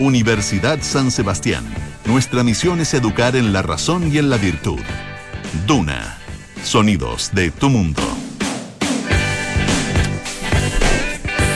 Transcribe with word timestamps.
Universidad 0.00 0.80
San 0.80 1.10
Sebastián. 1.10 1.62
Nuestra 2.06 2.42
misión 2.42 2.80
es 2.80 2.94
educar 2.94 3.36
en 3.36 3.52
la 3.52 3.60
razón 3.60 4.10
y 4.10 4.16
en 4.16 4.30
la 4.30 4.38
virtud. 4.38 4.80
Duna. 5.66 6.18
Sonidos 6.64 7.30
de 7.34 7.50
tu 7.50 7.68
mundo. 7.68 8.02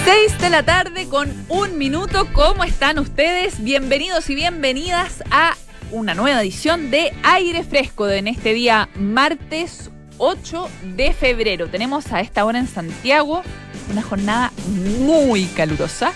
6 0.05 0.39
de 0.43 0.51
la 0.51 0.63
tarde 0.63 1.09
con 1.09 1.33
un 1.49 1.79
minuto. 1.79 2.29
¿Cómo 2.35 2.65
están 2.65 2.99
ustedes? 2.99 3.65
Bienvenidos 3.65 4.29
y 4.29 4.35
bienvenidas 4.35 5.25
a 5.31 5.55
una 5.91 6.15
nueva 6.15 6.43
edición 6.43 6.91
de 6.91 7.15
Aire 7.23 7.65
Fresco 7.65 8.11
en 8.11 8.29
este 8.29 8.53
día 8.53 8.91
martes 8.95 9.91
8 10.19 10.69
de 10.97 11.15
febrero. 11.15 11.69
Tenemos 11.69 12.13
a 12.13 12.21
esta 12.21 12.45
hora 12.45 12.59
en 12.59 12.69
Santiago 12.69 13.43
una 13.91 14.03
jornada 14.03 14.53
muy 15.01 15.47
calurosa. 15.47 16.13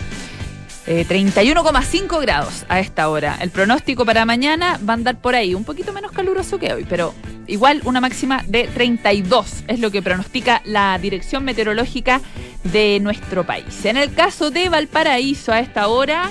31,5 0.88 2.16
eh, 2.16 2.22
grados 2.22 2.64
a 2.68 2.80
esta 2.80 3.10
hora. 3.10 3.36
El 3.40 3.50
pronóstico 3.50 4.06
para 4.06 4.24
mañana 4.24 4.80
va 4.88 4.94
a 4.94 4.96
andar 4.96 5.20
por 5.20 5.34
ahí, 5.34 5.54
un 5.54 5.64
poquito 5.64 5.92
menos 5.92 6.12
caluroso 6.12 6.58
que 6.58 6.72
hoy, 6.72 6.86
pero 6.88 7.14
igual 7.46 7.82
una 7.84 8.00
máxima 8.00 8.42
de 8.46 8.68
32 8.68 9.64
es 9.68 9.80
lo 9.80 9.90
que 9.90 10.00
pronostica 10.00 10.62
la 10.64 10.98
Dirección 10.98 11.44
Meteorológica 11.44 12.22
de 12.64 13.00
nuestro 13.00 13.44
país. 13.44 13.84
En 13.84 13.98
el 13.98 14.14
caso 14.14 14.50
de 14.50 14.70
Valparaíso 14.70 15.52
a 15.52 15.60
esta 15.60 15.88
hora, 15.88 16.30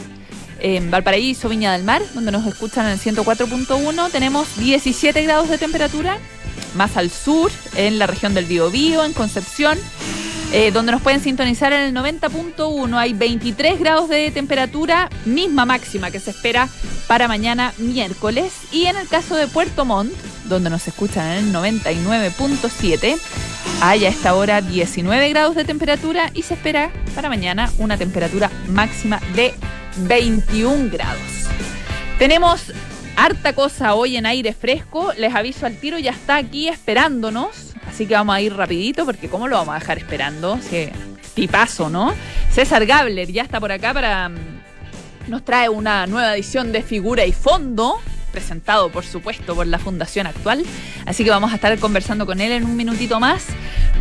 en 0.59 0.89
Valparaíso, 0.89 1.49
Viña 1.49 1.73
del 1.73 1.83
Mar, 1.83 2.01
donde 2.15 2.31
nos 2.31 2.45
escuchan 2.47 2.87
en 2.87 2.93
el 2.93 2.99
104.1, 2.99 4.11
tenemos 4.11 4.57
17 4.57 5.21
grados 5.21 5.49
de 5.49 5.59
temperatura. 5.59 6.17
Más 6.75 6.97
al 6.97 7.11
sur, 7.11 7.51
en 7.75 7.99
la 7.99 8.07
región 8.07 8.33
del 8.33 8.45
Biobío, 8.45 9.05
en 9.05 9.13
Concepción, 9.13 9.77
eh, 10.53 10.71
donde 10.71 10.93
nos 10.93 11.01
pueden 11.01 11.19
sintonizar 11.19 11.73
en 11.73 11.81
el 11.81 11.93
90.1. 11.93 12.97
Hay 12.97 13.13
23 13.13 13.79
grados 13.79 14.07
de 14.07 14.31
temperatura, 14.31 15.09
misma 15.25 15.65
máxima 15.65 16.09
que 16.09 16.19
se 16.19 16.31
espera 16.31 16.69
para 17.07 17.27
mañana 17.27 17.73
miércoles. 17.77 18.53
Y 18.71 18.85
en 18.85 18.95
el 18.95 19.07
caso 19.07 19.35
de 19.35 19.47
Puerto 19.47 19.83
Montt, 19.83 20.13
donde 20.45 20.69
nos 20.69 20.87
escuchan 20.87 21.31
en 21.31 21.47
el 21.47 21.53
99.7, 21.53 23.17
hay 23.81 24.05
a 24.05 24.09
esta 24.09 24.35
hora 24.35 24.61
19 24.61 25.29
grados 25.29 25.55
de 25.55 25.65
temperatura 25.65 26.31
y 26.33 26.43
se 26.43 26.53
espera 26.53 26.91
para 27.13 27.29
mañana 27.29 27.71
una 27.77 27.97
temperatura 27.97 28.49
máxima 28.69 29.19
de 29.35 29.53
21 29.97 30.89
grados. 30.89 31.47
Tenemos 32.19 32.71
harta 33.17 33.53
cosa 33.53 33.95
hoy 33.95 34.15
en 34.15 34.25
aire 34.25 34.53
fresco. 34.53 35.11
Les 35.17 35.35
aviso 35.35 35.65
al 35.65 35.77
tiro, 35.77 35.99
ya 35.99 36.11
está 36.11 36.37
aquí 36.37 36.69
esperándonos 36.69 37.67
Así 37.89 38.05
que 38.05 38.13
vamos 38.13 38.35
a 38.35 38.41
ir 38.41 38.53
rapidito 38.53 39.05
porque 39.05 39.29
¿cómo 39.29 39.47
lo 39.47 39.57
vamos 39.57 39.75
a 39.75 39.79
dejar 39.79 39.97
esperando? 39.97 40.59
Sí, 40.61 40.89
tipazo, 41.33 41.89
¿no? 41.89 42.13
César 42.51 42.85
Gabler 42.85 43.31
ya 43.31 43.43
está 43.43 43.59
por 43.59 43.71
acá 43.71 43.93
para... 43.93 44.29
Mm, 44.29 44.35
nos 45.27 45.43
trae 45.43 45.67
una 45.67 46.07
nueva 46.07 46.33
edición 46.35 46.71
de 46.71 46.81
Figura 46.81 47.25
y 47.25 47.33
Fondo, 47.33 47.99
presentado 48.31 48.89
por 48.89 49.05
supuesto 49.05 49.55
por 49.55 49.67
la 49.67 49.77
Fundación 49.77 50.25
Actual. 50.25 50.63
Así 51.05 51.23
que 51.23 51.29
vamos 51.29 51.51
a 51.51 51.55
estar 51.55 51.77
conversando 51.79 52.25
con 52.25 52.39
él 52.39 52.51
en 52.51 52.65
un 52.65 52.75
minutito 52.75 53.19
más. 53.19 53.45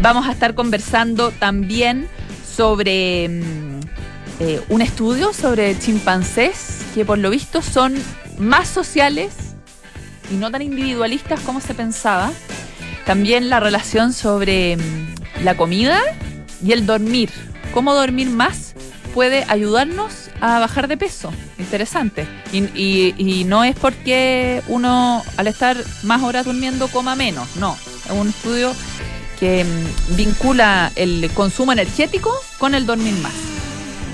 Vamos 0.00 0.28
a 0.28 0.32
estar 0.32 0.54
conversando 0.54 1.30
también 1.32 2.08
sobre 2.46 3.28
mm, 3.28 3.80
eh, 4.40 4.60
un 4.68 4.82
estudio 4.82 5.32
sobre 5.32 5.78
chimpancés 5.78 6.82
que 6.94 7.04
por 7.04 7.18
lo 7.18 7.30
visto 7.30 7.62
son 7.62 7.94
más 8.38 8.68
sociales 8.68 9.54
y 10.30 10.34
no 10.34 10.50
tan 10.50 10.62
individualistas 10.62 11.40
como 11.40 11.60
se 11.60 11.74
pensaba. 11.74 12.30
También 13.06 13.48
la 13.48 13.60
relación 13.60 14.12
sobre 14.12 14.76
mm, 14.76 15.44
la 15.44 15.56
comida 15.56 16.00
y 16.62 16.72
el 16.72 16.86
dormir. 16.86 17.30
Cómo 17.72 17.94
dormir 17.94 18.28
más 18.28 18.74
puede 19.14 19.44
ayudarnos 19.48 20.28
a 20.40 20.58
bajar 20.58 20.88
de 20.88 20.96
peso. 20.96 21.32
Interesante. 21.58 22.26
Y, 22.52 23.44
no 23.46 23.62
es 23.62 23.76
porque 23.76 24.60
uno 24.66 25.22
al 25.36 25.46
estar 25.46 25.76
más 26.02 26.22
horas 26.22 26.44
durmiendo 26.46 26.88
coma 26.88 27.14
menos. 27.14 27.56
No. 27.56 27.78
Es 28.04 28.10
un 28.10 28.28
estudio 28.28 28.74
que 29.38 29.64
mm, 29.64 30.16
vincula 30.16 30.90
el 30.96 31.30
consumo 31.32 31.72
energético 31.72 32.32
con 32.58 32.74
el 32.74 32.86
dormir 32.86 33.14
más. 33.22 33.32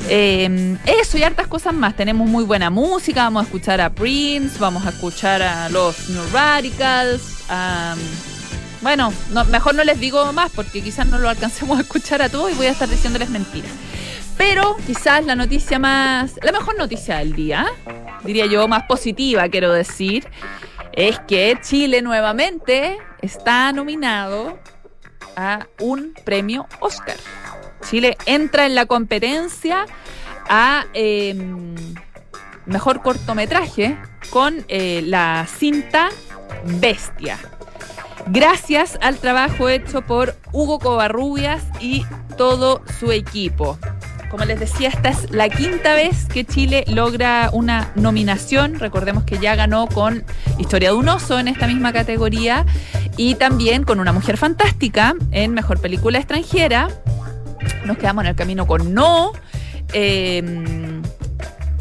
Em, 0.08 0.76
eso 0.84 1.16
y 1.16 1.22
hartas 1.22 1.47
cosas 1.47 1.72
más. 1.72 1.97
Tenemos 1.97 2.28
muy 2.28 2.44
buena 2.44 2.69
música. 2.69 3.25
Vamos 3.25 3.44
a 3.44 3.47
escuchar 3.47 3.81
a 3.81 3.88
Prince, 3.88 4.58
vamos 4.58 4.84
a 4.84 4.91
escuchar 4.91 5.41
a 5.41 5.70
los 5.70 6.10
New 6.10 6.25
Radicals, 6.31 7.22
a 7.48 7.94
bueno, 8.82 9.12
mejor 9.48 9.75
no 9.76 9.84
les 9.84 9.98
digo 10.00 10.32
más 10.32 10.50
porque 10.50 10.82
quizás 10.82 11.06
no 11.06 11.19
lo 11.19 11.28
alcancemos 11.28 11.78
a 11.78 11.82
escuchar 11.82 12.20
a 12.20 12.28
todos 12.28 12.50
y 12.50 12.54
voy 12.54 12.66
a 12.66 12.70
estar 12.70 12.88
diciéndoles 12.88 13.31
mentiras. 13.31 13.70
Pero 14.37 14.76
quizás 14.87 15.25
la 15.25 15.37
noticia 15.37 15.78
más, 15.78 16.34
la 16.43 16.53
mejor 16.53 16.76
noticia 16.76 17.19
del 17.19 17.34
día, 17.34 17.66
diría 18.25 18.47
yo, 18.47 18.66
más 18.66 18.84
positiva 18.84 19.48
quiero 19.48 19.72
decir, 19.72 20.26
es 20.93 21.20
que 21.20 21.56
Chile 21.62 22.03
nuevamente 22.03 22.98
está 23.20 23.72
nominado 23.72 24.59
a 25.37 25.66
un 25.78 26.14
premio 26.25 26.66
Oscar. 26.81 27.16
Chile 27.88 28.16
entra 28.26 28.66
en 28.66 28.75
la 28.75 28.87
competencia 28.87 29.87
a 30.49 30.87
em, 30.93 31.75
mejor 32.66 33.00
cortometraje 33.00 33.97
con 34.31 34.64
eh, 34.69 35.03
la 35.04 35.47
cinta 35.49 36.10
Bestia 36.64 37.38
gracias 38.27 38.99
al 39.00 39.16
trabajo 39.19 39.69
hecho 39.69 40.03
por 40.03 40.37
Hugo 40.53 40.78
Covarrubias 40.78 41.62
y 41.81 42.05
todo 42.37 42.83
su 42.99 43.12
equipo. 43.12 43.78
Como 44.31 44.47
les 44.47 44.59
decía, 44.59 44.88
esta 44.88 45.10
es 45.10 45.31
la 45.31 45.50
quinta 45.50 45.94
vez 45.94 46.25
que 46.25 46.47
Chile 46.47 46.84
logra 46.88 47.50
una 47.53 47.93
nominación. 47.97 48.78
Recordemos 48.78 49.25
que 49.25 49.38
ya 49.38 49.55
ganó 49.56 49.87
con 49.88 50.25
Historia 50.59 50.91
de 50.91 50.97
un 50.97 51.09
oso 51.09 51.38
en 51.38 51.49
esta 51.49 51.66
misma 51.66 51.93
categoría 51.93 52.65
y 53.19 53.34
también 53.34 53.84
con 53.84 54.00
Una 54.00 54.12
mujer 54.12 54.38
fantástica 54.38 55.15
en 55.32 55.53
Mejor 55.53 55.81
Película 55.81 56.19
Extranjera. 56.19 56.88
Nos 57.84 57.99
quedamos 57.99 58.25
en 58.25 58.31
el 58.31 58.37
camino 58.37 58.66
con 58.66 58.94
No. 58.94 59.32
Eh, 59.93 61.01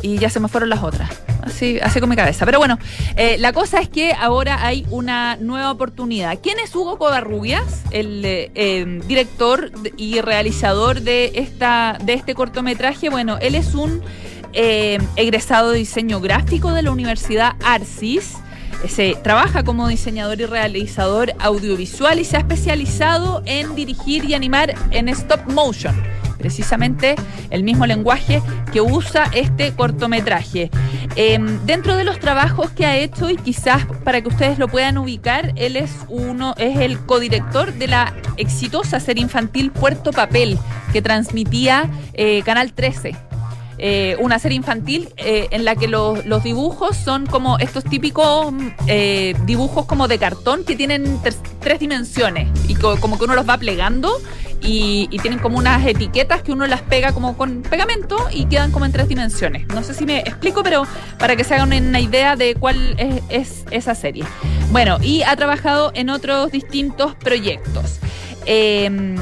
y 0.02 0.18
ya 0.18 0.30
se 0.30 0.40
me 0.40 0.48
fueron 0.48 0.70
las 0.70 0.84
otras. 0.84 1.10
Así, 1.42 1.80
así 1.82 2.00
con 2.00 2.10
mi 2.10 2.16
cabeza. 2.16 2.46
Pero 2.46 2.60
bueno, 2.60 2.78
eh, 3.16 3.38
la 3.40 3.54
cosa 3.54 3.80
es 3.80 3.90
que 3.90 4.14
ahora 4.14 4.66
hay 4.66 4.86
una 4.90 5.38
nueva 5.38 5.72
oportunidad. 5.72 6.40
¿Quién 6.42 6.60
es 6.60 6.76
Hugo 6.76 6.98
Covarrubias? 6.98 7.84
El 7.92 8.24
eh, 8.26 8.52
em, 8.56 9.00
director 9.02 9.72
y 9.98 10.22
realizador 10.22 11.02
de, 11.02 11.32
esta, 11.36 11.98
de 12.04 12.14
este 12.14 12.36
cortometraje. 12.36 13.10
Bueno, 13.10 13.38
él 13.42 13.56
es 13.56 13.74
un 13.74 14.02
em, 14.54 15.02
egresado 15.16 15.72
de 15.72 15.80
diseño 15.80 16.20
gráfico 16.20 16.74
de 16.74 16.84
la 16.84 16.92
Universidad 16.92 17.54
Arcis. 17.64 18.34
Se 18.88 19.16
trabaja 19.22 19.64
como 19.64 19.88
diseñador 19.88 20.42
y 20.42 20.46
realizador 20.46 21.34
audiovisual 21.40 22.20
y 22.20 22.26
se 22.26 22.38
ha 22.38 22.40
especializado 22.40 23.44
en 23.46 23.76
dirigir 23.76 24.26
y 24.26 24.34
animar 24.34 24.74
en 24.90 25.08
stop 25.10 25.52
motion 25.52 25.96
precisamente 26.42 27.16
el 27.52 27.64
mismo 27.64 27.86
lenguaje 27.86 28.42
que 28.74 28.82
usa 28.82 29.30
este 29.34 29.74
cortometraje. 29.74 30.72
Em, 31.16 31.60
dentro 31.66 31.96
de 31.96 32.04
los 32.04 32.20
trabajos 32.20 32.72
que 32.72 32.86
ha 32.86 32.98
hecho, 32.98 33.30
y 33.30 33.36
quizás 33.36 33.86
para 34.04 34.22
que 34.22 34.30
ustedes 34.30 34.58
lo 34.58 34.68
puedan 34.68 34.98
ubicar, 34.98 35.54
él 35.56 35.76
es 35.76 35.92
uno, 36.10 36.56
es 36.58 36.80
el 36.80 37.00
codirector 37.00 37.74
de 37.74 37.88
la 37.88 38.14
exitosa 38.38 39.00
serie 39.00 39.24
infantil 39.24 39.72
Puerto 39.72 40.12
Papel, 40.12 40.58
que 40.92 41.02
transmitía 41.02 41.90
eh, 42.14 42.42
Canal 42.44 42.74
13. 42.74 43.16
Eh, 43.84 44.16
una 44.20 44.38
serie 44.38 44.58
infantil 44.58 45.10
eh, 45.18 45.48
en 45.52 45.66
la 45.66 45.76
que 45.76 45.88
los, 45.88 46.24
dibujos 46.44 46.96
son 46.96 47.26
como 47.26 47.58
estos 47.58 47.84
típicos 47.84 48.54
dibujos 49.46 49.86
como 49.86 50.08
de 50.08 50.20
cartón 50.20 50.64
que 50.64 50.76
tienen 50.76 51.20
tres 51.60 51.80
dimensiones 51.80 52.48
y 52.68 52.76
como 52.76 53.18
que 53.18 53.24
uno 53.24 53.34
los 53.34 53.50
va 53.50 53.58
plegando 53.58 54.20
y, 54.62 55.08
tienen 55.22 55.40
como 55.40 55.58
unas 55.58 55.86
etiquetas 55.86 56.42
que 56.42 56.52
uno 56.52 56.68
las 56.68 56.82
pega 56.82 57.12
como 57.12 57.38
con 57.38 57.62
pegamento 57.62 58.18
y 58.32 58.46
quedan 58.46 58.72
como 58.72 58.86
en 58.86 58.92
tres 58.92 59.08
dimensiones. 59.08 59.68
No 59.68 59.84
sé 59.84 59.94
si 59.94 60.06
me 60.06 60.20
explico, 60.20 60.64
pero 60.64 60.84
para 61.18 61.36
que 61.36 61.44
se 61.44 61.56
hagan 61.56 61.72
una 61.72 62.00
idea 62.00 62.36
de 62.36 62.56
cuál 62.56 62.96
es, 63.30 63.66
esa 63.72 63.96
serie. 63.96 64.24
Bueno, 64.72 64.98
y 65.02 65.24
ha 65.24 65.36
trabajado 65.36 65.92
en 65.96 66.10
otros 66.10 66.52
distintos 66.52 67.16
proyectos. 67.16 68.00
Em, 68.46 69.16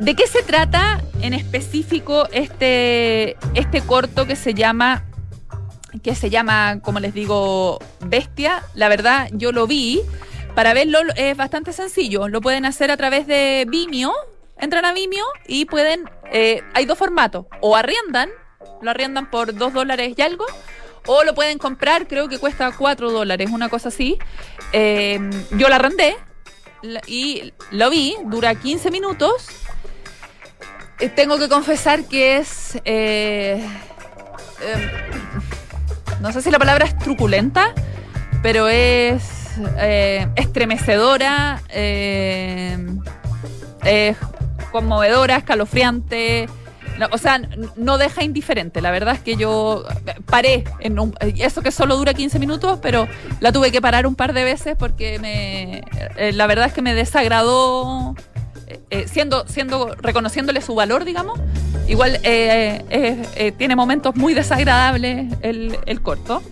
¿De 0.00 0.14
qué 0.14 0.26
se 0.26 0.42
trata 0.42 1.02
en 1.22 1.34
específico 1.34 2.28
este, 2.30 3.36
este 3.54 3.80
corto 3.80 4.26
que 4.26 4.36
se 4.36 4.54
llama 4.54 5.04
que 6.02 6.14
se 6.14 6.30
llama, 6.30 6.80
como 6.82 7.00
les 7.00 7.14
digo, 7.14 7.78
Bestia? 8.00 8.62
La 8.74 8.88
verdad, 8.88 9.28
yo 9.32 9.52
lo 9.52 9.66
vi. 9.66 10.00
Para 10.54 10.74
verlo 10.74 10.98
es 11.16 11.36
bastante 11.36 11.72
sencillo. 11.72 12.28
Lo 12.28 12.40
pueden 12.40 12.64
hacer 12.64 12.90
a 12.90 12.96
través 12.96 13.26
de 13.26 13.66
Vimeo, 13.68 14.12
entran 14.60 14.84
a 14.84 14.92
Vimeo 14.92 15.26
y 15.46 15.64
pueden, 15.64 16.08
eh, 16.32 16.62
hay 16.74 16.86
dos 16.86 16.98
formatos, 16.98 17.46
o 17.60 17.76
arriendan, 17.76 18.30
lo 18.82 18.90
arriendan 18.90 19.30
por 19.30 19.54
dos 19.54 19.72
dólares 19.72 20.14
y 20.16 20.22
algo, 20.22 20.46
o 21.06 21.24
lo 21.24 21.34
pueden 21.34 21.58
comprar, 21.58 22.06
creo 22.06 22.28
que 22.28 22.38
cuesta 22.38 22.70
cuatro 22.76 23.10
dólares, 23.10 23.50
una 23.50 23.68
cosa 23.68 23.88
así. 23.88 24.18
Em, 24.72 25.30
yo 25.52 25.68
la 25.68 25.76
arrendé 25.76 26.16
y 27.06 27.52
lo 27.70 27.90
vi, 27.90 28.16
dura 28.26 28.54
15 28.54 28.90
minutos. 28.90 29.46
Eh, 31.00 31.08
tengo 31.08 31.38
que 31.38 31.48
confesar 31.48 32.04
que 32.04 32.36
es... 32.38 32.78
Eh, 32.84 33.64
em, 34.62 34.90
no 36.20 36.32
sé 36.32 36.42
si 36.42 36.50
la 36.50 36.58
palabra 36.58 36.84
es 36.84 36.98
truculenta, 36.98 37.72
pero 38.42 38.68
es 38.68 39.22
eh, 39.78 40.26
estremecedora, 40.36 41.62
eh, 41.68 42.76
es 43.84 44.16
conmovedora, 44.70 45.36
escalofriante. 45.36 46.48
o 47.10 47.18
sea, 47.18 47.40
no 47.76 47.98
deja 47.98 48.22
indiferente. 48.22 48.80
La 48.80 48.90
verdad 48.90 49.14
es 49.14 49.20
que 49.20 49.36
yo 49.36 49.84
paré 50.26 50.64
en 50.80 50.98
un, 50.98 51.14
eso 51.20 51.62
que 51.62 51.70
solo 51.70 51.96
dura 51.96 52.14
15 52.14 52.38
minutos, 52.38 52.78
pero 52.82 53.08
la 53.40 53.52
tuve 53.52 53.70
que 53.70 53.80
parar 53.80 54.06
un 54.06 54.14
par 54.14 54.32
de 54.32 54.44
veces 54.44 54.76
porque 54.78 55.18
me, 55.18 55.82
eh, 56.16 56.32
la 56.32 56.46
verdad 56.46 56.66
es 56.66 56.72
que 56.72 56.82
me 56.82 56.94
desagradó 56.94 58.14
siendo, 59.06 59.46
siendo, 59.48 59.94
reconociéndole 59.94 60.60
su 60.60 60.74
valor, 60.74 61.04
digamos, 61.04 61.40
igual 61.86 62.20
tiene 62.22 63.76
momentos 63.76 64.14
muy 64.14 64.34
desagradables 64.34 65.32
el, 65.42 65.78
el 65.86 66.02
corto 66.02 66.42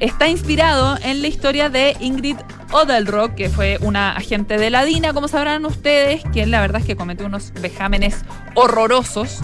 está 0.00 0.28
inspirado 0.28 0.98
en 1.02 1.22
la 1.22 1.28
historia 1.28 1.68
de 1.68 1.96
Ingrid 2.00 2.36
Odelrock, 2.72 3.34
que 3.34 3.48
fue 3.48 3.78
una 3.80 4.12
agente 4.12 4.58
de 4.58 4.70
la 4.70 4.84
DINA, 4.84 5.12
como 5.12 5.28
sabrán 5.28 5.64
ustedes, 5.64 6.22
que 6.32 6.46
la 6.46 6.60
verdad 6.60 6.80
es 6.80 6.86
que 6.86 6.96
cometió 6.96 7.26
unos 7.26 7.52
vejámenes 7.60 8.24
horrorosos 8.54 9.40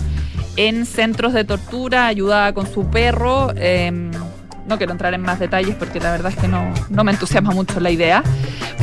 en 0.56 0.86
centros 0.86 1.32
de 1.32 1.44
tortura, 1.44 2.06
ayudada 2.06 2.52
con 2.52 2.70
su 2.70 2.88
perro. 2.90 3.52
Em, 3.56 4.10
no 4.66 4.78
quiero 4.78 4.92
entrar 4.92 5.14
en 5.14 5.22
más 5.22 5.38
detalles 5.38 5.74
porque 5.74 6.00
la 6.00 6.10
verdad 6.10 6.32
es 6.32 6.38
que 6.38 6.48
no, 6.48 6.72
me 7.04 7.12
entusiasma 7.12 7.50
mucho 7.52 7.80
la 7.80 7.90
idea. 7.90 8.22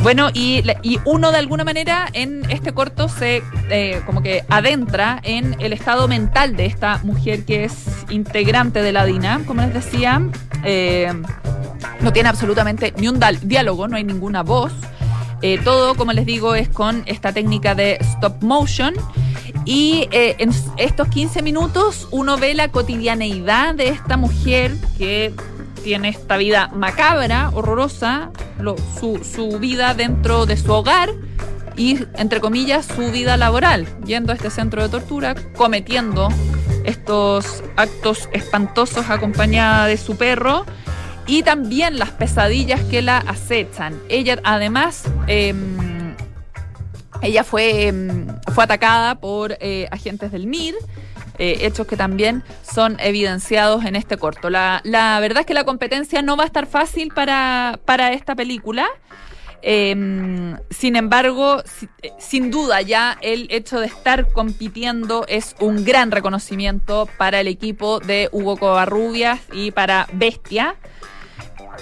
Bueno, 0.02 0.30
y, 0.32 0.62
uno 1.04 1.32
de 1.32 1.38
alguna 1.38 1.64
manera 1.64 2.08
en 2.12 2.48
este 2.50 2.72
corto 2.72 3.08
se 3.08 3.42
eh, 3.70 4.02
como 4.06 4.22
que 4.22 4.44
adentra 4.48 5.20
en 5.22 5.56
el 5.60 5.72
estado 5.72 6.08
mental 6.08 6.56
de 6.56 6.66
esta 6.66 6.98
mujer 7.02 7.44
que 7.44 7.64
es 7.64 7.86
integrante 8.10 8.82
de 8.82 8.92
la 8.92 9.04
DINA, 9.04 9.40
como 9.46 9.62
les 9.62 9.74
decía. 9.74 10.22
Eh, 10.64 11.12
no 12.00 12.12
tiene 12.12 12.28
absolutamente 12.28 12.94
ni 12.96 13.08
un 13.08 13.20
diálogo, 13.42 13.88
no 13.88 13.96
hay 13.96 14.04
ninguna 14.04 14.42
voz. 14.42 14.72
Eh, 15.42 15.58
todo, 15.64 15.94
como 15.94 16.12
les 16.12 16.26
digo, 16.26 16.54
es 16.54 16.68
con 16.68 17.02
esta 17.06 17.32
técnica 17.32 17.74
de 17.74 17.98
stop 18.00 18.42
motion. 18.42 18.94
Y 19.66 20.08
en 20.10 20.50
estos 20.78 21.08
15 21.08 21.42
minutos 21.42 22.08
uno 22.10 22.38
ve 22.38 22.54
la 22.54 22.68
cotidianeidad 22.68 23.74
de 23.74 23.88
esta 23.88 24.16
mujer 24.16 24.74
que 24.96 25.34
tiene 25.82 26.08
esta 26.08 26.36
vida 26.36 26.68
macabra, 26.74 27.50
horrorosa, 27.50 28.30
su, 28.98 29.20
su, 29.24 29.58
vida 29.58 29.94
dentro 29.94 30.46
de 30.46 30.56
su 30.56 30.72
hogar 30.72 31.10
y, 31.76 31.98
entre 32.16 32.40
comillas, 32.40 32.86
su 32.86 33.10
vida 33.10 33.36
laboral, 33.36 33.86
yendo 34.04 34.32
a 34.32 34.36
este 34.36 34.50
centro 34.50 34.82
de 34.82 34.88
tortura, 34.88 35.34
cometiendo 35.56 36.28
estos 36.84 37.62
actos 37.76 38.28
espantosos 38.32 39.10
acompañada 39.10 39.86
de 39.86 39.96
su 39.96 40.16
perro 40.16 40.64
y 41.26 41.42
también 41.42 41.98
las 41.98 42.10
pesadillas 42.10 42.80
que 42.82 43.02
la 43.02 43.18
acechan. 43.18 44.00
Ella 44.08 44.38
además... 44.44 45.04
Em, 45.26 45.90
ella 47.22 47.44
fue, 47.44 47.88
em, 47.88 48.26
fue 48.54 48.64
atacada 48.64 49.20
por 49.20 49.56
eh, 49.60 49.86
agentes 49.90 50.32
del 50.32 50.46
MIR, 50.46 50.74
eh, 51.42 51.66
hechos 51.66 51.86
que 51.86 51.96
también 51.96 52.44
son 52.70 53.00
evidenciados 53.00 53.86
en 53.86 53.96
este 53.96 54.18
corto. 54.18 54.50
La, 54.50 54.82
verdad 55.22 55.40
es 55.40 55.46
que 55.46 55.54
la 55.54 55.64
competencia 55.64 56.20
no 56.20 56.36
va 56.36 56.42
a 56.44 56.46
estar 56.46 56.66
fácil 56.66 57.08
para, 57.14 57.80
para 57.86 58.12
esta 58.12 58.34
película. 58.34 58.86
Em, 59.62 60.58
sin 60.68 60.96
embargo, 60.96 61.62
sin 62.18 62.50
duda 62.50 62.82
ya 62.82 63.16
el 63.22 63.46
hecho 63.50 63.80
de 63.80 63.86
estar 63.86 64.30
compitiendo 64.30 65.24
es 65.28 65.56
un 65.60 65.82
gran 65.82 66.10
reconocimiento 66.10 67.08
para 67.16 67.40
el 67.40 67.48
equipo 67.48 68.00
de 68.00 68.28
Hugo 68.32 68.58
Covarrubias 68.58 69.40
y 69.50 69.70
para 69.70 70.08
Bestia. 70.12 70.76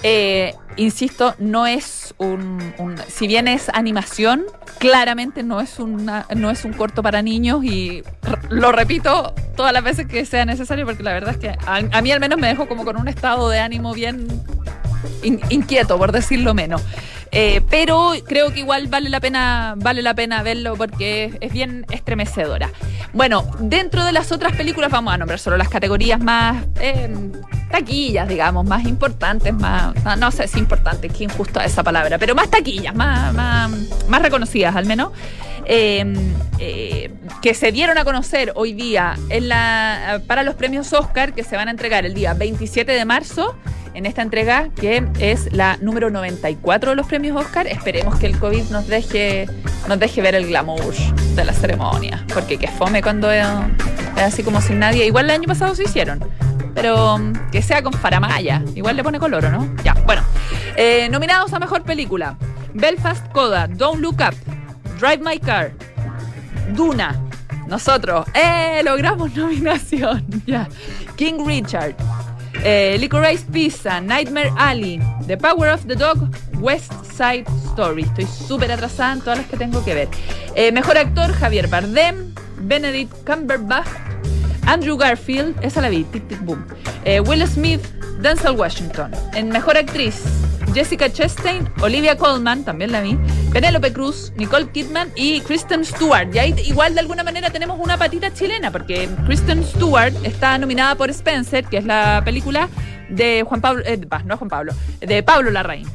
Eh, 0.02 0.54
insisto, 0.76 1.34
no 1.38 1.66
es 1.66 2.14
un, 2.18 2.72
Si 3.08 3.26
bien 3.26 3.48
es 3.48 3.68
animación, 3.70 4.44
claramente 4.78 5.42
no 5.42 5.60
es, 5.60 5.78
una, 5.78 6.26
no 6.34 6.50
es 6.50 6.64
un 6.64 6.72
corto 6.72 7.02
para 7.02 7.22
niños 7.22 7.64
y 7.64 8.02
lo 8.48 8.72
repito 8.72 9.34
todas 9.56 9.72
las 9.72 9.82
veces 9.82 10.06
que 10.06 10.24
sea 10.24 10.44
necesario 10.44 10.86
porque 10.86 11.02
la 11.02 11.12
verdad 11.12 11.30
es 11.30 11.38
que 11.38 11.52
a, 11.66 12.00
mí 12.00 12.12
al 12.12 12.20
menos 12.20 12.38
me 12.38 12.46
dejo 12.46 12.68
como 12.68 12.84
con 12.84 12.96
un 12.96 13.08
estado 13.08 13.48
de 13.48 13.58
ánimo 13.58 13.92
bien 13.92 14.28
inquieto, 15.22 15.98
por 15.98 16.12
decirlo 16.12 16.54
menos. 16.54 16.82
Eh, 17.30 17.60
pero 17.68 18.12
creo 18.26 18.54
que 18.54 18.60
igual 18.60 18.86
vale 18.86 19.10
la 19.10 19.20
pena, 19.20 19.74
vale 19.76 20.00
la 20.00 20.14
pena 20.14 20.42
verlo 20.42 20.76
porque 20.76 21.36
es, 21.40 21.52
bien 21.52 21.84
estremecedora. 21.90 22.70
Bueno, 23.12 23.50
dentro 23.58 24.04
de 24.04 24.12
las 24.12 24.32
otras 24.32 24.56
películas 24.56 24.90
vamos 24.90 25.12
a 25.12 25.18
nombrar 25.18 25.38
solo 25.38 25.56
las 25.56 25.68
categorías 25.68 26.20
más 26.20 26.64
eh, 26.80 27.10
taquillas, 27.68 28.28
digamos, 28.28 28.64
más 28.66 28.84
importantes, 28.84 29.52
más, 29.54 29.94
no, 30.18 30.30
sé 30.30 30.48
si 30.48 30.58
importante, 30.58 31.08
que 31.08 31.24
injusto 31.24 31.60
esa 31.60 31.82
palabra, 31.82 32.18
pero 32.18 32.34
más 32.34 32.50
taquillas, 32.50 32.94
más, 32.94 33.32
más, 33.34 34.22
reconocidas 34.22 34.76
al 34.76 34.86
menos. 34.86 35.12
Em, 35.70 36.14
eh, 36.58 37.10
que 37.42 37.52
se 37.52 37.72
dieron 37.72 37.98
a 37.98 38.04
conocer 38.04 38.52
hoy 38.54 38.72
día 38.72 39.18
en 39.28 39.48
la, 39.48 40.22
para 40.26 40.42
los 40.42 40.54
premios 40.54 40.90
Oscar 40.94 41.34
que 41.34 41.44
se 41.44 41.56
van 41.56 41.68
a 41.68 41.70
entregar 41.70 42.06
el 42.06 42.14
día 42.14 42.32
27 42.32 42.90
de 42.90 43.04
marzo 43.04 43.54
en 43.98 44.06
esta 44.06 44.22
entrega 44.22 44.68
que 44.80 45.04
es 45.18 45.52
la 45.52 45.76
número 45.80 46.08
94 46.08 46.90
de 46.90 46.96
los 46.96 47.06
premios 47.06 47.36
Oscar. 47.36 47.66
Esperemos 47.66 48.18
que 48.18 48.26
el 48.26 48.38
COVID 48.38 48.70
nos 48.70 48.86
deje, 48.86 49.46
nos 49.88 49.98
deje 49.98 50.22
ver 50.22 50.36
el 50.36 50.46
glamour 50.46 50.94
de 51.34 51.44
la 51.44 51.52
ceremonia, 51.52 52.24
porque 52.32 52.58
que 52.58 52.68
fome 52.68 53.02
cuando 53.02 53.30
es, 53.30 53.44
así 54.16 54.42
como 54.42 54.60
sin 54.60 54.78
nadie. 54.78 55.04
Igual 55.04 55.26
el 55.26 55.32
año 55.32 55.48
pasado 55.48 55.74
se 55.74 55.82
hicieron 55.82 56.24
pero 56.80 57.18
mm, 57.18 57.50
que 57.50 57.60
sea 57.60 57.82
con 57.82 57.92
faramaya. 57.92 58.62
Igual 58.76 58.94
le 58.94 59.02
pone 59.02 59.18
color, 59.18 59.50
¿no? 59.50 59.68
Ya, 59.82 59.94
bueno. 60.06 60.22
Eh, 60.76 61.08
nominados 61.10 61.52
a 61.52 61.58
mejor 61.58 61.82
película: 61.82 62.36
Belfast 62.72 63.26
Coda, 63.32 63.66
Don't 63.66 64.00
Look 64.00 64.18
Up, 64.20 64.36
Drive 65.00 65.18
My 65.18 65.40
Car, 65.40 65.72
Duna. 66.76 67.20
Nosotros, 67.66 68.26
¡eh! 68.32 68.80
Logramos 68.84 69.34
nominación. 69.36 70.24
Ya. 70.46 70.68
King 71.16 71.44
Richard, 71.44 71.96
eh, 72.62 72.96
Licorice 72.98 73.44
Pizza, 73.52 74.00
Nightmare 74.00 74.52
Alley, 74.56 75.00
The 75.26 75.36
Power 75.36 75.70
of 75.70 75.84
the 75.86 75.96
Dog, 75.96 76.28
West 76.60 76.92
Side 77.04 77.44
Story. 77.72 78.02
Estoy 78.02 78.26
súper 78.26 78.70
atrasada 78.70 79.14
en 79.14 79.20
todas 79.20 79.38
las 79.38 79.48
que 79.48 79.56
tengo 79.56 79.84
que 79.84 79.94
ver. 79.94 80.08
Eh, 80.54 80.70
mejor 80.70 80.96
actor, 80.96 81.32
Javier 81.32 81.66
Bardem, 81.66 82.32
Benedict 82.60 83.12
Cumberbatch, 83.26 83.88
Andrew 84.68 84.98
Garfield, 84.98 85.56
esa 85.62 85.80
la 85.80 85.88
vi, 85.88 86.04
tic 86.04 86.28
tic 86.28 86.40
boom. 86.40 86.66
Eh, 87.04 87.20
Will 87.20 87.46
Smith, 87.46 87.80
Denzel 88.20 88.52
Washington. 88.52 89.10
En 89.32 89.48
mejor 89.48 89.78
actriz, 89.78 90.22
Jessica 90.74 91.10
Chastain, 91.10 91.66
Olivia 91.80 92.18
Colman, 92.18 92.64
también 92.64 92.92
la 92.92 93.00
vi, 93.00 93.18
Penélope 93.50 93.94
Cruz, 93.94 94.30
Nicole 94.36 94.68
Kidman 94.70 95.10
y 95.16 95.40
Kristen 95.40 95.86
Stewart. 95.86 96.28
Y 96.34 96.38
ahí 96.38 96.54
igual 96.66 96.92
de 96.92 97.00
alguna 97.00 97.24
manera 97.24 97.48
tenemos 97.48 97.80
una 97.80 97.96
patita 97.96 98.30
chilena, 98.34 98.70
porque 98.70 99.08
Kristen 99.24 99.64
Stewart 99.64 100.12
está 100.22 100.58
nominada 100.58 100.96
por 100.96 101.08
Spencer, 101.08 101.64
que 101.64 101.78
es 101.78 101.86
la 101.86 102.20
película 102.22 102.68
de 103.08 103.44
Juan 103.48 103.62
Pablo, 103.62 103.82
eh, 103.86 103.98
no 104.26 104.36
Juan 104.36 104.50
Pablo, 104.50 104.74
de 105.00 105.22
Pablo 105.22 105.50
Larraín. 105.50 105.88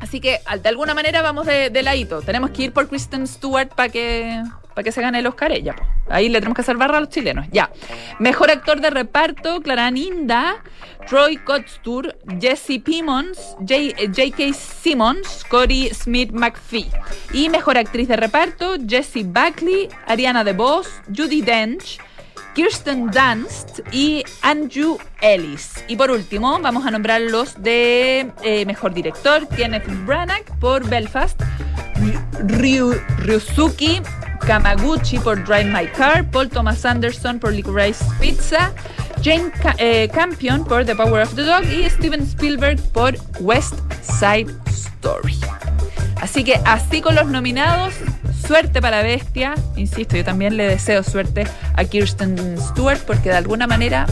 Así 0.00 0.20
que 0.20 0.42
de 0.62 0.68
alguna 0.68 0.92
manera 0.92 1.22
vamos 1.22 1.46
de, 1.46 1.70
de 1.70 1.82
ladito. 1.82 2.20
Tenemos 2.20 2.50
que 2.50 2.64
ir 2.64 2.72
por 2.74 2.88
Kristen 2.88 3.26
Stewart 3.26 3.70
para 3.74 3.88
que 3.88 4.42
para 4.76 4.84
que 4.84 4.92
se 4.92 5.00
gane 5.00 5.20
el 5.20 5.26
Oscar 5.26 5.52
ella. 5.52 5.74
Ahí 6.10 6.28
le 6.28 6.38
tenemos 6.38 6.54
que 6.54 6.60
hacer 6.60 6.76
barra 6.76 6.98
a 6.98 7.00
los 7.00 7.08
chilenos. 7.08 7.46
Ya. 7.50 7.70
Mejor 8.18 8.50
actor 8.50 8.78
de 8.78 8.90
reparto, 8.90 9.62
Clara 9.62 9.90
Ninda, 9.90 10.62
Troy 11.08 11.38
Kotstur, 11.38 12.18
Jesse 12.38 12.78
Pimmons, 12.84 13.56
J.K. 13.60 14.52
Simmons, 14.52 15.46
Corey 15.48 15.88
Smith 15.94 16.30
McPhee. 16.30 16.90
Y 17.32 17.48
mejor 17.48 17.78
actriz 17.78 18.06
de 18.06 18.16
reparto, 18.16 18.76
Jessie 18.86 19.24
Buckley, 19.24 19.88
Ariana 20.06 20.44
DeVos, 20.44 20.90
Judy 21.06 21.40
Dench, 21.40 21.98
Kirsten 22.54 23.10
Dunst 23.10 23.80
y 23.92 24.24
Andrew 24.42 24.98
Ellis. 25.22 25.82
Y 25.88 25.96
por 25.96 26.10
último, 26.10 26.58
vamos 26.60 26.84
a 26.84 26.90
nombrar 26.90 27.22
los 27.22 27.62
de 27.62 28.30
eh, 28.42 28.66
mejor 28.66 28.92
director, 28.92 29.48
Kenneth 29.48 29.86
Branagh 30.04 30.44
por 30.60 30.86
Belfast, 30.86 31.40
Ryu, 32.46 32.92
Kamaguchi 34.46 35.18
por 35.18 35.44
Drive 35.44 35.64
My 35.64 35.86
Car, 35.88 36.24
Paul 36.30 36.48
Thomas 36.48 36.84
Anderson 36.84 37.40
por 37.40 37.52
Licorice 37.52 38.04
Pizza, 38.20 38.72
Jane 39.22 39.50
eh, 39.78 40.08
Campion 40.12 40.64
por 40.64 40.84
The 40.84 40.94
Power 40.94 41.22
of 41.24 41.34
the 41.34 41.42
Dog 41.42 41.64
y 41.64 41.88
Steven 41.90 42.22
Spielberg 42.22 42.80
por 42.92 43.16
West 43.40 43.74
Side 44.02 44.46
Story. 44.68 45.36
Así 46.20 46.44
que 46.44 46.60
así 46.64 47.00
con 47.00 47.16
los 47.16 47.26
nominados, 47.26 47.94
suerte 48.46 48.80
para 48.80 49.02
Bestia. 49.02 49.54
Insisto, 49.76 50.16
yo 50.16 50.24
también 50.24 50.56
le 50.56 50.68
deseo 50.68 51.02
suerte 51.02 51.46
a 51.74 51.84
Kirsten 51.84 52.56
Stewart 52.58 53.00
porque 53.00 53.30
de 53.30 53.36
alguna 53.36 53.66
manera 53.66 54.06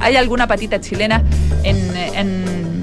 hay 0.00 0.16
alguna 0.16 0.46
patita 0.46 0.80
chilena 0.80 1.22
en, 1.62 1.96
en, 1.96 2.82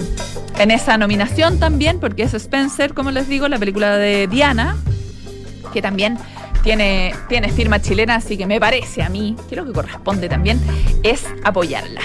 en 0.60 0.72
esa 0.72 0.98
nominación 0.98 1.60
también, 1.60 2.00
porque 2.00 2.24
es 2.24 2.34
Spencer, 2.34 2.94
como 2.94 3.12
les 3.12 3.28
digo, 3.28 3.48
la 3.48 3.58
película 3.58 3.98
de 3.98 4.28
Diana, 4.28 4.76
que 5.72 5.82
también 5.82 6.18
tiene, 6.64 7.14
tiene 7.30 7.52
firma 7.52 7.82
chilena, 7.82 8.16
así 8.16 8.38
que 8.38 8.48
me 8.48 8.60
parece 8.60 9.04
a 9.04 9.10
mí 9.10 9.36
lo 9.52 9.66
que 9.66 9.74
corresponde 9.74 10.30
también 10.30 10.60
es 11.04 11.26
apoyarla. 11.44 12.02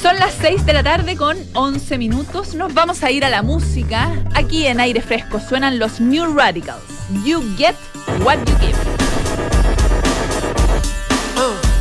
Son 0.00 0.16
las 0.16 0.34
6 0.34 0.66
de 0.66 0.72
la 0.74 0.82
tarde 0.82 1.16
con 1.16 1.36
11 1.54 1.98
minutos. 1.98 2.54
Nos 2.54 2.74
vamos 2.74 3.02
a 3.02 3.10
ir 3.10 3.24
a 3.24 3.30
la 3.30 3.42
música. 3.42 4.12
Aquí 4.34 4.66
en 4.66 4.80
aire 4.80 5.00
fresco 5.00 5.40
suenan 5.40 5.78
los 5.78 6.00
New 6.00 6.34
Radicals. 6.34 6.82
You 7.24 7.42
get 7.56 7.74
what 8.22 8.38
you 8.46 8.54
give. 8.60 8.78
Wake 11.36 11.73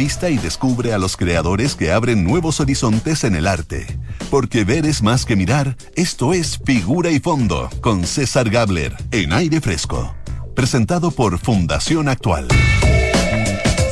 Entrena 0.00 0.30
la 0.30 0.30
vista 0.30 0.30
y 0.30 0.38
descubre 0.38 0.94
a 0.94 0.98
los 0.98 1.16
creadores 1.16 1.74
que 1.74 1.92
abren 1.92 2.24
nuevos 2.24 2.60
horizontes 2.60 3.22
en 3.24 3.34
el 3.34 3.46
arte. 3.46 3.86
Porque 4.30 4.64
ver 4.64 4.86
es 4.86 5.02
más 5.02 5.26
que 5.26 5.36
mirar, 5.36 5.76
esto 5.94 6.32
es 6.32 6.58
Figura 6.64 7.10
y 7.10 7.20
Fondo 7.20 7.68
con 7.82 8.06
César 8.06 8.48
Gabler 8.48 8.96
en 9.10 9.34
aire 9.34 9.60
fresco. 9.60 10.14
Presentado 10.54 11.10
por 11.10 11.38
Fundación 11.38 12.08
Actual. 12.08 12.48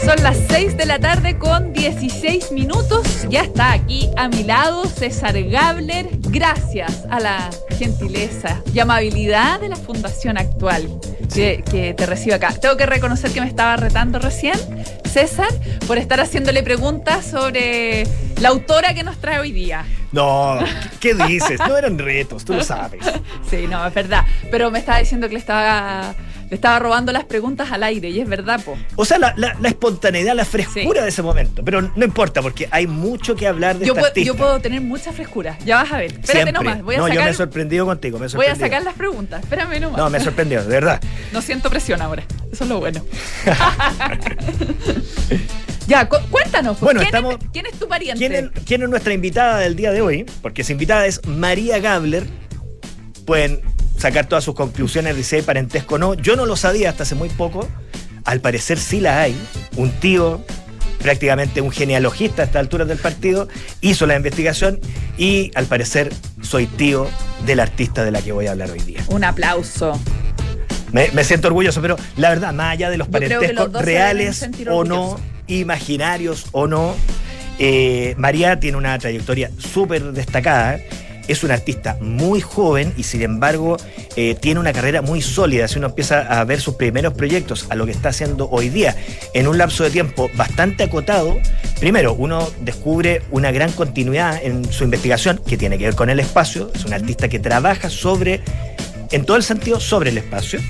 Son 0.02 0.22
las 0.22 0.38
6 0.48 0.78
de 0.78 0.86
la 0.86 0.98
tarde 0.98 1.38
con 1.38 1.74
16 1.74 2.52
minutos. 2.52 3.26
Ya 3.28 3.42
está 3.42 3.72
aquí 3.72 4.08
a 4.16 4.28
mi 4.28 4.44
lado 4.44 4.86
César 4.86 5.38
Gabler. 5.42 6.08
Gracias 6.30 7.04
a 7.10 7.20
la 7.20 7.50
gentileza 7.78 8.62
y 8.72 8.78
amabilidad 8.78 9.60
de 9.60 9.68
la 9.68 9.76
Fundación 9.76 10.38
Actual 10.38 10.88
que, 11.32 11.62
que 11.70 11.94
te 11.94 12.06
recibo 12.06 12.36
acá. 12.36 12.52
Tengo 12.52 12.76
que 12.76 12.86
reconocer 12.86 13.30
que 13.30 13.40
me 13.40 13.46
estaba 13.48 13.76
retando 13.76 14.18
recién, 14.18 14.58
César, 15.04 15.48
por 15.86 15.98
estar 15.98 16.20
haciéndole 16.20 16.62
preguntas 16.62 17.26
sobre 17.26 18.04
la 18.40 18.48
autora 18.50 18.94
que 18.94 19.02
nos 19.02 19.18
trae 19.18 19.38
hoy 19.38 19.52
día. 19.52 19.84
No, 20.12 20.58
¿qué 21.00 21.14
dices? 21.14 21.60
No 21.66 21.76
eran 21.76 21.98
retos, 21.98 22.44
tú 22.44 22.54
lo 22.54 22.64
sabes. 22.64 23.00
Sí, 23.50 23.66
no, 23.66 23.86
es 23.86 23.94
verdad. 23.94 24.26
Pero 24.50 24.70
me 24.70 24.78
estaba 24.78 24.98
diciendo 24.98 25.26
que 25.26 25.34
le 25.34 25.40
estaba 25.40 26.14
le 26.50 26.54
estaba 26.54 26.78
robando 26.78 27.12
las 27.12 27.24
preguntas 27.24 27.70
al 27.72 27.82
aire 27.82 28.10
y 28.10 28.20
es 28.20 28.28
verdad, 28.28 28.62
po. 28.64 28.76
O 28.96 29.04
sea, 29.04 29.18
la, 29.18 29.34
la- 29.36 29.56
la 29.60 29.68
espontaneidad, 29.68 30.34
la 30.34 30.44
frescura 30.44 31.02
de 31.02 31.08
ese 31.10 31.22
momento. 31.22 31.62
Pero 31.64 31.82
no 31.82 32.04
importa, 32.04 32.42
porque 32.42 32.68
hay 32.70 32.86
mucho 32.86 33.34
que 33.36 33.46
hablar 33.46 33.78
de 33.78 33.86
Yo, 33.86 33.92
esta 33.92 34.00
puedo- 34.00 34.06
artista. 34.08 34.26
yo 34.26 34.36
puedo 34.36 34.60
tener 34.60 34.80
mucha 34.80 35.12
frescura. 35.12 35.58
Ya 35.64 35.76
vas 35.82 35.92
a 35.92 35.98
ver. 35.98 36.06
Espérate 36.12 36.32
Siempre. 36.32 36.52
nomás. 36.52 36.82
Voy 36.82 36.94
a, 36.94 36.98
no, 36.98 37.08
yo 37.08 37.14
me 37.14 37.20
he 37.20 37.22
sacar, 37.24 37.34
sorprendido 37.34 37.86
contigo, 37.86 38.18
me 38.18 38.26
he 38.26 38.28
voy 38.30 38.46
a 38.46 38.54
sacar 38.54 38.82
las 38.82 38.94
preguntas. 38.94 39.42
Espérame 39.42 39.80
nomás. 39.80 39.98
No, 39.98 40.10
me 40.10 40.18
he 40.18 40.20
sorprendido, 40.20 40.62
de 40.62 40.68
verdad. 40.68 41.00
No 41.32 41.42
siento 41.42 41.70
presión 41.70 42.00
ahora. 42.02 42.24
Eso 42.50 42.64
es 42.64 42.70
lo 42.70 42.80
bueno. 42.80 43.04
ya, 45.86 46.08
cu- 46.08 46.16
cuéntanos. 46.30 46.76
pues, 46.78 46.80
Bueno, 46.80 47.00
¿quién, 47.00 47.06
estamos- 47.14 47.34
es, 47.34 47.40
quién 47.52 47.66
es 47.66 47.72
tu 47.78 47.88
pariente? 47.88 48.18
¿Quién 48.18 48.32
es, 48.54 48.64
quién 48.64 48.82
es 48.82 48.88
nuestra 48.88 49.12
invitada 49.14 49.58
del 49.58 49.76
día 49.76 49.92
de 49.92 50.00
hoy? 50.02 50.26
Porque 50.42 50.62
esa 50.62 50.72
invitada 50.72 51.06
es 51.06 51.24
María 51.26 51.78
Gabler. 51.78 52.24
Pueden 53.26 53.60
sacar 53.98 54.26
todas 54.26 54.44
sus 54.44 54.54
conclusiones 54.54 55.16
de 55.16 55.22
si 55.22 55.36
hay 55.36 55.42
parentesco 55.42 55.96
o 55.96 55.98
no. 55.98 56.14
Yo 56.14 56.36
no 56.36 56.46
lo 56.46 56.56
sabía 56.56 56.90
hasta 56.90 57.02
hace 57.02 57.14
muy 57.14 57.28
poco. 57.28 57.68
Al 58.24 58.40
parecer 58.40 58.78
sí 58.78 59.00
la 59.00 59.20
hay. 59.20 59.36
Un 59.76 59.90
tío, 59.90 60.44
prácticamente 61.02 61.60
un 61.60 61.70
genealogista 61.70 62.42
a 62.42 62.44
estas 62.46 62.60
alturas 62.60 62.88
del 62.88 62.98
partido, 62.98 63.48
hizo 63.80 64.06
la 64.06 64.16
investigación 64.16 64.80
y 65.16 65.50
al 65.54 65.66
parecer 65.66 66.12
soy 66.42 66.66
tío 66.66 67.08
del 67.46 67.60
artista 67.60 68.04
de 68.04 68.10
la 68.10 68.22
que 68.22 68.32
voy 68.32 68.46
a 68.46 68.52
hablar 68.52 68.70
hoy 68.70 68.80
día. 68.80 69.04
Un 69.08 69.24
aplauso. 69.24 69.98
Me, 70.92 71.10
me 71.12 71.22
siento 71.24 71.48
orgulloso, 71.48 71.82
pero 71.82 71.96
la 72.16 72.30
verdad, 72.30 72.52
más 72.54 72.72
allá 72.72 72.88
de 72.88 72.96
los 72.96 73.08
parentescos 73.08 73.72
reales 73.72 74.48
o 74.70 74.84
no, 74.84 75.20
imaginarios 75.46 76.46
o 76.52 76.66
no, 76.66 76.94
eh, 77.58 78.14
María 78.16 78.60
tiene 78.60 78.76
una 78.76 78.98
trayectoria 78.98 79.50
súper 79.58 80.12
destacada. 80.12 80.78
Es 81.28 81.44
una 81.44 81.54
artista 81.54 81.96
muy 82.00 82.40
joven 82.40 82.92
y 82.96 83.02
sin 83.04 83.22
embargo 83.22 83.76
eh, 84.16 84.34
tiene 84.34 84.58
una 84.58 84.72
carrera 84.72 85.02
muy 85.02 85.22
sólida. 85.22 85.68
Si 85.68 85.78
uno 85.78 85.88
empieza 85.88 86.20
a 86.20 86.42
ver 86.44 86.60
sus 86.60 86.74
primeros 86.74 87.12
proyectos, 87.12 87.66
a 87.68 87.74
lo 87.74 87.84
que 87.84 87.92
está 87.92 88.08
haciendo 88.08 88.48
hoy 88.50 88.70
día, 88.70 88.96
en 89.34 89.46
un 89.46 89.58
lapso 89.58 89.84
de 89.84 89.90
tiempo 89.90 90.30
bastante 90.34 90.84
acotado, 90.84 91.36
primero 91.78 92.14
uno 92.14 92.50
descubre 92.62 93.22
una 93.30 93.52
gran 93.52 93.70
continuidad 93.72 94.40
en 94.42 94.72
su 94.72 94.84
investigación 94.84 95.40
que 95.46 95.58
tiene 95.58 95.78
que 95.78 95.84
ver 95.84 95.94
con 95.94 96.08
el 96.08 96.18
espacio. 96.18 96.70
Es 96.74 96.84
una 96.86 96.96
artista 96.96 97.28
que 97.28 97.38
trabaja 97.38 97.90
sobre 97.90 98.40
en 99.10 99.24
todo 99.24 99.36
el 99.36 99.42
sentido 99.42 99.80
sobre 99.80 100.10
el 100.10 100.18
espacio. 100.18 100.60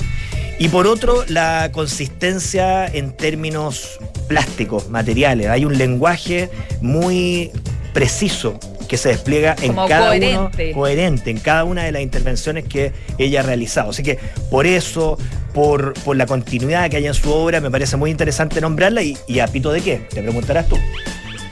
Y 0.58 0.68
por 0.68 0.88
otro, 0.88 1.24
la 1.28 1.70
consistencia 1.72 2.86
en 2.86 3.12
términos 3.12 4.00
plásticos, 4.26 4.90
materiales. 4.90 5.46
Hay 5.46 5.64
un 5.64 5.78
lenguaje 5.78 6.50
muy 6.80 7.52
preciso 7.94 8.58
que 8.88 8.96
se 8.96 9.10
despliega 9.10 9.54
en 9.60 9.68
Como 9.74 9.86
cada 9.86 10.06
coherente. 10.08 10.66
uno 10.66 10.74
coherente 10.74 11.30
en 11.30 11.38
cada 11.38 11.64
una 11.64 11.84
de 11.84 11.92
las 11.92 12.02
intervenciones 12.02 12.64
que 12.64 12.92
ella 13.18 13.40
ha 13.40 13.42
realizado. 13.44 13.90
Así 13.90 14.02
que 14.02 14.18
por 14.50 14.66
eso, 14.66 15.18
por, 15.54 15.92
por 16.04 16.16
la 16.16 16.26
continuidad 16.26 16.90
que 16.90 16.96
hay 16.96 17.06
en 17.06 17.14
su 17.14 17.30
obra, 17.32 17.60
me 17.60 17.70
parece 17.70 17.96
muy 17.96 18.10
interesante 18.10 18.60
nombrarla 18.60 19.02
y, 19.02 19.16
y 19.26 19.40
a 19.40 19.46
pito 19.46 19.70
de 19.70 19.80
qué, 19.82 19.96
te 19.98 20.22
preguntarás 20.22 20.68
tú. 20.68 20.76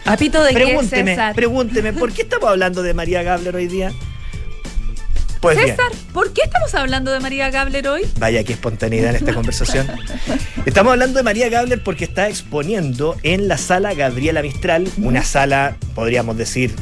¿Apito 0.05 0.43
de 0.43 0.51
qué, 0.55 0.55
Pregúnteme, 0.65 1.11
César? 1.13 1.35
pregúnteme, 1.35 1.93
¿por 1.93 2.13
qué 2.13 2.23
estamos 2.23 2.49
hablando 2.49 2.83
de 2.83 2.95
María 2.95 3.23
Gabler 3.23 3.55
hoy 3.57 3.67
día? 3.67 3.93
Pues 5.41 5.57
bien. 5.59 5.71
César, 5.71 5.93
¿por 6.13 6.33
qué 6.33 6.43
estamos 6.45 6.75
hablando 6.75 7.13
de 7.13 7.21
María 7.21 7.51
Gabler 7.51 7.87
hoy? 7.89 8.03
Vaya 8.19 8.43
qué 8.43 8.55
espontaneidad 8.55 9.11
en 9.11 9.17
esta 9.17 9.35
conversación. 9.35 9.87
Estamos 10.65 10.93
hablando 10.93 11.19
de 11.19 11.23
María 11.23 11.49
Gabler 11.49 11.83
porque 11.83 12.05
está 12.05 12.29
exponiendo 12.29 13.17
en 13.23 13.47
la 13.47 13.59
sala 13.59 13.95
Gabriela 13.95 14.43
Mistral, 14.43 14.89
una 14.99 15.23
sala, 15.23 15.77
podríamos 15.95 16.37
decir, 16.37 16.75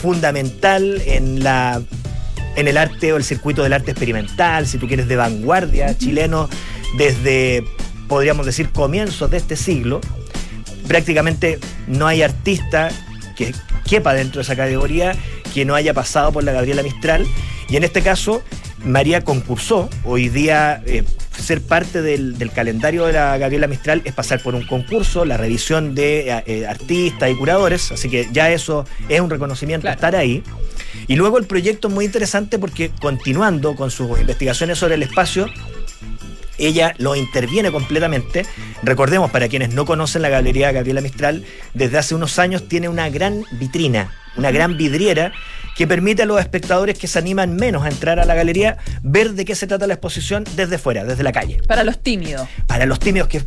fundamental 0.00 1.02
en 1.06 1.42
la 1.42 1.82
en 2.56 2.66
el 2.66 2.76
arte 2.76 3.12
o 3.12 3.16
el 3.16 3.22
circuito 3.22 3.62
del 3.62 3.72
arte 3.72 3.92
experimental, 3.92 4.66
si 4.66 4.78
tú 4.78 4.88
quieres, 4.88 5.06
de 5.06 5.14
vanguardia 5.14 5.96
chileno, 5.96 6.48
desde, 6.96 7.62
podríamos 8.08 8.46
decir, 8.46 8.70
comienzos 8.70 9.30
de 9.30 9.36
este 9.36 9.54
siglo. 9.54 10.00
Prácticamente 10.88 11.60
no 11.86 12.08
hay 12.08 12.22
artista 12.22 12.88
que 13.36 13.54
quepa 13.88 14.12
dentro 14.12 14.40
de 14.40 14.42
esa 14.42 14.56
categoría 14.56 15.14
que 15.54 15.64
no 15.64 15.76
haya 15.76 15.94
pasado 15.94 16.32
por 16.32 16.42
la 16.42 16.50
Gabriela 16.50 16.82
Mistral. 16.82 17.26
Y 17.68 17.76
en 17.76 17.84
este 17.84 18.02
caso, 18.02 18.42
María 18.84 19.20
concursó. 19.20 19.88
Hoy 20.02 20.28
día, 20.28 20.82
eh, 20.84 21.04
ser 21.48 21.62
parte 21.62 22.02
del, 22.02 22.36
del 22.36 22.50
calendario 22.52 23.06
de 23.06 23.14
la 23.14 23.38
Gabriela 23.38 23.66
Mistral 23.66 24.02
es 24.04 24.12
pasar 24.12 24.42
por 24.42 24.54
un 24.54 24.66
concurso, 24.66 25.24
la 25.24 25.38
revisión 25.38 25.94
de 25.94 26.28
eh, 26.30 26.42
eh, 26.44 26.66
artistas 26.66 27.30
y 27.30 27.34
curadores. 27.36 27.90
Así 27.90 28.10
que 28.10 28.28
ya 28.32 28.50
eso 28.52 28.84
es 29.08 29.18
un 29.18 29.30
reconocimiento 29.30 29.86
Claro. 29.86 29.94
estar 29.94 30.14
ahí. 30.14 30.42
Y 31.06 31.16
luego 31.16 31.38
el 31.38 31.46
proyecto 31.46 31.88
es 31.88 31.94
muy 31.94 32.04
interesante 32.04 32.58
porque 32.58 32.90
continuando 33.00 33.74
con 33.76 33.90
sus 33.90 34.20
investigaciones 34.20 34.76
sobre 34.78 34.96
el 34.96 35.02
espacio, 35.02 35.46
ella 36.58 36.94
lo 36.98 37.16
interviene 37.16 37.72
completamente. 37.72 38.44
Recordemos, 38.82 39.30
para 39.30 39.48
quienes 39.48 39.70
no 39.70 39.86
conocen 39.86 40.20
la 40.20 40.28
Galería 40.28 40.70
Gabriela 40.70 41.00
Mistral, 41.00 41.44
desde 41.72 41.96
hace 41.96 42.14
unos 42.14 42.38
años 42.38 42.68
tiene 42.68 42.90
una 42.90 43.08
gran 43.08 43.44
vitrina, 43.52 44.12
una 44.36 44.50
gran 44.50 44.76
vidriera 44.76 45.32
que 45.78 45.86
permite 45.86 46.22
a 46.24 46.26
los 46.26 46.40
espectadores 46.40 46.98
que 46.98 47.06
se 47.06 47.18
animan 47.20 47.54
menos 47.54 47.84
a 47.84 47.88
entrar 47.88 48.18
a 48.18 48.24
la 48.24 48.34
galería 48.34 48.76
ver 49.02 49.32
de 49.34 49.44
qué 49.44 49.54
se 49.54 49.66
trata 49.68 49.86
la 49.86 49.94
exposición 49.94 50.44
desde 50.56 50.76
fuera, 50.76 51.04
desde 51.04 51.22
la 51.22 51.30
calle. 51.32 51.58
Para 51.68 51.84
los 51.84 52.00
tímidos. 52.02 52.48
Para 52.66 52.84
los 52.84 52.98
tímidos 52.98 53.28
que 53.28 53.42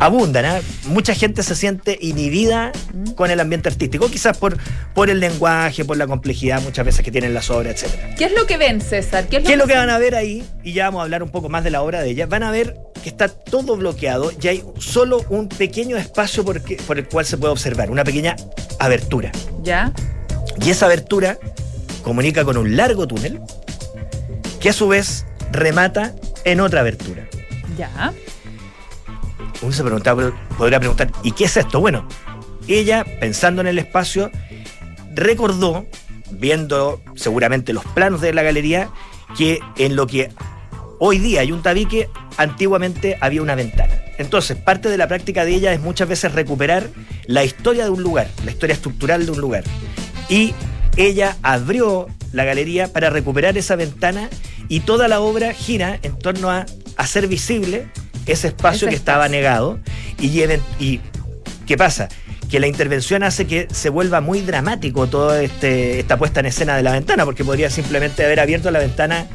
abundan, 0.00 0.44
¿ah? 0.46 0.60
mucha 0.86 1.12
gente 1.14 1.42
se 1.42 1.54
siente 1.54 1.98
inhibida 2.00 2.72
con 3.16 3.30
el 3.30 3.38
ambiente 3.40 3.68
artístico, 3.68 4.08
quizás 4.08 4.38
por, 4.38 4.56
por 4.94 5.10
el 5.10 5.20
lenguaje, 5.20 5.84
por 5.84 5.96
la 5.98 6.06
complejidad 6.06 6.62
muchas 6.62 6.86
veces 6.86 7.04
que 7.04 7.10
tienen 7.10 7.34
las 7.34 7.50
obras, 7.50 7.74
etcétera. 7.82 8.14
¿Qué 8.16 8.24
es 8.26 8.32
lo 8.32 8.46
que 8.46 8.56
ven, 8.56 8.80
César? 8.80 9.26
¿Qué 9.28 9.36
es 9.36 9.42
lo, 9.42 9.46
¿Qué 9.48 9.52
es 9.52 9.58
lo 9.58 9.66
que 9.66 9.74
van 9.74 9.90
a 9.90 9.98
ver 9.98 10.14
ahí? 10.14 10.44
Y 10.64 10.72
ya 10.72 10.84
vamos 10.84 11.00
a 11.00 11.02
hablar 11.02 11.22
un 11.22 11.30
poco 11.30 11.48
más 11.50 11.64
de 11.64 11.70
la 11.70 11.82
obra 11.82 12.00
de 12.00 12.10
ella. 12.10 12.26
Van 12.26 12.44
a 12.44 12.50
ver 12.50 12.76
que 13.02 13.08
está 13.10 13.28
todo 13.28 13.76
bloqueado 13.76 14.30
y 14.40 14.48
hay 14.48 14.64
solo 14.78 15.22
un 15.28 15.48
pequeño 15.48 15.96
espacio 15.98 16.44
por, 16.46 16.62
que- 16.62 16.76
por 16.76 16.96
el 16.98 17.06
cual 17.08 17.26
se 17.26 17.36
puede 17.36 17.52
observar, 17.52 17.90
una 17.90 18.04
pequeña 18.04 18.36
abertura. 18.78 19.32
¿Ya? 19.62 19.92
Y 20.60 20.70
esa 20.70 20.86
abertura 20.86 21.38
comunica 22.02 22.44
con 22.44 22.56
un 22.56 22.76
largo 22.76 23.06
túnel 23.06 23.40
que 24.60 24.70
a 24.70 24.72
su 24.72 24.88
vez 24.88 25.26
remata 25.52 26.14
en 26.44 26.60
otra 26.60 26.80
abertura. 26.80 27.28
¿Ya? 27.76 28.12
Uno 29.62 29.72
se 29.72 29.82
preguntaba, 29.82 30.32
podría 30.56 30.78
preguntar, 30.78 31.10
¿y 31.22 31.32
qué 31.32 31.44
es 31.44 31.56
esto? 31.56 31.80
Bueno, 31.80 32.06
ella, 32.66 33.04
pensando 33.20 33.60
en 33.60 33.66
el 33.66 33.78
espacio, 33.78 34.30
recordó, 35.14 35.86
viendo 36.30 37.00
seguramente 37.16 37.72
los 37.72 37.84
planos 37.86 38.20
de 38.20 38.32
la 38.32 38.42
galería, 38.42 38.90
que 39.36 39.60
en 39.76 39.96
lo 39.96 40.06
que 40.06 40.30
hoy 40.98 41.18
día 41.18 41.40
hay 41.40 41.52
un 41.52 41.62
tabique, 41.62 42.08
antiguamente 42.36 43.16
había 43.20 43.42
una 43.42 43.54
ventana. 43.54 43.94
Entonces, 44.18 44.56
parte 44.56 44.88
de 44.88 44.96
la 44.96 45.08
práctica 45.08 45.44
de 45.44 45.54
ella 45.54 45.72
es 45.72 45.80
muchas 45.80 46.08
veces 46.08 46.32
recuperar 46.32 46.88
la 47.26 47.44
historia 47.44 47.84
de 47.84 47.90
un 47.90 48.02
lugar, 48.02 48.28
la 48.44 48.50
historia 48.50 48.74
estructural 48.74 49.24
de 49.26 49.32
un 49.32 49.40
lugar. 49.40 49.64
Y 50.28 50.54
ella 50.96 51.36
abrió 51.42 52.08
la 52.32 52.44
galería 52.44 52.92
para 52.92 53.10
recuperar 53.10 53.56
esa 53.56 53.76
ventana 53.76 54.28
y 54.68 54.80
toda 54.80 55.08
la 55.08 55.20
obra 55.20 55.52
gira 55.54 55.98
en 56.02 56.18
torno 56.18 56.50
a 56.50 56.66
hacer 56.96 57.26
visible 57.26 57.86
ese 58.26 58.48
espacio 58.48 58.88
Ese 58.88 58.90
que 58.90 58.96
estaba 58.96 59.28
negado. 59.28 59.78
Y, 60.20 61.00
¿qué 61.66 61.76
pasa? 61.76 62.08
Que 62.50 62.60
la 62.60 62.66
intervención 62.66 63.22
hace 63.22 63.46
que 63.46 63.68
se 63.70 63.88
vuelva 63.88 64.20
muy 64.20 64.40
dramático 64.40 65.06
toda 65.06 65.42
este, 65.42 66.00
esta 66.00 66.18
puesta 66.18 66.40
en 66.40 66.46
escena 66.46 66.76
de 66.76 66.82
la 66.82 66.92
ventana, 66.92 67.24
porque 67.24 67.44
podría 67.44 67.70
simplemente 67.70 68.24
haber 68.24 68.40
abierto 68.40 68.70
la 68.70 68.80
ventana 68.80 69.26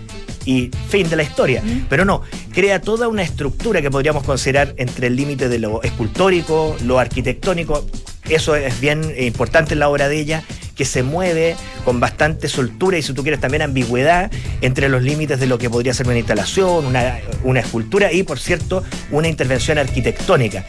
y 0.45 0.69
fin 0.89 1.10
de 1.10 1.15
la 1.15 1.23
historia. 1.23 1.62
Mm. 1.62 1.86
Pero 1.89 2.06
no, 2.06 2.21
crea 2.53 2.82
toda 2.82 3.08
una 3.08 3.23
estructura 3.23 3.82
que 3.82 3.89
podríamos 3.89 4.23
considerar 4.23 4.73
entre 4.77 5.08
el 5.08 5.15
límite 5.15 5.49
de 5.49 5.60
lo 5.60 5.82
escultórico, 5.84 6.75
lo 6.84 6.99
arquitectónico. 6.99 7.86
Eso 8.29 8.56
es 8.56 8.79
bien 8.79 9.13
importante 9.17 9.73
en 9.73 9.79
la 9.79 9.89
obra 9.89 10.08
de 10.08 10.19
ella, 10.19 10.43
que 10.75 10.86
se 10.86 11.03
mueve 11.03 11.55
con 11.86 11.99
bastante 11.99 12.47
soltura 12.47 12.97
y 12.97 13.01
si 13.01 13.13
tú 13.13 13.21
quieres 13.21 13.39
también 13.39 13.62
ambigüedad 13.62 14.31
entre 14.62 14.89
los 14.89 15.03
límites 15.03 15.39
de 15.39 15.47
lo 15.47 15.57
que 15.57 15.69
podría 15.69 15.93
ser 15.93 16.07
una 16.07 16.17
instalación, 16.17 16.86
una, 16.86 17.19
una 17.43 17.59
escultura 17.59 18.12
y 18.12 18.23
por 18.23 18.39
cierto 18.39 18.83
una 19.12 19.27
intervención 19.27 19.77
arquitectónica. 19.77 20.65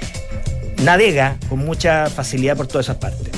navega 0.82 1.36
con 1.48 1.60
mucha 1.60 2.10
facilidad 2.10 2.56
por 2.56 2.66
todas 2.66 2.86
esas 2.86 2.96
partes. 2.96 3.30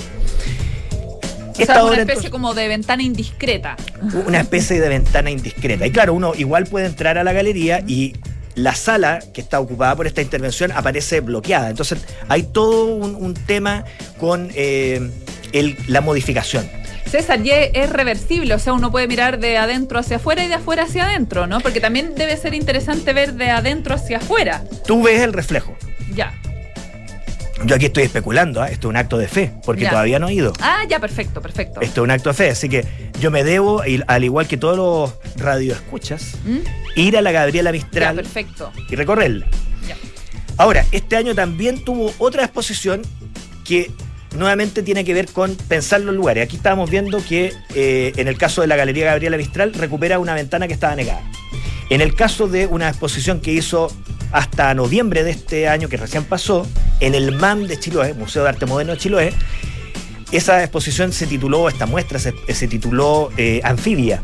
O 1.59 1.65
sea, 1.65 1.85
una 1.85 1.97
especie 1.97 2.31
como 2.31 2.55
de 2.55 2.69
ventana 2.69 3.03
indiscreta. 3.03 3.77
Una 4.27 4.41
especie 4.41 4.81
de 4.81 4.89
ventana 4.89 5.31
indiscreta. 5.31 5.87
Y 5.87 5.91
claro, 5.91 6.13
uno 6.13 6.35
igual 6.35 6.65
puede 6.67 6.87
entrar 6.87 7.17
a 7.17 7.25
la 7.25 7.33
galería 7.33 7.83
y 7.87 8.15
la 8.55 8.75
sala 8.75 9.21
que 9.33 9.41
está 9.41 9.61
ocupada 9.61 9.95
por 9.97 10.07
esta 10.07 10.23
intervención 10.23 10.73
aparece 10.73 11.21
bloqueada. 11.21 11.71
Entonces 11.71 12.01
hay 12.29 12.43
todo 12.43 12.87
un, 12.97 13.35
tema 13.35 13.85
con 14.19 14.51
eh, 14.55 15.11
la 15.89 16.01
modificación. 16.01 16.69
César, 17.11 17.41
y 17.45 17.51
es 17.51 17.91
reversible, 17.91 18.53
o 18.55 18.59
sea, 18.59 18.73
uno 18.73 18.91
puede 18.91 19.07
mirar 19.07 19.39
de 19.39 19.57
adentro 19.57 19.99
hacia 19.99 20.17
afuera 20.17 20.45
y 20.45 20.49
de 20.49 20.55
afuera 20.55 20.85
hacia 20.85 21.05
adentro, 21.05 21.47
¿no? 21.47 21.61
Porque 21.61 21.81
también 21.81 22.15
debe 22.17 22.37
ser 22.37 22.53
interesante 22.53 23.13
ver 23.13 23.35
de 23.35 23.51
adentro 23.51 23.95
hacia 23.95 24.19
afuera. 24.19 24.65
Tú 24.87 25.03
ves 25.03 25.23
el 25.23 25.33
reflejo. 25.33 25.77
Ya. 26.15 26.35
Yo 27.65 27.77
aquí 27.77 27.87
estoy 27.87 28.03
especulando, 28.03 28.63
¿eh? 28.65 28.73
esto 28.73 28.89
es 28.89 28.91
un 28.91 28.97
acto 28.97 29.17
de 29.17 29.29
fe, 29.29 29.53
porque 29.65 29.87
todavía 29.87 30.19
no 30.19 30.29
he 30.29 30.35
ido. 30.35 30.53
Ah, 30.61 30.83
ya, 30.89 30.99
perfecto, 30.99 31.41
perfecto. 31.41 31.81
Esto 31.81 32.01
es 32.01 32.05
un 32.05 32.11
acto 32.11 32.29
de 32.29 32.35
fe, 32.35 32.51
así 32.51 32.69
que 32.69 32.85
yo 33.19 33.31
me 33.31 33.45
debo, 33.45 33.83
al 34.07 34.25
igual 34.25 34.47
que 34.47 34.57
todos 34.57 34.77
los 34.77 35.41
radioescuchas, 35.41 36.35
¿Mm? 36.45 36.59
ir 36.97 37.17
a 37.17 37.23
la 37.23 37.33
Gabriela 37.33 37.73
Mistral 37.73 38.17
perfecto. 38.17 38.73
y 38.91 38.95
recorrerla. 38.95 39.47
Ya. 39.89 39.97
Ahora, 40.59 40.85
este 40.93 41.17
año 41.17 41.35
también 41.35 41.83
tuvo 41.83 42.13
otra 42.19 42.45
exposición 42.45 43.03
que 43.65 43.91
nuevamente 44.37 44.83
tiene 44.83 45.05
que 45.05 45.15
ver 45.15 45.27
con 45.29 45.55
pensar 45.55 46.01
los 46.01 46.15
lugares. 46.15 46.45
Aquí 46.45 46.57
estábamos 46.57 46.91
viendo 46.91 47.25
que 47.25 47.53
eh, 47.75 48.13
en 48.17 48.29
el 48.29 48.39
caso 48.39 48.61
de 48.61 48.67
la 48.67 48.77
Galería 48.77 49.07
Gabriela 49.07 49.37
Mistral 49.37 49.73
recupera 49.75 50.19
una 50.19 50.35
ventana 50.35 50.67
que 50.67 50.75
estaba 50.75 50.95
negada. 50.95 51.23
En 51.91 52.01
el 52.01 52.15
caso 52.15 52.49
de 52.49 52.67
una 52.67 52.89
exposición 52.89 53.41
que 53.41 53.53
hizo 53.53 53.91
hasta 54.33 54.75
noviembre 54.75 55.23
de 55.23 55.31
este 55.31 55.69
año 55.69 55.89
que 55.89 55.97
recién 55.97 56.25
pasó, 56.25 56.67
en 57.01 57.15
el 57.15 57.33
MAM 57.33 57.67
de 57.67 57.79
Chiloé, 57.79 58.15
Museo 58.15 58.43
de 58.43 58.49
Arte 58.49 58.67
Moderno 58.67 58.93
de 58.93 58.99
Chiloé, 58.99 59.33
esa 60.33 60.63
exposición 60.63 61.13
se 61.13 61.27
tituló, 61.27 61.69
esta 61.69 61.87
muestra 61.87 62.19
se, 62.19 62.33
tituló 62.69 63.31
eh, 63.37 63.61
Anfibia. 63.63 64.23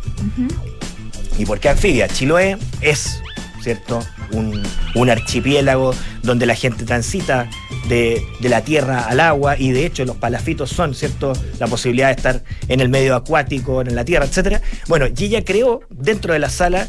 ¿Y 1.38 1.46
por 1.46 1.61
qué 1.61 1.68
Anfibia? 1.68 2.09
Chiloé 2.09 2.59
es, 2.81 3.22
¿cierto? 3.62 4.01
Un, 4.33 4.62
un 4.94 5.11
archipiélago 5.11 5.94
donde 6.22 6.46
la 6.46 6.57
gente 6.57 6.85
transita 6.85 7.48
de, 7.88 8.23
la 8.40 8.62
tierra 8.62 9.05
al 9.05 9.21
agua 9.21 9.57
y 9.59 9.73
de 9.73 9.87
hecho 9.87 10.05
los 10.05 10.16
palafitos 10.16 10.71
son, 10.71 10.95
¿cierto? 10.95 11.33
La 11.59 11.66
posibilidad 11.66 12.09
de 12.09 12.14
estar 12.14 12.42
en 12.68 12.81
el 12.81 12.88
medio 12.88 13.14
acuático, 13.14 13.81
en 13.81 13.95
la 13.95 14.05
tierra, 14.05 14.27
etc. 14.27 14.61
Bueno, 14.88 15.07
Gilla 15.14 15.45
creó 15.45 15.81
dentro 15.90 16.33
de 16.33 16.38
la 16.38 16.51
sala 16.51 16.88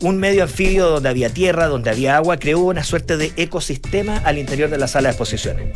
un 0.00 0.18
medio 0.18 0.42
anfibio 0.42 0.88
donde 0.88 1.08
había 1.08 1.30
tierra, 1.30 1.66
donde 1.66 1.90
había 1.90 2.16
agua, 2.16 2.38
creó 2.38 2.60
una 2.60 2.84
suerte 2.84 3.16
de 3.16 3.32
ecosistema 3.36 4.18
al 4.18 4.38
interior 4.38 4.70
de 4.70 4.78
la 4.78 4.88
sala 4.88 5.08
de 5.08 5.12
exposiciones. 5.12 5.68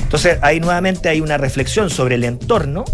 Entonces 0.00 0.38
ahí 0.42 0.60
nuevamente 0.60 1.08
hay 1.08 1.20
una 1.20 1.38
reflexión 1.38 1.90
sobre 1.90 2.16
el 2.16 2.24
entorno, 2.24 2.84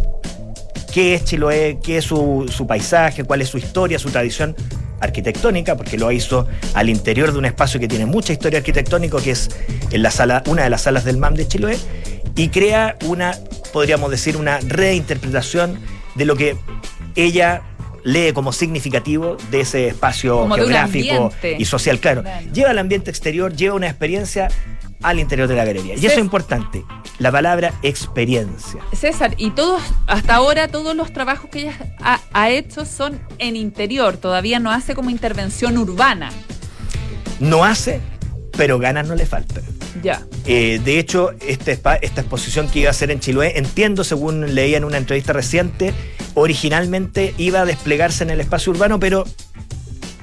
qué 0.93 1.15
es 1.15 1.25
Chiloé, 1.25 1.79
qué 1.83 1.99
es 1.99 2.05
su, 2.05 2.51
su 2.55 2.67
paisaje, 2.67 3.25
cuál 3.25 3.43
es 3.43 3.49
su 3.49 3.59
historia, 3.59 3.99
su 3.99 4.11
tradición 4.11 4.55
arquitectónica, 5.01 5.77
porque 5.77 5.99
lo 5.99 6.11
hizo 6.13 6.47
al 6.75 6.89
interior 6.89 7.33
de 7.33 7.39
un 7.39 7.45
espacio 7.45 7.81
que 7.81 7.89
tiene 7.89 8.07
mucha 8.07 8.33
historia 8.33 8.59
arquitectónica, 8.59 9.19
que 9.21 9.33
es 9.33 9.51
en 9.91 10.03
la 10.03 10.11
sala, 10.11 10.43
una 10.47 10.65
de 10.65 10.71
las 10.71 10.83
salas 10.83 11.05
del 11.05 11.17
MAM 11.17 11.35
de 11.35 11.47
Chiloé, 11.47 11.79
y 12.37 12.49
crea 12.49 12.97
una, 13.05 13.37
podríamos 13.73 14.11
decir, 14.11 14.37
una 14.37 14.59
reinterpretación 14.61 15.81
de 16.15 16.25
lo 16.25 16.37
que 16.37 16.57
ella 17.17 17.63
lee 18.05 18.33
como 18.33 18.53
significativo 18.53 19.37
de 19.51 19.61
ese 19.61 19.89
espacio 19.89 20.49
geográfico 20.49 21.33
y 21.59 21.65
social. 21.65 21.99
Claro, 21.99 22.23
lleva 22.53 22.71
al 22.71 22.79
ambiente 22.79 23.11
exterior, 23.11 23.55
lleva 23.55 23.75
una 23.75 23.89
experiencia 23.89 24.49
al 25.03 25.21
interior 25.21 25.49
de 25.49 25.55
la 25.55 25.65
galería. 25.65 25.95
Y 25.95 26.07
eso 26.07 26.15
es 26.15 26.19
importante, 26.19 26.85
la 27.19 27.31
palabra 27.31 27.75
experiencia. 27.83 28.81
César, 28.93 29.35
y 29.37 29.51
todos, 29.51 29.83
hasta 30.07 30.35
ahora, 30.35 30.69
todos 30.69 30.95
los 30.97 31.13
trabajos 31.13 31.51
que 31.51 31.61
ella 31.61 31.77
ha, 32.33 32.51
hecho 32.51 32.85
son 32.85 33.21
en 33.39 33.57
interior, 33.57 34.17
todavía 34.17 34.59
no 34.59 34.71
hace 34.71 34.95
como 34.95 35.11
intervención 35.11 35.77
urbana. 35.79 36.31
No 37.41 37.65
hace, 37.65 38.01
pero 38.57 38.79
ganas 38.79 39.07
no 39.07 39.15
le 39.15 39.27
faltan. 39.27 39.63
Ya. 40.03 40.23
Eh, 40.47 40.81
de 40.85 40.99
hecho, 40.99 41.33
este 41.47 41.73
esta 41.73 41.97
exposición 42.21 42.69
que 42.69 42.81
iba 42.81 42.89
a 42.89 42.91
hacer 42.91 43.11
en 43.11 43.21
Chiloé, 43.21 43.59
entiendo, 43.59 44.05
según 44.05 44.55
leía 44.55 44.77
en 44.77 44.85
una 44.85 44.97
entrevista 44.97 45.33
reciente, 45.33 45.93
originalmente 46.35 47.35
iba 47.37 47.61
a 47.61 47.65
desplegarse 47.65 48.25
en 48.25 48.31
el 48.31 48.41
espacio 48.41 48.73
urbano, 48.73 49.01
pero 49.01 49.25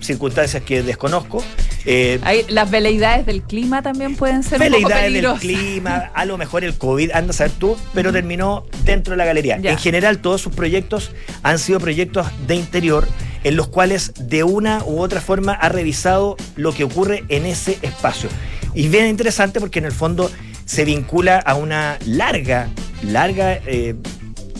circunstancias 0.06 0.64
que 0.64 0.84
desconozco. 0.84 1.44
Eh, 1.86 2.20
las 2.50 2.72
veleidades 2.72 3.26
del 3.26 3.44
clima 3.44 3.82
también 3.82 4.16
pueden 4.16 4.44
ser 4.44 4.60
veleidades 4.60 5.14
del 5.14 5.34
clima, 5.34 6.12
a 6.16 6.26
lo 6.26 6.38
mejor 6.38 6.64
el 6.64 6.78
COVID, 6.78 7.12
anda 7.12 7.32
a 7.32 7.34
saber 7.34 7.52
tú, 7.54 7.78
pero 7.94 8.12
terminó 8.12 8.66
dentro 8.84 9.12
de 9.12 9.18
la 9.18 9.26
galería. 9.26 9.60
En 9.62 9.78
general, 9.78 10.20
todos 10.20 10.42
sus 10.42 10.54
proyectos 10.54 11.12
han 11.44 11.60
sido 11.60 11.80
proyectos 11.80 12.28
de 12.48 12.56
interior 12.56 13.08
en 13.44 13.56
los 13.56 13.68
cuales 13.68 14.14
de 14.18 14.44
una 14.44 14.84
u 14.84 15.00
otra 15.00 15.22
forma 15.22 15.54
ha 15.54 15.70
revisado 15.70 16.36
lo 16.56 16.74
que 16.74 16.84
ocurre 16.84 17.24
en 17.30 17.46
ese 17.46 17.78
espacio. 17.84 18.30
Y 18.74 18.88
bien 18.90 19.06
interesante 19.06 19.60
porque 19.60 19.80
en 19.80 19.86
el 19.86 19.92
fondo 19.92 20.32
se 20.66 20.84
vincula 20.84 21.38
a 21.38 21.54
una 21.54 22.00
larga, 22.06 22.70
larga, 23.04 23.60
eh, 23.68 23.96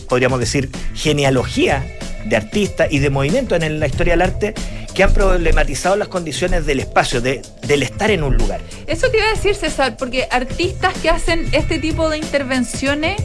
podríamos 0.08 0.38
decir, 0.38 0.70
genealogía 0.94 1.84
de 2.28 2.36
artistas 2.36 2.88
y 2.90 2.98
de 2.98 3.10
movimientos 3.10 3.60
en 3.62 3.80
la 3.80 3.86
historia 3.86 4.14
del 4.14 4.22
arte 4.22 4.54
que 4.94 5.02
han 5.02 5.12
problematizado 5.12 5.96
las 5.96 6.08
condiciones 6.08 6.64
del 6.64 6.80
espacio, 6.80 7.20
de, 7.20 7.42
del 7.66 7.82
estar 7.82 8.10
en 8.10 8.22
un 8.22 8.36
lugar. 8.36 8.60
Eso 8.86 9.10
te 9.10 9.18
iba 9.18 9.26
a 9.26 9.30
decir, 9.30 9.54
César, 9.54 9.96
porque 9.96 10.26
artistas 10.30 10.94
que 11.02 11.10
hacen 11.10 11.46
este 11.52 11.78
tipo 11.78 12.08
de 12.08 12.16
intervenciones, 12.18 13.16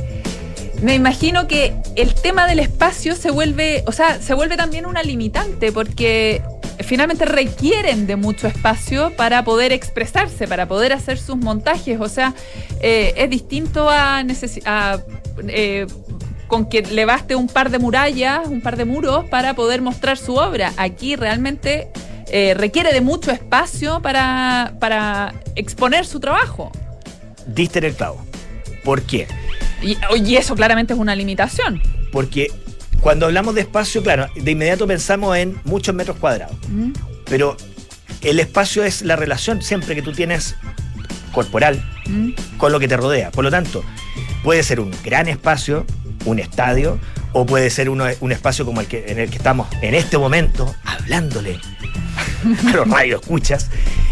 me 0.81 0.95
imagino 0.95 1.47
que 1.47 1.73
el 1.95 2.13
tema 2.13 2.47
del 2.47 2.59
espacio 2.59 3.15
se 3.15 3.31
vuelve, 3.31 3.83
o 3.87 3.91
sea, 3.91 4.19
se 4.19 4.33
vuelve 4.33 4.57
también 4.57 4.85
una 4.85 5.01
limitante, 5.03 5.71
porque 5.71 6.41
finalmente 6.83 7.25
requieren 7.25 8.07
de 8.07 8.15
mucho 8.15 8.47
espacio 8.47 9.15
para 9.15 9.43
poder 9.43 9.71
expresarse, 9.71 10.47
para 10.47 10.67
poder 10.67 10.93
hacer 10.93 11.17
sus 11.17 11.37
montajes. 11.37 11.99
O 11.99 12.09
sea, 12.09 12.33
eh, 12.81 13.13
es 13.15 13.29
distinto 13.29 13.89
a, 13.89 14.23
a 14.65 14.99
eh, 15.47 15.87
con 16.51 16.65
que 16.65 16.81
le 16.81 17.05
baste 17.05 17.33
un 17.33 17.47
par 17.47 17.71
de 17.71 17.79
murallas, 17.79 18.45
un 18.45 18.59
par 18.59 18.75
de 18.75 18.83
muros 18.83 19.23
para 19.29 19.53
poder 19.53 19.81
mostrar 19.81 20.17
su 20.17 20.35
obra. 20.35 20.73
Aquí 20.75 21.15
realmente 21.15 21.87
eh, 22.27 22.53
requiere 22.55 22.91
de 22.91 22.99
mucho 22.99 23.31
espacio 23.31 24.01
para, 24.01 24.73
para 24.77 25.33
exponer 25.55 26.05
su 26.05 26.19
trabajo. 26.19 26.69
Diste 27.47 27.79
en 27.79 27.85
el 27.85 27.93
clavo. 27.93 28.21
¿Por 28.83 29.01
qué? 29.03 29.29
Y, 29.81 30.35
eso 30.35 30.53
claramente 30.53 30.91
es 30.91 30.99
una 30.99 31.15
limitación. 31.15 31.81
Porque 32.11 32.51
cuando 32.99 33.27
hablamos 33.27 33.55
de 33.55 33.61
espacio, 33.61 34.03
claro, 34.03 34.27
de 34.35 34.51
inmediato 34.51 34.85
pensamos 34.85 35.37
en 35.37 35.57
muchos 35.63 35.95
metros 35.95 36.17
cuadrados. 36.17 36.57
Mm. 36.67 36.91
Pero 37.29 37.55
el 38.23 38.41
espacio 38.41 38.83
es 38.83 39.03
la 39.03 39.15
relación 39.15 39.61
siempre 39.61 39.95
que 39.95 40.01
tú 40.01 40.11
tienes 40.11 40.57
corporal 41.31 41.81
mm. 42.07 42.57
con 42.57 42.73
lo 42.73 42.79
que 42.81 42.89
te 42.89 42.97
rodea. 42.97 43.31
Por 43.31 43.45
lo 43.45 43.51
tanto, 43.51 43.85
puede 44.43 44.63
ser 44.63 44.81
un 44.81 44.91
gran 45.01 45.29
espacio 45.29 45.85
un 46.25 46.39
estadio 46.39 46.99
o 47.33 47.45
puede 47.45 47.69
ser 47.69 47.89
un 47.89 48.31
espacio 48.31 48.65
como 48.65 48.81
el 48.81 48.87
que, 48.87 49.05
en 49.07 49.19
el 49.19 49.29
que 49.29 49.37
estamos 49.37 49.67
en 49.81 49.95
este 49.95 50.17
momento 50.17 50.73
hablándole 50.83 51.59
a 52.73 53.05
los 53.05 53.21
escuchas 53.21 53.69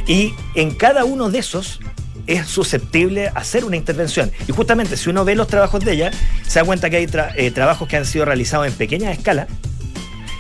y 0.08 0.34
en 0.56 0.76
cada 0.76 1.06
uno 1.06 1.30
de 1.30 1.39
esos 1.39 1.80
es 2.28 2.48
susceptible 2.48 3.30
a 3.30 3.39
hacer 3.39 3.65
una 3.65 3.76
intervención. 3.76 4.32
Y 4.48 4.52
justamente 4.52 4.98
si 4.98 5.10
uno 5.10 5.26
ve 5.26 5.36
los 5.36 5.48
trabajos 5.48 5.84
de 5.84 5.93
ella, 5.93 6.12
se 6.45 6.60
da 6.60 6.65
cuenta 6.65 6.89
que 6.89 6.98
hay 6.98 7.08
eh, 7.36 7.52
trabajos 7.52 7.88
que 7.88 7.98
han 7.98 8.06
sido 8.06 8.26
realizados 8.26 8.67
en 8.67 8.74
pequeña 8.74 9.12
escala 9.12 9.48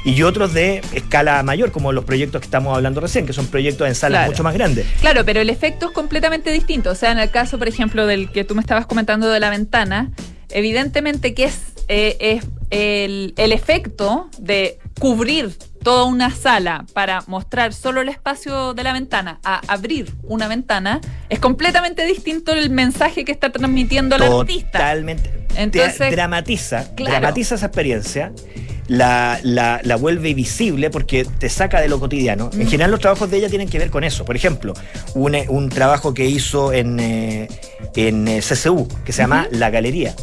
y 0.05 0.21
otros 0.23 0.53
de 0.53 0.81
escala 0.93 1.41
mayor, 1.43 1.71
como 1.71 1.91
los 1.91 2.05
proyectos 2.05 2.41
que 2.41 2.45
estamos 2.45 2.75
hablando 2.75 3.01
recién, 3.01 3.25
que 3.25 3.33
son 3.33 3.47
proyectos 3.47 3.87
en 3.87 3.95
salas 3.95 4.27
mucho 4.27 4.43
más 4.43 4.53
grandes. 4.53 4.85
Claro, 5.01 5.25
pero 5.25 5.41
el 5.41 5.49
efecto 5.49 5.87
es 5.87 5.91
completamente 5.91 6.51
distinto. 6.51 6.91
O 6.91 6.95
sea, 6.95 7.11
en 7.11 7.19
el 7.19 7.29
caso, 7.31 7.57
por 7.57 7.67
ejemplo, 7.67 8.05
del 8.05 8.31
que 8.31 8.43
tú 8.43 8.55
me 8.55 8.61
estabas 8.61 8.85
comentando 8.85 9.29
de 9.29 9.39
la 9.39 9.49
ventana, 9.49 10.11
evidentemente 10.51 11.33
que 11.33 11.45
es 11.45 11.59
eh, 11.87 12.17
es 12.19 12.45
el, 12.69 13.33
el 13.37 13.51
efecto 13.51 14.29
de 14.37 14.77
cubrir 14.99 15.57
toda 15.83 16.05
una 16.05 16.31
sala 16.31 16.85
para 16.93 17.23
mostrar 17.27 17.73
solo 17.73 18.01
el 18.01 18.09
espacio 18.09 18.73
de 18.73 18.83
la 18.83 18.93
ventana 18.93 19.39
a 19.43 19.61
abrir 19.67 20.13
una 20.23 20.47
ventana, 20.47 21.01
es 21.29 21.39
completamente 21.39 22.05
distinto 22.05 22.53
el 22.53 22.69
mensaje 22.69 23.25
que 23.25 23.31
está 23.31 23.51
transmitiendo 23.51 24.15
el 24.15 24.23
artista. 24.23 24.79
Totalmente. 24.79 25.31
Entonces, 25.55 26.11
dramatiza, 26.11 26.85
dramatiza 26.95 27.55
esa 27.55 27.67
experiencia. 27.67 28.31
La, 28.87 29.39
la, 29.43 29.95
vuelve 29.97 30.33
visible 30.33 30.89
porque 30.89 31.23
te 31.23 31.47
saca 31.47 31.79
de 31.79 31.89
lo 31.89 31.99
cotidiano. 31.99 32.49
En 32.53 32.65
mm. 32.65 32.67
general 32.67 32.89
los 32.89 32.99
trabajos 32.99 33.29
de 33.29 33.37
ella 33.37 33.47
tienen 33.47 33.69
que 33.69 33.77
ver 33.77 33.91
con 33.91 34.03
eso. 34.03 34.25
Por 34.25 34.35
ejemplo, 34.35 34.73
un, 35.13 35.37
un 35.47 35.69
trabajo 35.69 36.15
que 36.15 36.25
hizo 36.25 36.73
en, 36.73 36.99
eh, 36.99 37.47
en 37.95 38.27
eh, 38.27 38.41
CCU, 38.41 38.87
que 39.05 39.11
se 39.11 39.21
llama 39.21 39.47
La 39.51 39.69
Galería 39.69 40.15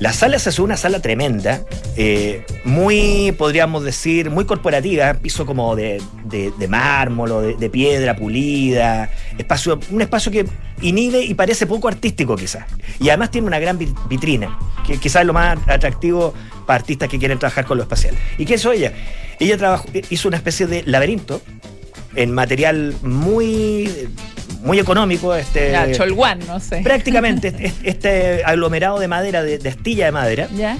La 0.00 0.12
sala 0.12 0.38
se 0.38 0.50
hace 0.50 0.62
una 0.62 0.76
sala 0.76 1.00
tremenda, 1.00 1.62
eh, 1.96 2.44
muy, 2.64 3.32
podríamos 3.36 3.82
decir, 3.82 4.30
muy 4.30 4.44
corporativa, 4.44 5.14
piso 5.14 5.44
como 5.44 5.74
de, 5.74 6.00
de, 6.24 6.68
mármol 6.68 7.32
o 7.32 7.40
de, 7.40 7.70
piedra 7.70 8.14
pulida, 8.14 9.10
espacio, 9.36 9.80
un 9.90 10.00
espacio 10.00 10.30
que 10.30 10.46
inhibe 10.82 11.24
y 11.24 11.34
parece 11.34 11.66
poco 11.66 11.88
artístico 11.88 12.36
quizás. 12.36 12.64
Y 13.00 13.08
además 13.08 13.32
tiene 13.32 13.48
una 13.48 13.58
gran 13.58 13.76
vitrina, 14.08 14.56
que 14.86 14.98
quizás 14.98 15.22
es 15.22 15.26
lo 15.26 15.32
más 15.32 15.58
atractivo 15.66 16.32
para 16.64 16.78
artistas 16.78 17.08
que 17.08 17.18
quieren 17.18 17.40
trabajar 17.40 17.64
con 17.64 17.76
lo 17.76 17.82
espacial. 17.82 18.14
¿Y 18.38 18.44
qué 18.44 18.54
hizo 18.54 18.70
ella? 18.70 18.92
Ella 19.40 19.56
trabajó, 19.56 19.88
hizo 20.10 20.28
una 20.28 20.36
especie 20.36 20.68
de 20.68 20.84
laberinto 20.84 21.42
en 22.14 22.30
material 22.30 22.94
muy 23.02 24.08
muy 24.62 24.78
económico. 24.78 25.34
Este, 25.34 25.72
ya, 25.72 25.90
cholguán, 25.92 26.40
no 26.46 26.60
sé. 26.60 26.80
Prácticamente 26.82 27.48
este, 27.58 27.88
este 27.88 28.44
aglomerado 28.44 28.98
de 28.98 29.08
madera, 29.08 29.42
de, 29.42 29.58
de, 29.58 29.68
astilla 29.68 30.06
de 30.06 30.12
madera. 30.12 30.48
Ya. 30.54 30.78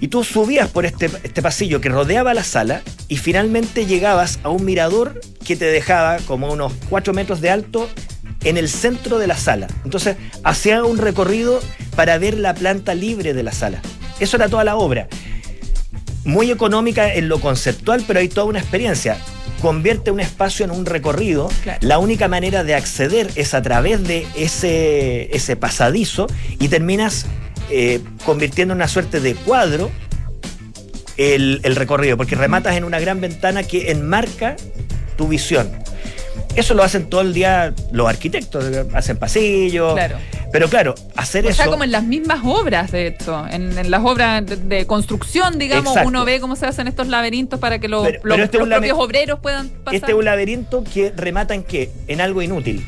Y 0.00 0.08
tú 0.08 0.24
subías 0.24 0.68
por 0.68 0.84
este, 0.84 1.06
este 1.22 1.40
pasillo 1.40 1.80
que 1.80 1.88
rodeaba 1.88 2.34
la 2.34 2.44
sala 2.44 2.82
y 3.08 3.16
finalmente 3.16 3.86
llegabas 3.86 4.38
a 4.42 4.50
un 4.50 4.64
mirador 4.64 5.20
que 5.44 5.56
te 5.56 5.64
dejaba 5.64 6.18
como 6.26 6.52
unos 6.52 6.72
4 6.90 7.14
metros 7.14 7.40
de 7.40 7.50
alto 7.50 7.88
en 8.44 8.58
el 8.58 8.68
centro 8.68 9.18
de 9.18 9.26
la 9.26 9.36
sala. 9.36 9.68
Entonces 9.84 10.16
hacía 10.44 10.84
un 10.84 10.98
recorrido 10.98 11.60
para 11.94 12.18
ver 12.18 12.36
la 12.38 12.54
planta 12.54 12.94
libre 12.94 13.32
de 13.32 13.42
la 13.42 13.52
sala. 13.52 13.80
Eso 14.20 14.36
era 14.36 14.48
toda 14.48 14.64
la 14.64 14.76
obra. 14.76 15.08
Muy 16.24 16.50
económica 16.50 17.14
en 17.14 17.28
lo 17.28 17.40
conceptual, 17.40 18.04
pero 18.06 18.20
hay 18.20 18.28
toda 18.28 18.46
una 18.46 18.58
experiencia 18.58 19.16
convierte 19.60 20.10
un 20.10 20.20
espacio 20.20 20.64
en 20.64 20.70
un 20.70 20.86
recorrido. 20.86 21.48
La 21.80 21.98
única 21.98 22.28
manera 22.28 22.64
de 22.64 22.74
acceder 22.74 23.30
es 23.36 23.54
a 23.54 23.62
través 23.62 24.06
de 24.06 24.26
ese, 24.36 25.34
ese 25.34 25.56
pasadizo 25.56 26.26
y 26.58 26.68
terminas 26.68 27.26
eh, 27.70 28.00
convirtiendo 28.24 28.72
en 28.72 28.78
una 28.78 28.88
suerte 28.88 29.20
de 29.20 29.34
cuadro 29.34 29.90
el, 31.16 31.60
el 31.64 31.76
recorrido, 31.76 32.16
porque 32.16 32.34
rematas 32.34 32.76
en 32.76 32.84
una 32.84 33.00
gran 33.00 33.20
ventana 33.20 33.62
que 33.62 33.90
enmarca 33.90 34.56
tu 35.16 35.28
visión. 35.28 35.70
Eso 36.56 36.74
lo 36.74 36.82
hacen 36.82 37.08
todo 37.08 37.20
el 37.20 37.34
día 37.34 37.74
los 37.92 38.08
arquitectos, 38.08 38.64
hacen 38.94 39.18
pasillos. 39.18 39.92
Claro. 39.92 40.16
Pero 40.52 40.68
claro, 40.68 40.94
hacer 41.16 41.44
eso. 41.46 41.62
O 41.64 41.70
como 41.70 41.84
en 41.84 41.92
las 41.92 42.04
mismas 42.04 42.40
obras, 42.44 42.90
de 42.90 43.08
hecho. 43.08 43.46
En, 43.50 43.90
las 43.90 44.02
obras 44.02 44.42
de, 44.46 44.86
construcción, 44.86 45.58
digamos, 45.58 45.96
uno 46.04 46.24
ve 46.24 46.40
cómo 46.40 46.56
se 46.56 46.66
hacen 46.66 46.88
estos 46.88 47.08
laberintos 47.08 47.60
para 47.60 47.78
que 47.78 47.88
los, 47.88 48.06
este 48.06 48.58
propios 48.58 48.98
obreros 48.98 49.40
puedan 49.40 49.68
pasar. 49.68 49.94
Este 49.94 50.12
es 50.12 50.18
un 50.18 50.24
laberinto 50.24 50.82
que 50.82 51.12
remata 51.14 51.54
en 51.54 51.62
qué? 51.62 51.90
En 52.08 52.20
algo 52.20 52.40
inútil, 52.40 52.84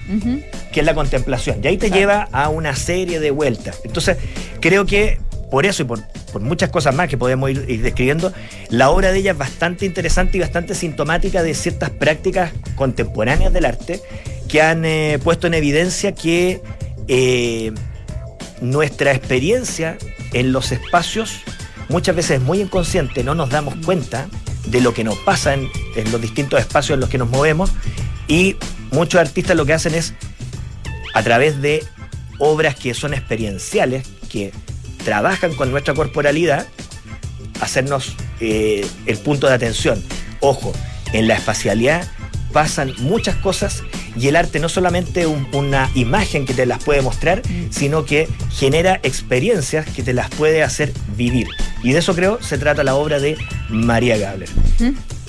que 0.72 0.80
es 0.80 0.86
la 0.86 0.94
contemplación. 0.94 1.60
Y 1.62 1.68
ahí 1.68 1.76
te 1.76 1.90
lleva 1.90 2.28
a 2.32 2.48
una 2.48 2.74
serie 2.74 3.20
de 3.20 3.30
vueltas. 3.30 3.80
Entonces, 3.84 4.16
creo 4.60 4.86
que 4.86 5.18
por 5.50 5.66
eso 5.66 5.82
y 5.82 5.86
por, 5.86 6.00
muchas 6.40 6.70
cosas 6.70 6.94
más 6.94 7.08
que 7.08 7.16
podemos 7.16 7.50
ir, 7.50 7.82
describiendo, 7.82 8.32
la 8.68 8.90
obra 8.90 9.12
de 9.12 9.18
ella 9.18 9.32
es 9.32 9.38
bastante 9.38 9.86
interesante 9.86 10.36
y 10.36 10.40
bastante 10.40 10.74
sintomática 10.74 11.42
de 11.42 11.54
ciertas 11.54 11.90
prácticas 11.90 12.52
contemporáneas 12.76 13.52
del 13.52 13.64
arte 13.64 14.00
que 14.48 14.62
han 14.62 14.84
eh, 14.84 15.18
puesto 15.22 15.46
en 15.46 15.54
evidencia 15.54 16.12
que 16.12 16.62
eh, 17.08 17.72
nuestra 18.60 19.12
experiencia 19.12 19.96
en 20.32 20.52
los 20.52 20.72
espacios 20.72 21.40
muchas 21.88 22.14
veces 22.14 22.32
es 22.32 22.42
muy 22.42 22.60
inconsciente, 22.60 23.24
no 23.24 23.34
nos 23.34 23.50
damos 23.50 23.74
cuenta 23.84 24.28
de 24.66 24.80
lo 24.80 24.92
que 24.92 25.04
nos 25.04 25.16
pasa 25.18 25.54
en, 25.54 25.68
en 25.96 26.12
los 26.12 26.20
distintos 26.20 26.60
espacios 26.60 26.94
en 26.96 27.00
los 27.00 27.08
que 27.08 27.18
nos 27.18 27.30
movemos 27.30 27.70
y 28.26 28.56
muchos 28.90 29.20
artistas 29.20 29.56
lo 29.56 29.64
que 29.64 29.72
hacen 29.72 29.94
es 29.94 30.14
a 31.14 31.22
través 31.22 31.60
de 31.62 31.84
obras 32.38 32.76
que 32.76 32.94
son 32.94 33.14
experienciales, 33.14 34.06
que 34.28 34.52
trabajan 35.08 35.54
con 35.54 35.70
nuestra 35.70 35.94
corporalidad, 35.94 36.66
hacernos 37.62 38.14
eh, 38.40 38.86
el 39.06 39.16
punto 39.16 39.46
de 39.46 39.54
atención. 39.54 40.04
Ojo, 40.40 40.74
en 41.14 41.26
la 41.26 41.34
espacialidad 41.34 42.06
pasan 42.52 42.92
muchas 42.98 43.34
cosas 43.36 43.84
y 44.18 44.28
el 44.28 44.36
arte 44.36 44.60
no 44.60 44.68
solamente 44.68 45.26
una 45.26 45.90
imagen 45.94 46.44
que 46.44 46.52
te 46.52 46.66
las 46.66 46.84
puede 46.84 47.00
mostrar, 47.00 47.40
mm. 47.40 47.72
sino 47.72 48.04
que 48.04 48.28
genera 48.50 49.00
experiencias 49.02 49.86
que 49.86 50.02
te 50.02 50.12
las 50.12 50.28
puede 50.28 50.62
hacer 50.62 50.92
vivir. 51.16 51.48
Y 51.82 51.92
de 51.92 52.00
eso 52.00 52.14
creo 52.14 52.42
se 52.42 52.58
trata 52.58 52.84
la 52.84 52.94
obra 52.94 53.18
de 53.18 53.38
María 53.70 54.18
Gabler. 54.18 54.50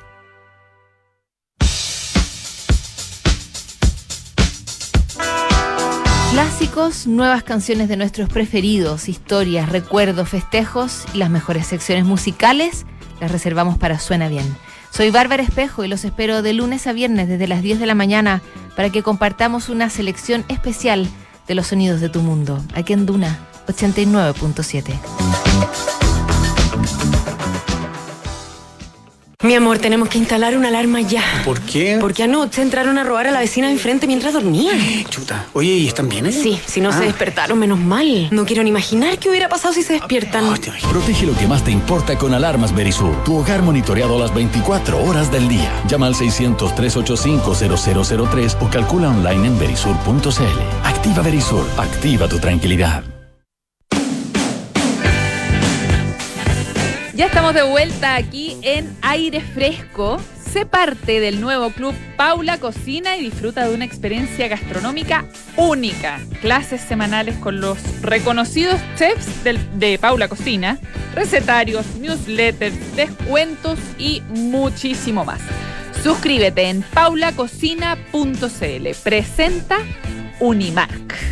Clásicos, 6.31 7.07
nuevas 7.07 7.43
canciones 7.43 7.89
de 7.89 7.97
nuestros 7.97 8.29
preferidos, 8.29 9.09
historias, 9.09 9.69
recuerdos, 9.69 10.29
festejos 10.29 11.03
y 11.13 11.17
las 11.17 11.29
mejores 11.29 11.67
secciones 11.67 12.05
musicales 12.05 12.85
las 13.19 13.31
reservamos 13.31 13.77
para 13.77 13.99
Suena 13.99 14.29
Bien. 14.29 14.45
Soy 14.91 15.11
Bárbara 15.11 15.43
Espejo 15.43 15.83
y 15.83 15.89
los 15.89 16.05
espero 16.05 16.41
de 16.41 16.53
lunes 16.53 16.87
a 16.87 16.93
viernes 16.93 17.27
desde 17.27 17.49
las 17.49 17.61
10 17.61 17.81
de 17.81 17.85
la 17.85 17.95
mañana 17.95 18.41
para 18.77 18.89
que 18.89 19.03
compartamos 19.03 19.67
una 19.67 19.89
selección 19.89 20.45
especial 20.47 21.05
de 21.47 21.55
los 21.55 21.67
sonidos 21.67 21.99
de 21.99 22.07
tu 22.07 22.21
mundo, 22.21 22.63
aquí 22.75 22.93
en 22.93 23.05
Duna 23.05 23.37
89.7. 23.67 26.00
Mi 29.43 29.55
amor, 29.55 29.79
tenemos 29.79 30.07
que 30.07 30.19
instalar 30.19 30.55
una 30.55 30.67
alarma 30.67 31.01
ya. 31.01 31.23
¿Por 31.43 31.59
qué? 31.61 31.97
Porque 31.99 32.21
anoche 32.23 32.61
entraron 32.61 32.99
a 32.99 33.03
robar 33.03 33.25
a 33.27 33.31
la 33.31 33.39
vecina 33.39 33.65
de 33.67 33.73
enfrente 33.73 34.05
mientras 34.05 34.33
dormía. 34.33 34.73
Chuta. 35.09 35.47
Oye, 35.53 35.71
¿y 35.71 35.87
están 35.87 36.09
bien? 36.09 36.31
Sí, 36.31 36.61
si 36.65 36.79
no 36.79 36.91
se 36.91 36.99
ah. 36.99 37.01
despertaron, 37.01 37.57
menos 37.57 37.79
mal. 37.79 38.27
No 38.29 38.45
quiero 38.45 38.61
ni 38.61 38.69
imaginar 38.69 39.17
qué 39.17 39.29
hubiera 39.29 39.49
pasado 39.49 39.73
si 39.73 39.81
se 39.81 39.93
despiertan. 39.93 40.45
Protege 40.89 41.25
lo 41.25 41.35
que 41.35 41.47
más 41.47 41.63
te 41.63 41.71
importa 41.71 42.19
con 42.19 42.35
alarmas 42.35 42.75
Berisur. 42.75 43.23
Tu 43.23 43.35
hogar 43.35 43.63
monitoreado 43.63 44.19
las 44.19 44.31
24 44.33 45.03
horas 45.03 45.31
del 45.31 45.47
día. 45.47 45.71
Llama 45.87 46.05
al 46.07 46.13
600-385-0003 46.13 48.57
o 48.61 48.69
calcula 48.69 49.09
online 49.09 49.47
en 49.47 49.57
berisur.cl. 49.57 50.59
Activa 50.83 51.23
Berisur. 51.23 51.65
Activa 51.77 52.27
tu 52.27 52.37
tranquilidad. 52.37 53.03
Ya 57.21 57.27
estamos 57.27 57.53
de 57.53 57.61
vuelta 57.61 58.15
aquí 58.15 58.57
en 58.63 58.97
Aire 59.03 59.41
Fresco. 59.41 60.19
Sé 60.51 60.65
parte 60.65 61.19
del 61.19 61.39
nuevo 61.39 61.69
club 61.69 61.93
Paula 62.17 62.57
Cocina 62.57 63.15
y 63.15 63.21
disfruta 63.21 63.67
de 63.67 63.75
una 63.75 63.85
experiencia 63.85 64.47
gastronómica 64.47 65.27
única. 65.55 66.19
Clases 66.41 66.81
semanales 66.81 67.35
con 67.35 67.61
los 67.61 67.77
reconocidos 68.01 68.81
chefs 68.95 69.43
de 69.43 69.99
Paula 69.99 70.29
Cocina, 70.29 70.79
recetarios, 71.13 71.85
newsletters, 71.97 72.95
descuentos 72.95 73.77
y 73.99 74.23
muchísimo 74.29 75.23
más. 75.23 75.41
Suscríbete 76.01 76.69
en 76.69 76.81
paulacocina.cl. 76.81 78.87
Presenta 79.03 79.77
Unimark. 80.39 81.30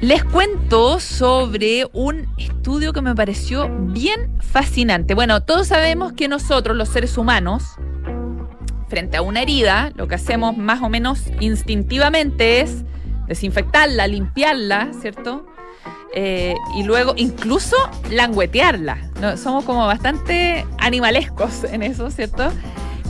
Les 0.00 0.24
cuento 0.24 0.98
sobre 0.98 1.86
un 1.92 2.26
estudio 2.38 2.94
que 2.94 3.02
me 3.02 3.14
pareció 3.14 3.68
bien 3.68 4.40
fascinante. 4.40 5.14
Bueno, 5.14 5.42
todos 5.42 5.66
sabemos 5.66 6.14
que 6.14 6.26
nosotros, 6.26 6.74
los 6.74 6.88
seres 6.88 7.18
humanos, 7.18 7.74
frente 8.88 9.18
a 9.18 9.22
una 9.22 9.42
herida, 9.42 9.92
lo 9.96 10.08
que 10.08 10.14
hacemos 10.14 10.56
más 10.56 10.80
o 10.82 10.88
menos 10.88 11.24
instintivamente 11.40 12.62
es 12.62 12.82
desinfectarla, 13.28 14.06
limpiarla, 14.06 14.90
¿cierto? 14.98 15.46
Eh, 16.14 16.54
y 16.78 16.82
luego 16.82 17.12
incluso 17.16 17.76
languetearla. 18.10 19.10
¿no? 19.20 19.36
Somos 19.36 19.66
como 19.66 19.86
bastante 19.86 20.66
animalescos 20.78 21.64
en 21.64 21.82
eso, 21.82 22.10
¿cierto? 22.10 22.50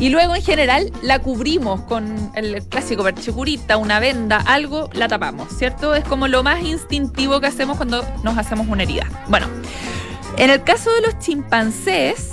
Y 0.00 0.08
luego 0.08 0.34
en 0.34 0.42
general 0.42 0.90
la 1.02 1.18
cubrimos 1.18 1.82
con 1.82 2.32
el 2.34 2.66
clásico 2.66 3.04
perchicurita, 3.04 3.76
una 3.76 4.00
venda, 4.00 4.38
algo, 4.38 4.88
la 4.94 5.08
tapamos, 5.08 5.48
¿cierto? 5.50 5.94
Es 5.94 6.04
como 6.04 6.26
lo 6.26 6.42
más 6.42 6.62
instintivo 6.64 7.38
que 7.38 7.48
hacemos 7.48 7.76
cuando 7.76 8.02
nos 8.24 8.38
hacemos 8.38 8.66
una 8.66 8.84
herida. 8.84 9.04
Bueno, 9.28 9.46
en 10.38 10.48
el 10.48 10.64
caso 10.64 10.90
de 10.90 11.02
los 11.02 11.18
chimpancés, 11.18 12.32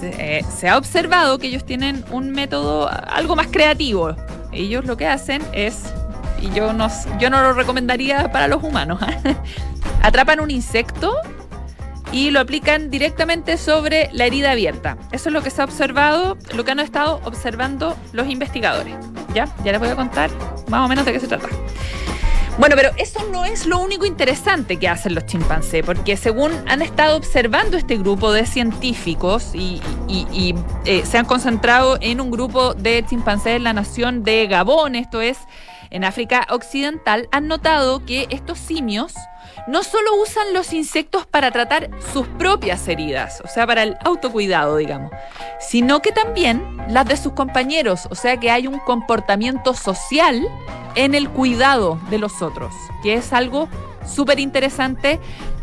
se, 0.00 0.38
eh, 0.38 0.68
ha 0.70 0.78
observado 0.78 1.38
que 1.38 1.48
ellos 1.48 1.66
tienen 1.66 2.02
un 2.10 2.30
método 2.30 2.88
algo 2.88 3.36
más 3.36 3.48
creativo. 3.48 4.16
Ellos 4.50 4.86
lo 4.86 4.96
que 4.96 5.06
hacen 5.06 5.42
es, 5.52 5.92
y 6.40 6.50
yo 6.54 6.72
no, 6.72 6.88
yo 7.20 7.28
no 7.28 7.42
lo 7.42 7.52
recomendaría 7.52 8.32
para 8.32 8.48
los 8.48 8.62
humanos, 8.62 9.00
atrapan 10.02 10.40
un 10.40 10.50
insecto 10.50 11.14
y 12.12 12.30
lo 12.30 12.40
aplican 12.40 12.90
directamente 12.90 13.56
sobre 13.56 14.10
la 14.12 14.26
herida 14.26 14.52
abierta. 14.52 14.98
Eso 15.10 15.30
es 15.30 15.32
lo 15.32 15.42
que 15.42 15.50
se 15.50 15.62
ha 15.62 15.64
observado, 15.64 16.36
lo 16.54 16.64
que 16.64 16.70
han 16.70 16.80
estado 16.80 17.20
observando 17.24 17.96
los 18.12 18.28
investigadores. 18.28 18.94
¿Ya? 19.34 19.48
Ya 19.64 19.72
les 19.72 19.80
voy 19.80 19.88
a 19.88 19.96
contar 19.96 20.30
más 20.68 20.84
o 20.84 20.88
menos 20.88 21.04
de 21.04 21.12
qué 21.12 21.20
se 21.20 21.26
trata. 21.26 21.48
Bueno, 22.58 22.76
pero 22.76 22.90
eso 22.98 23.26
no 23.32 23.46
es 23.46 23.64
lo 23.64 23.78
único 23.80 24.04
interesante 24.04 24.76
que 24.76 24.86
hacen 24.86 25.14
los 25.14 25.24
chimpancés, 25.24 25.82
porque 25.84 26.18
según 26.18 26.52
han 26.68 26.82
estado 26.82 27.16
observando 27.16 27.78
este 27.78 27.96
grupo 27.96 28.30
de 28.30 28.44
científicos 28.44 29.52
y, 29.54 29.80
eh, 30.84 31.02
se 31.06 31.16
han 31.16 31.24
concentrado 31.24 31.96
en 32.02 32.20
un 32.20 32.30
grupo 32.30 32.74
de 32.74 33.04
chimpancés 33.08 33.56
en 33.56 33.64
la 33.64 33.72
nación 33.72 34.22
de 34.22 34.46
Gabón, 34.48 34.96
esto 34.96 35.22
es 35.22 35.38
en 35.88 36.04
África 36.04 36.46
Occidental, 36.50 37.26
han 37.32 37.48
notado 37.48 38.04
que 38.04 38.26
estos 38.28 38.58
simios 38.58 39.14
no 39.66 39.82
solo 39.82 40.16
usan 40.20 40.52
los 40.52 40.72
insectos 40.72 41.26
para 41.26 41.50
tratar 41.50 41.90
sus 42.12 42.26
propias 42.26 42.86
heridas, 42.88 43.40
o 43.44 43.48
sea, 43.48 43.66
para 43.66 43.82
el 43.82 43.96
autocuidado, 44.04 44.76
digamos, 44.76 45.10
sino 45.60 46.00
que 46.00 46.12
también 46.12 46.78
las 46.88 47.06
de 47.06 47.16
sus 47.16 47.32
compañeros, 47.32 48.06
o 48.10 48.14
sea, 48.14 48.38
que 48.38 48.50
hay 48.50 48.66
un 48.66 48.78
comportamiento 48.80 49.74
social 49.74 50.46
en 50.94 51.14
el 51.14 51.30
cuidado 51.30 51.98
de 52.10 52.18
los 52.18 52.42
otros, 52.42 52.74
que 53.02 53.14
es 53.14 53.32
algo 53.32 53.68
súper 54.06 54.40
interesante 54.40 55.20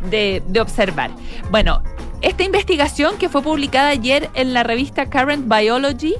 de, 0.10 0.42
de 0.48 0.62
observar. 0.62 1.12
Bueno, 1.52 1.84
esta 2.22 2.44
investigación 2.44 3.18
que 3.18 3.30
fue 3.30 3.42
publicada 3.42 3.90
ayer 3.90 4.30
en 4.34 4.54
la 4.54 4.64
revista 4.64 5.10
Current 5.10 5.54
Biology 5.54 6.16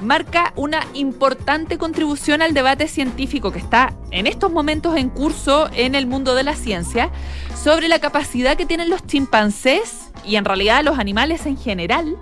marca 0.00 0.52
una 0.56 0.86
importante 0.94 1.78
contribución 1.78 2.42
al 2.42 2.54
debate 2.54 2.88
científico 2.88 3.50
que 3.50 3.58
está 3.58 3.94
en 4.10 4.26
estos 4.26 4.52
momentos 4.52 4.96
en 4.96 5.10
curso 5.10 5.68
en 5.72 5.94
el 5.94 6.06
mundo 6.06 6.34
de 6.34 6.44
la 6.44 6.54
ciencia 6.54 7.10
sobre 7.60 7.88
la 7.88 7.98
capacidad 7.98 8.56
que 8.56 8.66
tienen 8.66 8.90
los 8.90 9.04
chimpancés 9.06 10.10
y 10.24 10.36
en 10.36 10.44
realidad 10.44 10.84
los 10.84 10.98
animales 10.98 11.46
en 11.46 11.56
general 11.56 12.16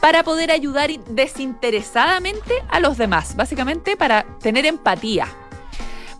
para 0.00 0.22
poder 0.22 0.50
ayudar 0.50 0.90
desinteresadamente 1.08 2.54
a 2.68 2.80
los 2.80 2.98
demás, 2.98 3.34
básicamente 3.34 3.96
para 3.96 4.24
tener 4.40 4.66
empatía. 4.66 5.26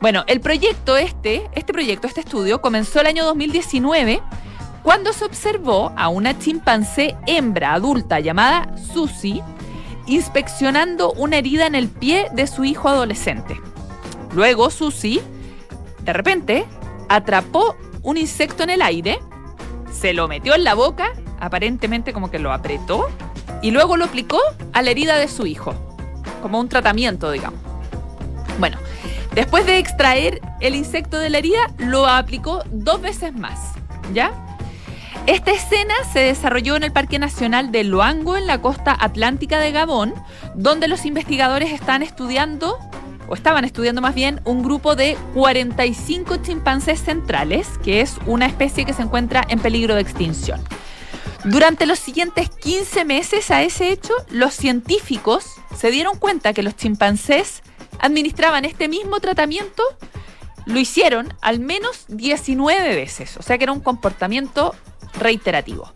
Bueno, 0.01 0.25
el 0.27 0.41
proyecto 0.41 0.97
este, 0.97 1.49
este 1.55 1.73
proyecto, 1.73 2.07
este 2.07 2.21
estudio, 2.21 2.61
comenzó 2.61 3.01
el 3.01 3.07
año 3.07 3.25
2019 3.25 4.23
cuando 4.83 5.13
se 5.13 5.25
observó 5.25 5.93
a 5.97 6.09
una 6.09 6.39
chimpancé 6.39 7.17
hembra 7.27 7.75
adulta 7.75 8.21
llamada 8.21 8.69
Susie 8.93 9.43
inspeccionando 10.07 11.12
una 11.12 11.37
herida 11.37 11.66
en 11.66 11.75
el 11.75 11.88
pie 11.88 12.29
de 12.33 12.47
su 12.47 12.64
hijo 12.64 12.88
adolescente. 12.88 13.61
Luego 14.33 14.71
Susie, 14.71 15.23
de 16.03 16.12
repente, 16.12 16.66
atrapó 17.09 17.77
un 18.03 18.16
insecto 18.16 18.62
en 18.62 18.71
el 18.71 18.83
aire, 18.83 19.19
se 19.92 20.12
lo 20.12 20.29
metió 20.29 20.55
en 20.55 20.64
la 20.64 20.75
boca, 20.75 21.12
aparentemente 21.40 22.12
como 22.12 22.31
que 22.31 22.38
lo 22.38 22.53
apretó, 22.53 23.09
y 23.62 23.71
luego 23.71 23.97
lo 23.97 24.05
aplicó 24.05 24.38
a 24.73 24.83
la 24.83 24.90
herida 24.90 25.16
de 25.16 25.29
su 25.29 25.47
hijo, 25.47 25.75
como 26.42 26.61
un 26.61 26.69
tratamiento, 26.69 27.31
digamos. 27.31 27.59
Bueno, 28.59 28.79
después 29.35 29.66
de 29.66 29.79
extraer 29.79 30.40
el 30.61 30.75
insecto 30.75 31.19
de 31.19 31.31
la 31.31 31.38
herida, 31.38 31.73
lo 31.79 32.07
aplicó 32.07 32.62
dos 32.71 33.01
veces 33.01 33.35
más, 33.35 33.73
¿ya? 34.12 34.33
Esta 35.27 35.51
escena 35.51 35.95
se 36.12 36.21
desarrolló 36.21 36.77
en 36.77 36.85
el 36.85 36.93
Parque 36.93 37.19
Nacional 37.19 37.73
de 37.73 37.83
Loango, 37.83 38.37
en 38.37 38.47
la 38.47 38.62
costa 38.62 38.97
atlántica 38.97 39.59
de 39.59 39.73
Gabón, 39.73 40.15
donde 40.55 40.87
los 40.87 41.05
investigadores 41.05 41.73
están 41.73 42.05
estudiando, 42.05 42.79
o 43.27 43.35
estaban 43.35 43.65
estudiando 43.65 44.01
más 44.01 44.15
bien, 44.15 44.41
un 44.45 44.62
grupo 44.62 44.95
de 44.95 45.17
45 45.35 46.37
chimpancés 46.37 47.01
centrales, 47.03 47.67
que 47.83 48.03
es 48.03 48.19
una 48.27 48.47
especie 48.47 48.85
que 48.85 48.93
se 48.93 49.03
encuentra 49.03 49.45
en 49.49 49.59
peligro 49.59 49.97
de 49.97 50.03
extinción. 50.03 50.61
Durante 51.43 51.87
los 51.87 51.99
siguientes 51.99 52.49
15 52.49 53.05
meses 53.05 53.51
a 53.51 53.65
ese 53.65 53.91
hecho, 53.91 54.12
los 54.31 54.55
científicos 54.55 55.45
se 55.77 55.91
dieron 55.91 56.19
cuenta 56.19 56.53
que 56.53 56.62
los 56.62 56.77
chimpancés 56.77 57.62
administraban 57.99 58.65
este 58.65 58.87
mismo 58.87 59.19
tratamiento, 59.19 59.83
lo 60.67 60.79
hicieron 60.79 61.35
al 61.41 61.59
menos 61.59 62.05
19 62.09 62.95
veces, 62.95 63.37
o 63.37 63.43
sea 63.43 63.59
que 63.59 63.65
era 63.65 63.73
un 63.73 63.81
comportamiento 63.81 64.75
reiterativo. 65.14 65.92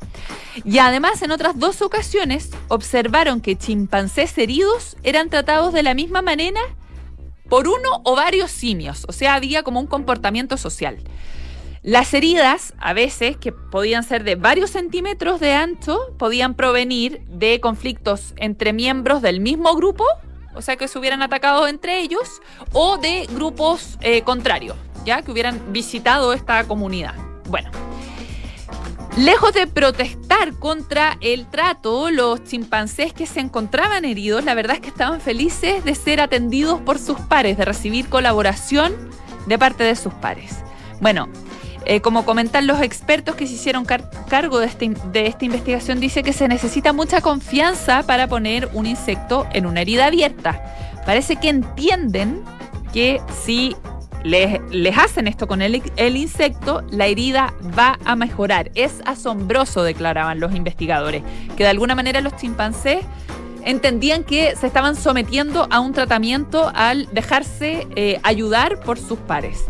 Y 0.64 0.78
además 0.78 1.22
en 1.22 1.30
otras 1.30 1.58
dos 1.58 1.82
ocasiones 1.82 2.50
observaron 2.68 3.40
que 3.40 3.56
chimpancés 3.56 4.36
heridos 4.38 4.96
eran 5.02 5.30
tratados 5.30 5.72
de 5.72 5.82
la 5.82 5.94
misma 5.94 6.22
manera 6.22 6.60
por 7.48 7.66
uno 7.68 8.00
o 8.04 8.14
varios 8.14 8.50
simios, 8.50 9.04
o 9.08 9.12
sea, 9.12 9.34
había 9.34 9.62
como 9.62 9.80
un 9.80 9.86
comportamiento 9.86 10.56
social. 10.56 10.98
Las 11.82 12.12
heridas, 12.12 12.74
a 12.78 12.92
veces, 12.92 13.38
que 13.38 13.52
podían 13.52 14.04
ser 14.04 14.22
de 14.22 14.36
varios 14.36 14.70
centímetros 14.70 15.40
de 15.40 15.54
ancho, 15.54 15.98
podían 16.18 16.54
provenir 16.54 17.22
de 17.26 17.58
conflictos 17.58 18.34
entre 18.36 18.74
miembros 18.74 19.22
del 19.22 19.40
mismo 19.40 19.74
grupo, 19.74 20.04
o 20.54 20.60
sea, 20.60 20.76
que 20.76 20.88
se 20.88 20.98
hubieran 20.98 21.22
atacado 21.22 21.66
entre 21.66 22.00
ellos, 22.00 22.42
o 22.72 22.98
de 22.98 23.26
grupos 23.32 23.98
eh, 24.02 24.22
contrarios, 24.22 24.76
ya 25.06 25.22
que 25.22 25.32
hubieran 25.32 25.72
visitado 25.72 26.34
esta 26.34 26.64
comunidad. 26.64 27.14
Bueno, 27.48 27.70
Lejos 29.20 29.52
de 29.52 29.66
protestar 29.66 30.54
contra 30.54 31.18
el 31.20 31.44
trato, 31.44 32.10
los 32.10 32.42
chimpancés 32.44 33.12
que 33.12 33.26
se 33.26 33.40
encontraban 33.40 34.06
heridos, 34.06 34.44
la 34.44 34.54
verdad 34.54 34.76
es 34.76 34.80
que 34.80 34.88
estaban 34.88 35.20
felices 35.20 35.84
de 35.84 35.94
ser 35.94 36.22
atendidos 36.22 36.80
por 36.80 36.98
sus 36.98 37.20
pares, 37.20 37.58
de 37.58 37.66
recibir 37.66 38.08
colaboración 38.08 38.94
de 39.46 39.58
parte 39.58 39.84
de 39.84 39.94
sus 39.94 40.14
pares. 40.14 40.60
Bueno, 41.02 41.28
eh, 41.84 42.00
como 42.00 42.24
comentan 42.24 42.66
los 42.66 42.80
expertos 42.80 43.34
que 43.34 43.46
se 43.46 43.52
hicieron 43.56 43.84
car- 43.84 44.08
cargo 44.30 44.58
de, 44.58 44.66
este- 44.68 44.94
de 45.12 45.26
esta 45.26 45.44
investigación, 45.44 46.00
dice 46.00 46.22
que 46.22 46.32
se 46.32 46.48
necesita 46.48 46.94
mucha 46.94 47.20
confianza 47.20 48.02
para 48.04 48.26
poner 48.26 48.70
un 48.72 48.86
insecto 48.86 49.46
en 49.52 49.66
una 49.66 49.82
herida 49.82 50.06
abierta. 50.06 50.62
Parece 51.04 51.36
que 51.36 51.50
entienden 51.50 52.42
que 52.94 53.20
si 53.44 53.76
les, 54.24 54.98
hacen 54.98 55.26
esto 55.26 55.46
con 55.46 55.62
el, 55.62 55.82
insecto, 56.16 56.82
la 56.90 57.06
herida 57.06 57.54
va 57.78 57.98
a 58.04 58.16
mejorar. 58.16 58.70
Es 58.74 59.00
asombroso, 59.04 59.82
declaraban 59.82 60.40
los 60.40 60.54
investigadores, 60.54 61.22
que 61.56 61.64
de 61.64 61.70
alguna 61.70 61.94
manera 61.94 62.20
los 62.20 62.36
chimpancés 62.36 63.04
entendían 63.64 64.24
que 64.24 64.56
se 64.56 64.66
estaban 64.66 64.96
sometiendo 64.96 65.66
a 65.70 65.80
un 65.80 65.92
tratamiento 65.92 66.70
al 66.74 67.08
dejarse 67.12 67.86
eh, 67.94 68.18
ayudar 68.22 68.80
por 68.80 68.98
sus 68.98 69.18
pares. 69.18 69.64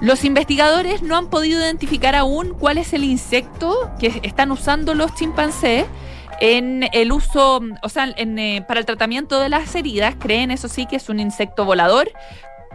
Los 0.00 0.24
investigadores 0.24 1.02
no 1.02 1.16
han 1.16 1.28
podido 1.28 1.60
identificar 1.60 2.16
aún 2.16 2.54
cuál 2.58 2.78
es 2.78 2.92
el 2.94 3.04
insecto 3.04 3.90
que 3.98 4.20
están 4.22 4.50
usando 4.50 4.94
los 4.94 5.14
chimpancés 5.14 5.84
en 6.40 6.88
el 6.92 7.12
uso, 7.12 7.60
o 7.82 7.88
sea, 7.90 8.14
eh, 8.16 8.62
para 8.66 8.80
el 8.80 8.86
tratamiento 8.86 9.38
de 9.40 9.50
las 9.50 9.74
heridas. 9.74 10.14
Creen, 10.18 10.50
eso 10.50 10.68
sí, 10.68 10.86
que 10.86 10.96
es 10.96 11.10
un 11.10 11.20
insecto 11.20 11.66
volador 11.66 12.10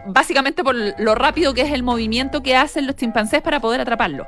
básicamente 0.06 0.64
por 0.64 0.74
lo 0.74 1.14
rápido 1.14 1.54
que 1.54 1.62
es 1.62 1.72
el 1.72 1.82
movimiento 1.82 2.42
que 2.42 2.56
hacen 2.56 2.86
los 2.86 2.96
chimpancés 2.96 3.42
para 3.42 3.60
poder 3.60 3.80
atraparlo. 3.80 4.26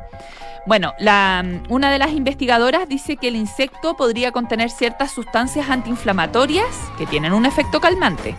Bueno, 0.67 0.93
la, 0.99 1.45
una 1.71 1.91
de 1.91 1.99
las 1.99 2.13
investigadoras 2.13 2.89
dice 2.89 3.17
que 3.17 3.29
el 3.29 3.37
insecto 3.37 3.97
podría 3.97 4.33
contener 4.33 4.71
ciertas 4.71 5.13
sustancias 5.13 5.71
antiinflamatorias 5.71 6.67
que 6.99 7.07
tienen 7.07 7.33
un 7.33 7.47
efecto 7.47 7.81
calmante. 7.81 8.35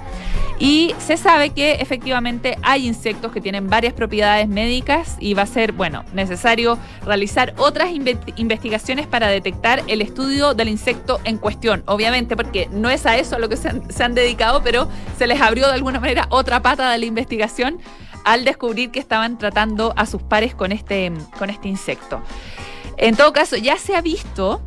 Y 0.60 0.94
se 1.00 1.16
sabe 1.16 1.52
que 1.52 1.74
efectivamente 1.76 2.58
hay 2.64 2.86
insectos 2.86 3.32
que 3.32 3.40
tienen 3.40 3.70
varias 3.70 3.94
propiedades 3.94 4.50
médicas 4.50 5.16
y 5.22 5.34
va 5.34 5.44
a 5.44 5.46
ser, 5.46 5.72
bueno, 5.72 6.04
necesario 6.12 6.78
realizar 7.06 7.54
otras 7.56 7.92
investigaciones 8.36 9.08
para 9.08 9.28
detectar 9.30 9.82
el 9.88 10.02
estudio 10.02 10.54
del 10.54 10.68
insecto 10.68 11.22
en 11.24 11.38
cuestión. 11.38 11.84
Obviamente, 11.86 12.36
porque 12.36 12.68
no 12.72 12.90
es 12.90 13.06
a 13.06 13.18
eso 13.18 13.38
a 13.38 13.40
lo 13.40 13.48
que 13.48 13.56
se 13.56 13.70
han, 13.70 13.90
se 13.90 14.04
han 14.04 14.14
dedicado, 14.14 14.62
pero 14.62 14.90
se 15.18 15.28
les 15.28 15.40
abrió 15.40 15.68
de 15.68 15.76
alguna 15.76 16.02
manera 16.02 16.28
otra 16.30 16.62
pata 16.62 16.92
de 16.92 16.98
la 16.98 17.06
investigación 17.06 17.80
al 18.26 18.44
descubrir 18.44 18.92
que 18.92 19.00
estaban 19.00 19.38
tratando 19.38 19.94
a 19.96 20.06
sus 20.06 20.22
pares 20.22 20.54
con 20.54 20.74
este, 20.74 21.14
con 21.38 21.50
este 21.50 21.70
insecto. 21.70 22.22
En 22.98 23.16
todo 23.16 23.32
caso, 23.32 23.56
ya 23.56 23.78
se 23.78 23.96
ha 23.96 24.02
visto 24.02 24.62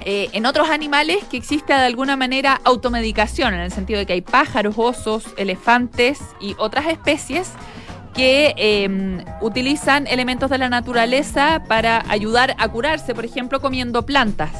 eh, 0.00 0.28
en 0.32 0.46
otros 0.46 0.68
animales 0.70 1.24
que 1.24 1.36
existe 1.36 1.72
de 1.72 1.80
alguna 1.80 2.16
manera 2.16 2.60
automedicación, 2.64 3.54
en 3.54 3.60
el 3.60 3.72
sentido 3.72 3.98
de 3.98 4.06
que 4.06 4.12
hay 4.12 4.20
pájaros, 4.20 4.74
osos, 4.78 5.24
elefantes 5.36 6.20
y 6.40 6.54
otras 6.58 6.86
especies 6.86 7.50
que 8.14 8.54
em, 8.56 9.24
utilizan 9.42 10.06
elementos 10.06 10.48
de 10.48 10.58
la 10.58 10.70
naturaleza 10.70 11.62
para 11.68 12.02
ayudar 12.08 12.56
a 12.58 12.68
curarse, 12.68 13.14
por 13.14 13.24
ejemplo, 13.24 13.60
comiendo 13.60 14.06
plantas. 14.06 14.52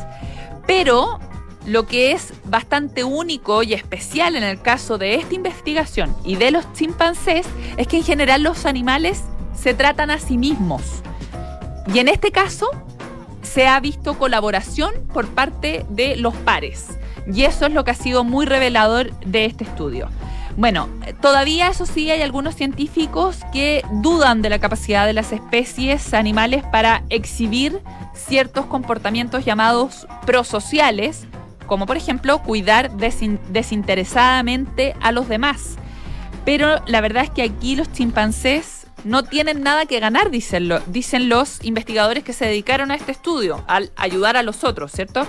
Pero 0.66 1.18
lo 1.64 1.86
que 1.86 2.12
es 2.12 2.32
bastante 2.44 3.02
único 3.02 3.62
y 3.62 3.72
especial 3.72 4.36
en 4.36 4.44
el 4.44 4.60
caso 4.60 4.98
de 4.98 5.14
esta 5.14 5.34
investigación 5.34 6.14
y 6.24 6.36
de 6.36 6.50
los 6.50 6.70
chimpancés 6.74 7.46
es 7.76 7.88
que 7.88 7.96
en 7.96 8.04
general 8.04 8.42
los 8.42 8.66
animales 8.66 9.22
se 9.54 9.74
tratan 9.74 10.10
a 10.10 10.18
sí 10.18 10.38
mismos. 10.38 10.82
Y 11.92 11.98
en 11.98 12.08
este 12.08 12.30
caso 12.30 12.68
se 13.56 13.66
ha 13.66 13.80
visto 13.80 14.18
colaboración 14.18 14.92
por 15.14 15.28
parte 15.28 15.86
de 15.88 16.16
los 16.16 16.34
pares. 16.34 16.98
Y 17.26 17.44
eso 17.44 17.64
es 17.64 17.72
lo 17.72 17.84
que 17.84 17.92
ha 17.92 17.94
sido 17.94 18.22
muy 18.22 18.44
revelador 18.44 19.18
de 19.20 19.46
este 19.46 19.64
estudio. 19.64 20.10
Bueno, 20.58 20.90
todavía 21.22 21.68
eso 21.68 21.86
sí 21.86 22.10
hay 22.10 22.20
algunos 22.20 22.54
científicos 22.54 23.38
que 23.54 23.82
dudan 24.02 24.42
de 24.42 24.50
la 24.50 24.58
capacidad 24.58 25.06
de 25.06 25.14
las 25.14 25.32
especies 25.32 26.12
animales 26.12 26.64
para 26.70 27.02
exhibir 27.08 27.80
ciertos 28.12 28.66
comportamientos 28.66 29.46
llamados 29.46 30.06
prosociales, 30.26 31.24
como 31.66 31.86
por 31.86 31.96
ejemplo 31.96 32.42
cuidar 32.42 32.90
desinteresadamente 32.98 34.94
a 35.00 35.12
los 35.12 35.30
demás. 35.30 35.76
Pero 36.44 36.82
la 36.86 37.00
verdad 37.00 37.24
es 37.24 37.30
que 37.30 37.42
aquí 37.42 37.74
los 37.74 37.90
chimpancés 37.90 38.85
no 39.06 39.22
tienen 39.22 39.62
nada 39.62 39.86
que 39.86 40.00
ganar, 40.00 40.30
dicen, 40.30 40.68
dicen 40.88 41.28
los 41.28 41.64
investigadores 41.64 42.24
que 42.24 42.32
se 42.32 42.44
dedicaron 42.44 42.90
a 42.90 42.96
este 42.96 43.12
estudio, 43.12 43.64
al 43.68 43.92
ayudar 43.96 44.36
a 44.36 44.42
los 44.42 44.64
otros, 44.64 44.90
¿cierto? 44.92 45.26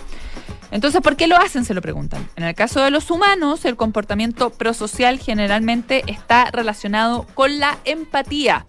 Entonces, 0.71 0.99
¿por 1.01 1.15
qué 1.15 1.27
lo 1.27 1.37
hacen? 1.37 1.63
Se 1.63 1.73
lo 1.73 1.81
preguntan. 1.81 2.27
En 2.35 2.43
el 2.43 2.55
caso 2.55 2.81
de 2.81 2.91
los 2.91 3.09
humanos, 3.11 3.63
el 3.65 3.75
comportamiento 3.75 4.49
prosocial 4.49 5.19
generalmente 5.19 6.03
está 6.07 6.49
relacionado 6.51 7.25
con 7.35 7.59
la 7.59 7.77
empatía. 7.85 8.65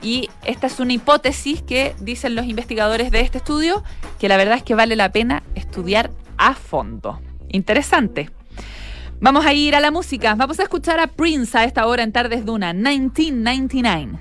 Y 0.00 0.30
esta 0.44 0.68
es 0.68 0.80
una 0.80 0.92
hipótesis 0.92 1.62
que 1.62 1.94
dicen 2.00 2.34
los 2.34 2.46
investigadores 2.46 3.10
de 3.10 3.20
este 3.20 3.38
estudio, 3.38 3.82
que 4.18 4.28
la 4.28 4.36
verdad 4.36 4.56
es 4.56 4.62
que 4.62 4.74
vale 4.74 4.96
la 4.96 5.12
pena 5.12 5.42
estudiar 5.54 6.10
a 6.38 6.54
fondo. 6.54 7.20
Interesante. 7.48 8.30
Vamos 9.20 9.46
a 9.46 9.52
ir 9.52 9.74
a 9.74 9.80
la 9.80 9.90
música. 9.90 10.34
Vamos 10.34 10.60
a 10.60 10.64
escuchar 10.64 11.00
a 11.00 11.08
Prince 11.08 11.56
a 11.56 11.64
esta 11.64 11.86
hora 11.86 12.02
en 12.02 12.12
Tardes 12.12 12.44
Duna, 12.44 12.72
1999. 12.72 14.20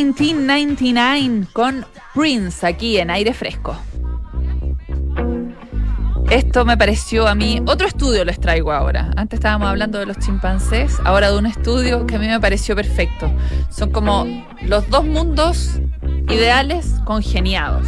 1999 0.00 1.48
con 1.52 1.84
Prince 2.14 2.66
aquí 2.66 2.96
en 2.96 3.10
aire 3.10 3.34
fresco. 3.34 3.76
Esto 6.30 6.64
me 6.64 6.78
pareció 6.78 7.28
a 7.28 7.34
mí, 7.34 7.60
otro 7.66 7.86
estudio 7.86 8.24
les 8.24 8.40
traigo 8.40 8.72
ahora. 8.72 9.10
Antes 9.16 9.36
estábamos 9.36 9.68
hablando 9.68 9.98
de 9.98 10.06
los 10.06 10.16
chimpancés, 10.18 10.98
ahora 11.04 11.30
de 11.30 11.36
un 11.36 11.44
estudio 11.44 12.06
que 12.06 12.16
a 12.16 12.18
mí 12.18 12.26
me 12.26 12.40
pareció 12.40 12.74
perfecto. 12.74 13.30
Son 13.68 13.90
como 13.90 14.24
los 14.62 14.88
dos 14.88 15.04
mundos 15.04 15.72
ideales 16.30 16.94
congeniados. 17.04 17.86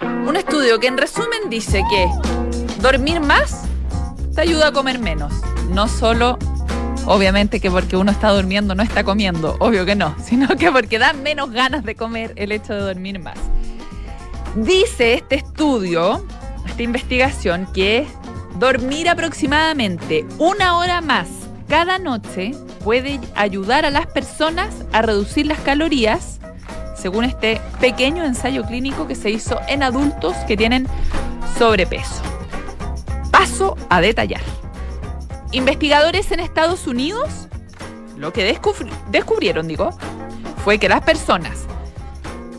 Un 0.00 0.36
estudio 0.36 0.80
que 0.80 0.86
en 0.86 0.96
resumen 0.96 1.50
dice 1.50 1.82
que 1.90 2.08
dormir 2.80 3.20
más 3.20 3.64
te 4.34 4.40
ayuda 4.40 4.68
a 4.68 4.72
comer 4.72 4.98
menos. 4.98 5.34
No 5.68 5.88
solo, 5.88 6.38
obviamente 7.06 7.60
que 7.60 7.70
porque 7.70 7.96
uno 7.96 8.10
está 8.10 8.30
durmiendo 8.30 8.74
no 8.74 8.82
está 8.82 9.04
comiendo, 9.04 9.56
obvio 9.60 9.84
que 9.84 9.94
no, 9.94 10.14
sino 10.24 10.48
que 10.48 10.70
porque 10.70 10.98
da 10.98 11.12
menos 11.12 11.50
ganas 11.50 11.84
de 11.84 11.94
comer 11.94 12.32
el 12.36 12.52
hecho 12.52 12.74
de 12.74 12.80
dormir 12.80 13.18
más. 13.18 13.38
Dice 14.56 15.14
este 15.14 15.36
estudio, 15.36 16.24
esta 16.66 16.82
investigación, 16.82 17.66
que 17.72 18.06
dormir 18.58 19.08
aproximadamente 19.08 20.24
una 20.38 20.78
hora 20.78 21.00
más 21.00 21.28
cada 21.68 21.98
noche 21.98 22.52
puede 22.84 23.20
ayudar 23.34 23.84
a 23.84 23.90
las 23.90 24.06
personas 24.06 24.84
a 24.92 25.02
reducir 25.02 25.46
las 25.46 25.58
calorías, 25.60 26.38
según 26.94 27.24
este 27.24 27.60
pequeño 27.80 28.24
ensayo 28.24 28.64
clínico 28.64 29.06
que 29.06 29.14
se 29.14 29.30
hizo 29.30 29.58
en 29.68 29.82
adultos 29.82 30.36
que 30.46 30.56
tienen 30.56 30.86
sobrepeso. 31.58 32.22
Paso 33.30 33.76
a 33.88 34.00
detallar. 34.00 34.63
Investigadores 35.54 36.32
en 36.32 36.40
Estados 36.40 36.86
Unidos 36.88 37.48
lo 38.16 38.32
que 38.32 38.52
descubri- 38.52 38.90
descubrieron, 39.10 39.68
digo, 39.68 39.90
fue 40.64 40.78
que 40.78 40.88
las 40.88 41.00
personas 41.02 41.66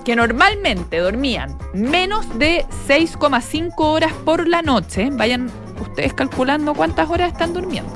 que 0.05 0.15
normalmente 0.15 0.99
dormían 0.99 1.57
menos 1.73 2.37
de 2.39 2.65
6,5 2.87 3.73
horas 3.79 4.13
por 4.23 4.47
la 4.47 4.61
noche, 4.61 5.09
vayan 5.11 5.51
ustedes 5.81 6.13
calculando 6.13 6.73
cuántas 6.73 7.09
horas 7.09 7.31
están 7.33 7.53
durmiendo, 7.53 7.91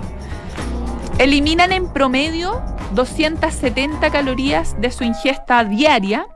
eliminan 1.18 1.72
en 1.72 1.92
promedio 1.94 2.62
270 2.94 4.10
calorías 4.10 4.76
de 4.82 4.92
su 4.92 5.04
ingesta 5.04 5.64
diaria 5.64 6.28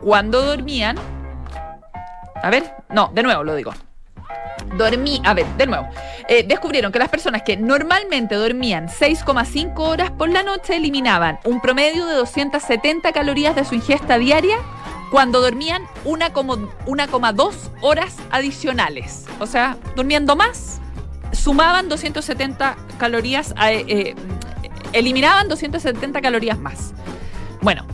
cuando 0.00 0.42
dormían. 0.42 0.96
A 2.42 2.50
ver, 2.50 2.74
no, 2.90 3.10
de 3.14 3.22
nuevo 3.22 3.42
lo 3.44 3.54
digo. 3.54 3.72
Dormí, 4.76 5.20
a 5.24 5.34
ver, 5.34 5.46
de 5.56 5.66
nuevo. 5.66 5.88
Eh, 6.28 6.44
descubrieron 6.46 6.90
que 6.90 6.98
las 6.98 7.08
personas 7.08 7.42
que 7.42 7.56
normalmente 7.56 8.34
dormían 8.34 8.88
6,5 8.88 9.78
horas 9.78 10.10
por 10.10 10.28
la 10.28 10.42
noche 10.42 10.76
eliminaban 10.76 11.38
un 11.44 11.60
promedio 11.60 12.06
de 12.06 12.14
270 12.14 13.12
calorías 13.12 13.54
de 13.54 13.64
su 13.64 13.74
ingesta 13.74 14.18
diaria 14.18 14.56
cuando 15.10 15.40
dormían 15.40 15.84
1,2 16.04 17.54
horas 17.82 18.16
adicionales. 18.30 19.26
O 19.38 19.46
sea, 19.46 19.76
durmiendo 19.94 20.34
más, 20.34 20.80
sumaban 21.32 21.88
270 21.88 22.76
calorías, 22.98 23.54
eh, 23.68 23.84
eh, 23.86 24.14
eliminaban 24.92 25.48
270 25.48 26.20
calorías 26.20 26.58
más. 26.58 26.94
Bueno, 27.60 27.86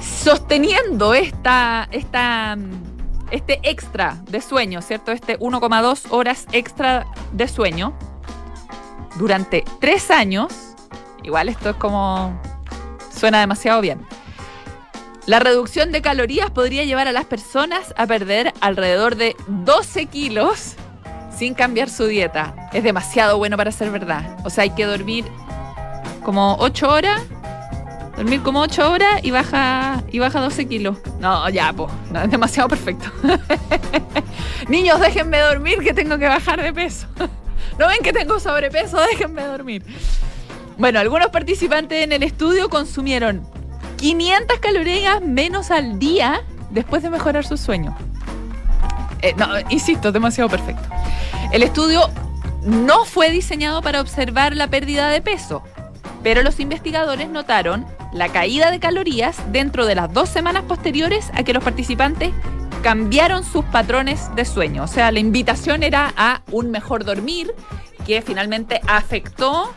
sosteniendo 0.00 1.14
esta, 1.14 1.88
esta, 1.90 2.56
mm, 2.56 2.83
este 3.30 3.60
extra 3.62 4.18
de 4.30 4.40
sueño, 4.40 4.82
¿cierto? 4.82 5.12
Este 5.12 5.38
1,2 5.38 6.06
horas 6.10 6.46
extra 6.52 7.06
de 7.32 7.48
sueño 7.48 7.96
durante 9.16 9.64
tres 9.80 10.10
años, 10.10 10.52
igual 11.22 11.48
esto 11.48 11.70
es 11.70 11.76
como, 11.76 12.40
suena 13.14 13.40
demasiado 13.40 13.80
bien. 13.80 14.06
La 15.26 15.38
reducción 15.38 15.90
de 15.90 16.02
calorías 16.02 16.50
podría 16.50 16.84
llevar 16.84 17.08
a 17.08 17.12
las 17.12 17.24
personas 17.24 17.94
a 17.96 18.06
perder 18.06 18.52
alrededor 18.60 19.16
de 19.16 19.34
12 19.46 20.06
kilos 20.06 20.74
sin 21.34 21.54
cambiar 21.54 21.88
su 21.88 22.06
dieta. 22.06 22.68
Es 22.72 22.82
demasiado 22.82 23.38
bueno 23.38 23.56
para 23.56 23.72
ser 23.72 23.90
verdad. 23.90 24.36
O 24.44 24.50
sea, 24.50 24.62
hay 24.64 24.70
que 24.70 24.84
dormir 24.84 25.24
como 26.24 26.56
8 26.58 26.88
horas 26.90 27.22
Dormir 28.16 28.42
como 28.42 28.60
8 28.60 28.90
horas 28.92 29.20
y 29.22 29.30
baja 29.32 30.02
y 30.12 30.18
baja 30.20 30.40
12 30.40 30.68
kilos. 30.68 30.98
No, 31.18 31.48
ya, 31.48 31.72
pues. 31.72 31.90
No, 32.12 32.22
es 32.22 32.30
demasiado 32.30 32.68
perfecto. 32.68 33.10
Niños, 34.68 35.00
déjenme 35.00 35.40
dormir 35.40 35.78
que 35.80 35.92
tengo 35.92 36.16
que 36.18 36.26
bajar 36.26 36.62
de 36.62 36.72
peso. 36.72 37.06
¿No 37.78 37.88
ven 37.88 37.98
que 38.02 38.12
tengo 38.12 38.38
sobrepeso? 38.38 39.00
Déjenme 39.00 39.42
dormir. 39.42 39.84
Bueno, 40.78 41.00
algunos 41.00 41.28
participantes 41.28 42.04
en 42.04 42.12
el 42.12 42.22
estudio 42.22 42.68
consumieron 42.68 43.46
500 43.96 44.58
calorías 44.58 45.20
menos 45.20 45.70
al 45.70 45.98
día 45.98 46.42
después 46.70 47.02
de 47.02 47.10
mejorar 47.10 47.44
su 47.44 47.56
sueño. 47.56 47.96
Eh, 49.22 49.34
no, 49.36 49.46
insisto, 49.70 50.12
demasiado 50.12 50.50
perfecto. 50.50 50.88
El 51.52 51.62
estudio 51.62 52.10
no 52.62 53.04
fue 53.04 53.30
diseñado 53.30 53.82
para 53.82 54.00
observar 54.00 54.54
la 54.54 54.68
pérdida 54.68 55.08
de 55.08 55.20
peso, 55.20 55.62
pero 56.22 56.42
los 56.42 56.60
investigadores 56.60 57.28
notaron 57.28 57.86
la 58.14 58.28
caída 58.30 58.70
de 58.70 58.80
calorías 58.80 59.36
dentro 59.52 59.84
de 59.86 59.94
las 59.96 60.12
dos 60.12 60.28
semanas 60.28 60.62
posteriores 60.64 61.30
a 61.34 61.42
que 61.42 61.52
los 61.52 61.62
participantes 61.64 62.30
cambiaron 62.82 63.44
sus 63.44 63.64
patrones 63.66 64.34
de 64.36 64.44
sueño. 64.44 64.84
O 64.84 64.86
sea, 64.86 65.10
la 65.12 65.18
invitación 65.18 65.82
era 65.82 66.12
a 66.16 66.42
un 66.50 66.70
mejor 66.70 67.04
dormir 67.04 67.52
que 68.06 68.22
finalmente 68.22 68.80
afectó 68.86 69.72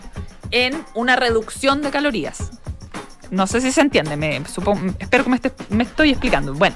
en 0.52 0.74
una 0.94 1.16
reducción 1.16 1.82
de 1.82 1.90
calorías. 1.90 2.52
No 3.32 3.48
sé 3.48 3.60
si 3.60 3.72
se 3.72 3.82
entiende, 3.82 4.16
me, 4.16 4.38
espero 4.38 5.24
que 5.24 5.30
me, 5.30 5.36
esté- 5.38 5.54
me 5.70 5.84
estoy 5.84 6.12
explicando. 6.12 6.54
Bueno, 6.54 6.76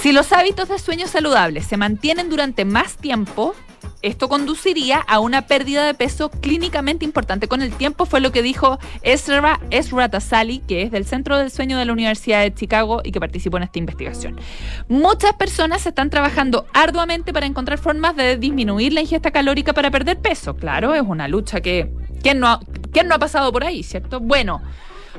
si 0.00 0.12
los 0.12 0.32
hábitos 0.32 0.68
de 0.68 0.78
sueño 0.78 1.08
saludables 1.08 1.66
se 1.66 1.76
mantienen 1.76 2.28
durante 2.28 2.64
más 2.64 2.96
tiempo, 2.96 3.54
esto 4.02 4.28
conduciría 4.28 4.98
a 4.98 5.20
una 5.20 5.46
pérdida 5.46 5.86
de 5.86 5.94
peso 5.94 6.30
clínicamente 6.30 7.04
importante 7.04 7.48
con 7.48 7.62
el 7.62 7.72
tiempo, 7.72 8.06
fue 8.06 8.20
lo 8.20 8.32
que 8.32 8.42
dijo 8.42 8.78
Ezra, 9.02 9.60
Ezra 9.70 10.08
Tassali, 10.08 10.58
que 10.60 10.82
es 10.82 10.90
del 10.90 11.04
Centro 11.04 11.38
del 11.38 11.50
Sueño 11.50 11.78
de 11.78 11.84
la 11.84 11.92
Universidad 11.92 12.42
de 12.42 12.52
Chicago 12.54 13.00
y 13.04 13.12
que 13.12 13.20
participó 13.20 13.56
en 13.56 13.62
esta 13.64 13.78
investigación. 13.78 14.40
Muchas 14.88 15.34
personas 15.34 15.86
están 15.86 16.10
trabajando 16.10 16.66
arduamente 16.72 17.32
para 17.32 17.46
encontrar 17.46 17.78
formas 17.78 18.16
de 18.16 18.36
disminuir 18.36 18.92
la 18.92 19.00
ingesta 19.00 19.30
calórica 19.30 19.72
para 19.72 19.90
perder 19.90 20.20
peso. 20.20 20.56
Claro, 20.56 20.94
es 20.94 21.02
una 21.02 21.28
lucha 21.28 21.60
que... 21.60 21.90
¿Quién 22.22 22.38
no 22.38 22.60
quién 22.92 23.08
no 23.08 23.14
ha 23.14 23.18
pasado 23.18 23.52
por 23.52 23.64
ahí, 23.64 23.82
cierto? 23.82 24.20
Bueno, 24.20 24.62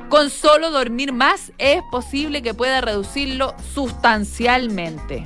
con 0.08 0.30
solo 0.30 0.70
dormir 0.70 1.12
más 1.12 1.52
es 1.58 1.82
posible 1.90 2.42
que 2.42 2.54
pueda 2.54 2.80
reducirlo 2.80 3.54
sustancialmente. 3.74 5.24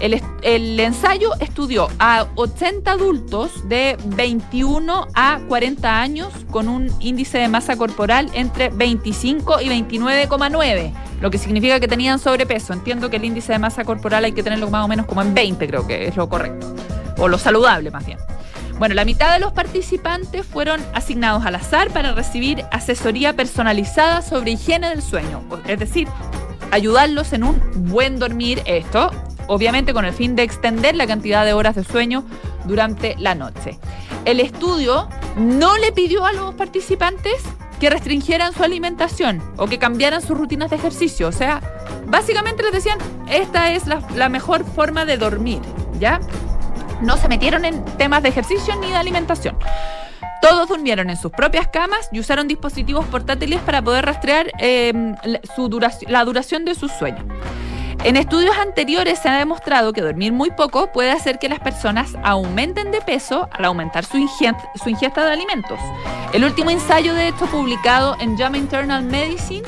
El, 0.00 0.78
ensayo 0.80 1.32
estudió 1.40 1.88
a 1.98 2.26
80 2.36 2.92
adultos 2.92 3.68
de 3.68 3.96
21 4.04 5.08
a 5.14 5.40
40 5.48 6.00
años 6.00 6.32
con 6.50 6.68
un 6.68 6.90
índice 7.00 7.38
de 7.38 7.48
masa 7.48 7.76
corporal 7.76 8.30
entre 8.32 8.68
25 8.68 9.60
y 9.60 9.68
29,9, 9.68 10.92
lo 11.20 11.30
que 11.30 11.38
significa 11.38 11.80
que 11.80 11.88
tenían 11.88 12.18
sobrepeso. 12.18 12.72
Entiendo 12.72 13.10
que 13.10 13.16
el 13.16 13.24
índice 13.24 13.52
de 13.52 13.58
masa 13.58 13.84
corporal 13.84 14.24
hay 14.24 14.32
que 14.32 14.42
tenerlo 14.42 14.70
más 14.70 14.84
o 14.84 14.88
menos 14.88 15.06
como 15.06 15.22
en 15.22 15.34
20, 15.34 15.66
creo 15.66 15.86
que 15.86 16.06
es 16.06 16.16
lo 16.16 16.28
correcto, 16.28 16.74
o 17.18 17.26
lo 17.26 17.38
saludable 17.38 17.90
más 17.90 18.06
bien. 18.06 18.18
Bueno, 18.78 18.94
la 18.94 19.04
mitad 19.04 19.32
de 19.32 19.40
los 19.40 19.52
participantes 19.52 20.46
fueron 20.46 20.80
asignados 20.94 21.44
al 21.44 21.56
azar 21.56 21.90
para 21.90 22.12
recibir 22.12 22.64
asesoría 22.70 23.32
personalizada 23.32 24.22
sobre 24.22 24.52
higiene 24.52 24.90
del 24.90 25.02
sueño, 25.02 25.42
es 25.66 25.80
decir, 25.80 26.06
ayudarlos 26.70 27.32
en 27.32 27.42
un 27.42 27.60
buen 27.88 28.20
dormir. 28.20 28.62
Esto, 28.66 29.10
obviamente, 29.48 29.92
con 29.92 30.04
el 30.04 30.12
fin 30.12 30.36
de 30.36 30.44
extender 30.44 30.94
la 30.94 31.06
cantidad 31.06 31.44
de 31.44 31.52
horas 31.52 31.74
de 31.74 31.84
sueño 31.84 32.24
durante 32.64 33.16
la 33.18 33.34
noche. 33.34 33.78
El 34.24 34.40
estudio 34.40 35.08
no 35.36 35.76
le 35.78 35.90
pidió 35.92 36.24
a 36.24 36.32
los 36.32 36.54
participantes 36.54 37.42
que 37.80 37.90
restringieran 37.90 38.52
su 38.52 38.62
alimentación 38.64 39.42
o 39.56 39.66
que 39.66 39.78
cambiaran 39.78 40.20
sus 40.20 40.36
rutinas 40.36 40.70
de 40.70 40.76
ejercicio. 40.76 41.28
O 41.28 41.32
sea, 41.32 41.60
básicamente 42.06 42.62
les 42.62 42.72
decían, 42.72 42.98
esta 43.30 43.72
es 43.72 43.84
la, 43.86 44.28
mejor 44.28 44.64
forma 44.64 45.04
de 45.04 45.16
dormir, 45.16 45.60
¿ya? 45.98 46.20
No 47.00 47.16
se 47.16 47.28
metieron 47.28 47.64
en 47.64 47.84
temas 47.96 48.22
de 48.22 48.30
ejercicio 48.30 48.74
ni 48.76 48.88
de 48.88 48.96
alimentación. 48.96 49.56
Todos 50.42 50.68
durmieron 50.68 51.10
en 51.10 51.16
sus 51.16 51.30
propias 51.32 51.68
camas 51.68 52.08
y 52.12 52.20
usaron 52.20 52.48
dispositivos 52.48 53.06
portátiles 53.06 53.60
para 53.60 53.82
poder 53.82 54.04
rastrear 54.06 54.50
eh, 54.58 54.92
su 55.54 55.68
duración- 55.68 56.10
la 56.10 56.24
duración 56.24 56.64
de 56.64 56.74
su 56.74 56.88
sueño. 56.88 57.24
En 58.04 58.16
estudios 58.16 58.56
anteriores 58.56 59.18
se 59.18 59.28
ha 59.28 59.38
demostrado 59.38 59.92
que 59.92 60.00
dormir 60.00 60.32
muy 60.32 60.50
poco 60.52 60.92
puede 60.92 61.10
hacer 61.10 61.38
que 61.38 61.48
las 61.48 61.58
personas 61.58 62.16
aumenten 62.22 62.92
de 62.92 63.00
peso 63.00 63.48
al 63.52 63.64
aumentar 63.64 64.04
su 64.04 64.18
ingesta, 64.18 65.24
de 65.24 65.32
alimentos. 65.32 65.80
El 66.32 66.44
último 66.44 66.70
ensayo 66.70 67.12
de 67.14 67.28
esto 67.28 67.46
publicado 67.46 68.16
en 68.20 68.38
JAMA 68.38 68.58
Internal 68.58 69.02
Medicine 69.02 69.66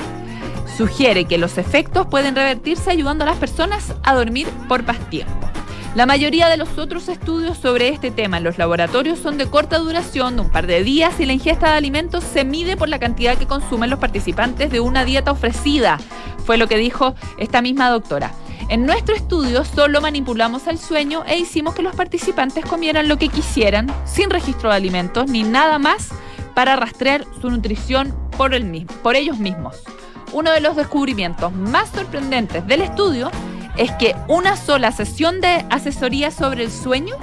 sugiere 0.77 1.25
que 1.25 1.37
los 1.37 1.57
efectos 1.57 2.07
pueden 2.07 2.35
revertirse 2.35 2.89
ayudando 2.89 3.25
a 3.25 3.27
las 3.27 3.37
personas 3.37 3.93
a 4.03 4.15
dormir 4.15 4.47
por 4.69 4.83
más 4.83 4.97
tiempo. 5.09 5.49
La 5.93 6.05
mayoría 6.05 6.47
de 6.47 6.55
los 6.55 6.77
otros 6.77 7.09
estudios 7.09 7.57
sobre 7.57 7.89
este 7.89 8.11
tema 8.11 8.37
en 8.37 8.45
los 8.45 8.57
laboratorios 8.57 9.19
son 9.19 9.37
de 9.37 9.47
corta 9.47 9.77
duración, 9.77 10.37
de 10.37 10.43
un 10.43 10.49
par 10.49 10.65
de 10.65 10.83
días, 10.83 11.19
y 11.19 11.25
la 11.25 11.33
ingesta 11.33 11.71
de 11.71 11.77
alimentos 11.77 12.23
se 12.23 12.45
mide 12.45 12.77
por 12.77 12.87
la 12.87 12.97
cantidad 12.97 13.37
que 13.37 13.45
consumen 13.45 13.89
los 13.89 13.99
participantes 13.99 14.71
de 14.71 14.79
una 14.79 15.03
dieta 15.03 15.31
ofrecida, 15.31 15.99
fue 16.45 16.57
lo 16.57 16.67
que 16.67 16.77
dijo 16.77 17.13
esta 17.37 17.61
misma 17.61 17.89
doctora. 17.89 18.31
En 18.69 18.85
nuestro 18.85 19.15
estudio 19.15 19.65
solo 19.65 19.99
manipulamos 19.99 20.65
el 20.67 20.77
sueño 20.77 21.25
e 21.27 21.37
hicimos 21.37 21.75
que 21.75 21.81
los 21.81 21.93
participantes 21.93 22.63
comieran 22.63 23.09
lo 23.09 23.17
que 23.17 23.27
quisieran, 23.27 23.93
sin 24.05 24.29
registro 24.29 24.69
de 24.69 24.77
alimentos 24.77 25.29
ni 25.29 25.43
nada 25.43 25.77
más, 25.77 26.07
para 26.53 26.77
rastrear 26.77 27.25
su 27.41 27.49
nutrición 27.49 28.15
por, 28.37 28.53
el 28.53 28.85
por 29.03 29.17
ellos 29.17 29.39
mismos. 29.39 29.83
Uno 30.31 30.51
de 30.51 30.61
los 30.61 30.77
descubrimientos 30.77 31.51
más 31.51 31.89
sorprendentes 31.89 32.65
del 32.65 32.81
estudio 32.81 33.29
es 33.77 33.91
que 33.93 34.15
una 34.27 34.55
sola 34.57 34.91
sesión 34.91 35.41
de 35.41 35.65
asesoría 35.69 36.31
sobre 36.31 36.63
el 36.63 36.71
sueño 36.71 37.15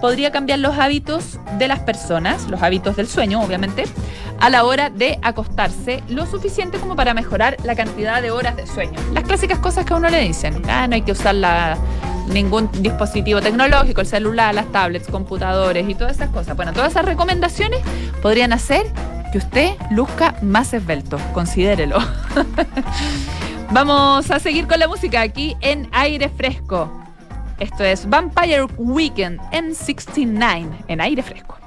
podría 0.00 0.32
cambiar 0.32 0.58
los 0.58 0.76
hábitos 0.78 1.38
de 1.58 1.68
las 1.68 1.78
personas, 1.80 2.48
los 2.48 2.60
hábitos 2.62 2.96
del 2.96 3.06
sueño, 3.06 3.40
obviamente, 3.40 3.84
a 4.40 4.50
la 4.50 4.64
hora 4.64 4.90
de 4.90 5.20
acostarse 5.22 6.02
lo 6.08 6.26
suficiente 6.26 6.78
como 6.78 6.96
para 6.96 7.14
mejorar 7.14 7.56
la 7.62 7.76
cantidad 7.76 8.20
de 8.20 8.32
horas 8.32 8.56
de 8.56 8.66
sueño. 8.66 8.98
Las 9.14 9.22
clásicas 9.22 9.60
cosas 9.60 9.84
que 9.84 9.94
a 9.94 9.96
uno 9.96 10.10
le 10.10 10.20
dicen, 10.20 10.60
ah, 10.68 10.88
no 10.88 10.96
hay 10.96 11.02
que 11.02 11.12
usar 11.12 11.36
ningún 12.26 12.68
dispositivo 12.82 13.40
tecnológico, 13.40 14.00
el 14.00 14.08
celular, 14.08 14.52
las 14.54 14.66
tablets, 14.72 15.06
computadores 15.06 15.88
y 15.88 15.94
todas 15.94 16.16
esas 16.16 16.30
cosas. 16.30 16.56
Bueno, 16.56 16.72
todas 16.72 16.90
esas 16.90 17.04
recomendaciones 17.04 17.80
podrían 18.20 18.52
hacer 18.52 18.86
que 19.32 19.38
usted 19.38 19.70
luzca 19.90 20.36
más 20.42 20.74
esbelto, 20.74 21.18
considérelo. 21.32 21.98
Vamos 23.72 24.30
a 24.30 24.38
seguir 24.38 24.68
con 24.68 24.78
la 24.78 24.86
música 24.86 25.22
aquí 25.22 25.56
en 25.62 25.88
aire 25.90 26.28
fresco. 26.28 27.02
Esto 27.58 27.82
es 27.82 28.08
Vampire 28.08 28.64
Weekend 28.76 29.40
en 29.50 29.74
69 29.74 30.84
en 30.88 31.00
aire 31.00 31.22
fresco. 31.22 31.61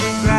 rock. 0.00 0.31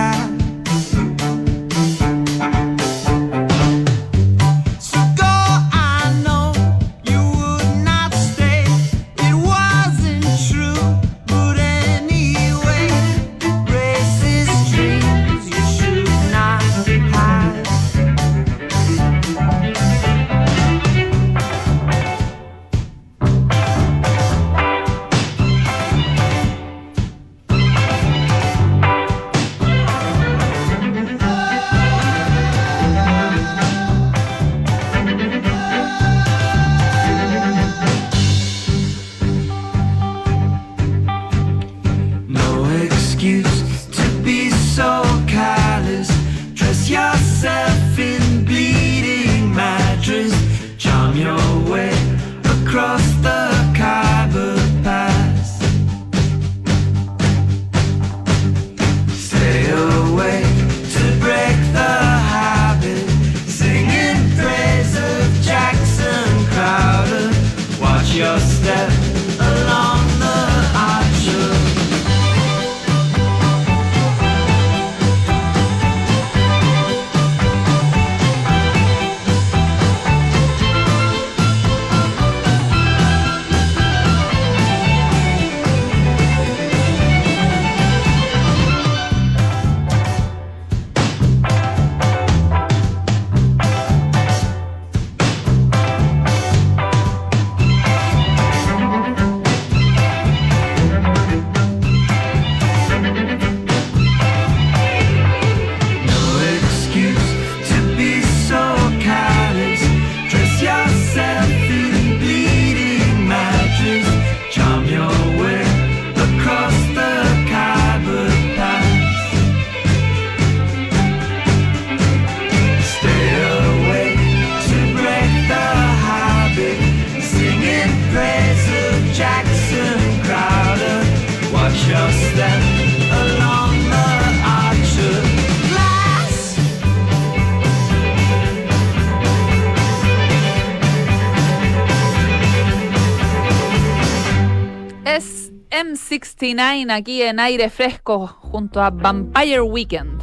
69 146.44 146.92
aquí 146.92 147.22
en 147.22 147.40
aire 147.40 147.70
fresco 147.70 148.28
junto 148.28 148.84
a 148.84 148.90
Vampire 148.90 149.62
Weekend. 149.62 150.22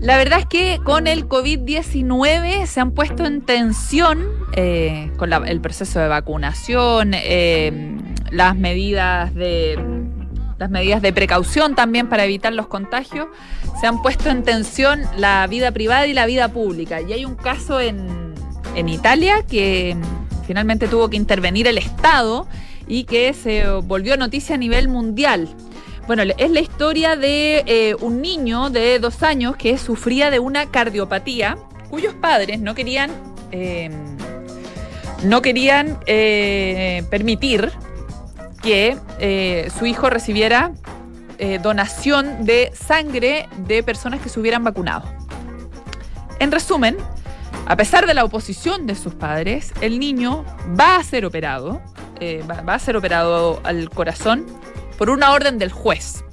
La 0.00 0.16
verdad 0.16 0.40
es 0.40 0.46
que 0.46 0.80
con 0.84 1.06
el 1.06 1.28
COVID-19 1.28 2.66
se 2.66 2.80
han 2.80 2.90
puesto 2.90 3.24
en 3.24 3.42
tensión 3.42 4.26
eh, 4.54 5.12
con 5.16 5.32
el 5.32 5.60
proceso 5.60 6.00
de 6.00 6.08
vacunación, 6.08 7.12
eh, 7.14 7.96
las 8.30 8.56
medidas 8.56 9.32
de 9.34 9.78
las 10.58 10.70
medidas 10.70 11.00
de 11.00 11.12
precaución 11.12 11.76
también 11.76 12.08
para 12.08 12.24
evitar 12.24 12.52
los 12.54 12.66
contagios, 12.66 13.28
se 13.80 13.86
han 13.86 14.02
puesto 14.02 14.30
en 14.30 14.42
tensión 14.42 15.02
la 15.16 15.46
vida 15.46 15.70
privada 15.70 16.08
y 16.08 16.12
la 16.12 16.26
vida 16.26 16.48
pública. 16.48 17.02
Y 17.02 17.12
hay 17.12 17.24
un 17.24 17.36
caso 17.36 17.78
en, 17.78 18.34
en 18.74 18.88
Italia 18.88 19.44
que 19.46 19.94
mm, 19.94 20.44
finalmente 20.46 20.88
tuvo 20.88 21.08
que 21.08 21.16
intervenir 21.16 21.68
el 21.68 21.78
Estado 21.78 22.48
y 22.86 23.04
que 23.04 23.34
se 23.34 23.66
volvió 23.66 24.16
noticia 24.16 24.54
a 24.54 24.58
nivel 24.58 24.88
mundial. 24.88 25.48
Bueno, 26.06 26.22
es 26.22 26.50
la 26.50 26.60
historia 26.60 27.16
de 27.16 27.64
eh, 27.66 27.96
un 28.00 28.22
niño 28.22 28.70
de 28.70 29.00
dos 29.00 29.22
años 29.24 29.56
que 29.56 29.76
sufría 29.76 30.30
de 30.30 30.38
una 30.38 30.66
cardiopatía, 30.70 31.58
cuyos 31.90 32.14
padres 32.14 32.60
no 32.60 32.74
querían, 32.76 33.10
eh, 33.50 33.90
no 35.24 35.42
querían 35.42 35.98
eh, 36.06 37.04
permitir 37.10 37.72
que 38.62 38.96
eh, 39.18 39.68
su 39.78 39.86
hijo 39.86 40.10
recibiera 40.10 40.72
donación 41.62 42.46
de 42.46 42.72
sangre 42.74 43.46
de 43.58 43.82
personas 43.82 44.22
que 44.22 44.30
se 44.30 44.40
hubieran 44.40 44.64
vacunado. 44.64 45.06
En 46.38 46.50
resumen, 46.50 46.96
a 47.66 47.76
pesar 47.76 48.06
de 48.06 48.14
la 48.14 48.24
oposición 48.24 48.86
de 48.86 48.94
sus 48.94 49.12
padres, 49.12 49.74
el 49.82 49.98
niño 49.98 50.46
va 50.80 50.96
a 50.96 51.04
ser 51.04 51.26
operado, 51.26 51.82
eh, 52.20 52.44
va, 52.48 52.74
a 52.74 52.78
ser 52.78 52.96
operado 52.96 53.60
al 53.64 53.90
corazón 53.90 54.46
por 54.98 55.10
una 55.10 55.32
orden 55.32 55.58
del 55.58 55.72
juez. 55.72 56.24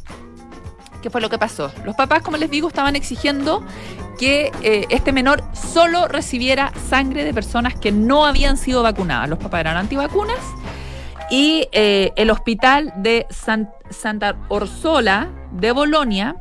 ¿Qué 1.01 1.09
fue 1.09 1.19
lo 1.19 1.29
que 1.29 1.37
pasó? 1.37 1.71
Los 1.83 1.95
papás, 1.95 2.21
como 2.21 2.37
les 2.37 2.49
digo, 2.49 2.69
estaban 2.69 2.95
exigiendo 2.95 3.65
que 4.17 4.51
eh, 4.61 4.85
este 4.89 5.11
menor 5.11 5.43
solo 5.53 6.07
recibiera 6.07 6.71
sangre 6.89 7.25
de 7.25 7.33
personas 7.33 7.75
que 7.75 7.91
no 7.91 8.25
habían 8.25 8.55
sido 8.57 8.83
vacunadas. 8.83 9.29
Los 9.29 9.39
papás 9.39 9.61
eran 9.61 9.75
antivacunas 9.75 10.39
y 11.29 11.67
eh, 11.71 12.11
el 12.15 12.29
hospital 12.29 12.93
de 12.95 13.25
San- 13.29 13.71
Santa 13.89 14.35
Orsola 14.47 15.29
de 15.51 15.71
Bolonia 15.71 16.37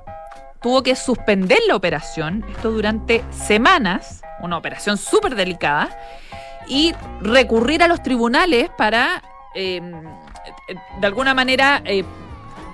tuvo 0.61 0.82
que 0.82 0.95
suspender 0.95 1.59
la 1.66 1.74
operación, 1.74 2.45
esto 2.49 2.70
durante 2.70 3.24
semanas, 3.30 4.22
una 4.40 4.57
operación 4.57 4.97
súper 4.97 5.34
delicada, 5.34 5.90
y 6.68 6.95
recurrir 7.20 7.82
a 7.82 7.88
los 7.88 8.03
tribunales 8.03 8.70
para, 8.78 9.22
eh, 9.55 9.81
de 11.01 11.07
alguna 11.07 11.35
manera, 11.35 11.83
eh, 11.85 12.05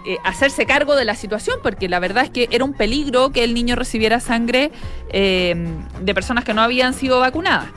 eh, 0.07 0.16
hacerse 0.24 0.64
cargo 0.64 0.97
de 0.97 1.05
la 1.05 1.14
situación, 1.14 1.59
porque 1.62 1.87
la 1.87 1.99
verdad 1.99 2.24
es 2.24 2.31
que 2.31 2.49
era 2.51 2.64
un 2.64 2.72
peligro 2.72 3.31
que 3.31 3.45
el 3.45 3.53
niño 3.53 3.76
recibiera 3.76 4.20
sangre 4.20 4.70
eh, 5.11 5.55
de 6.01 6.14
personas 6.14 6.45
que 6.45 6.55
no 6.55 6.62
habían 6.62 6.95
sido 6.95 7.20
vacunadas. 7.20 7.68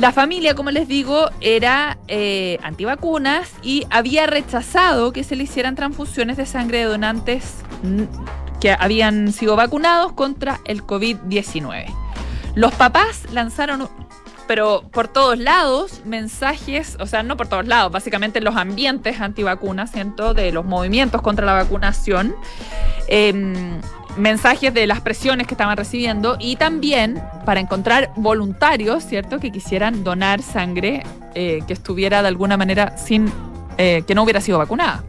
La 0.00 0.10
familia, 0.10 0.56
como 0.56 0.72
les 0.72 0.88
digo, 0.88 1.30
era 1.40 1.98
eh, 2.08 2.58
antivacunas 2.62 3.52
y 3.62 3.86
había 3.90 4.26
rechazado 4.26 5.12
que 5.12 5.22
se 5.22 5.36
le 5.36 5.44
hicieran 5.44 5.76
transfusiones 5.76 6.36
de 6.36 6.46
sangre 6.46 6.78
de 6.78 6.84
donantes 6.84 7.58
que 8.60 8.72
habían 8.72 9.32
sido 9.32 9.54
vacunados 9.54 10.12
contra 10.12 10.58
el 10.64 10.82
COVID-19. 10.84 11.94
Los 12.54 12.74
papás 12.74 13.24
lanzaron, 13.30 13.88
pero 14.50 14.82
por 14.90 15.06
todos 15.06 15.38
lados, 15.38 16.02
mensajes, 16.04 16.96
o 16.98 17.06
sea, 17.06 17.22
no 17.22 17.36
por 17.36 17.46
todos 17.46 17.68
lados, 17.68 17.92
básicamente 17.92 18.40
en 18.40 18.44
los 18.44 18.56
ambientes 18.56 19.20
antivacunas, 19.20 19.92
¿cierto? 19.92 20.34
De 20.34 20.50
los 20.50 20.64
movimientos 20.64 21.22
contra 21.22 21.46
la 21.46 21.52
vacunación, 21.52 22.34
em, 23.06 23.80
mensajes 24.16 24.74
de 24.74 24.88
las 24.88 25.02
presiones 25.02 25.46
que 25.46 25.54
estaban 25.54 25.76
recibiendo 25.76 26.36
y 26.40 26.56
también 26.56 27.22
para 27.46 27.60
encontrar 27.60 28.10
voluntarios, 28.16 29.04
¿cierto? 29.04 29.38
Que 29.38 29.52
quisieran 29.52 30.02
donar 30.02 30.42
sangre 30.42 31.04
eh, 31.36 31.60
que 31.68 31.72
estuviera 31.72 32.20
de 32.20 32.26
alguna 32.26 32.56
manera 32.56 32.98
sin, 32.98 33.32
eh, 33.78 34.02
que 34.04 34.16
no 34.16 34.24
hubiera 34.24 34.40
sido 34.40 34.58
vacunada. 34.58 35.04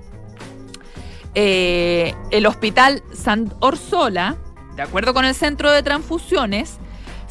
Eh, 1.33 2.13
el 2.29 2.45
hospital 2.45 3.01
San 3.11 3.51
Orsola, 3.59 4.35
de 4.75 4.83
acuerdo 4.83 5.15
con 5.15 5.25
el 5.25 5.33
centro 5.33 5.71
de 5.71 5.81
transfusiones, 5.81 6.77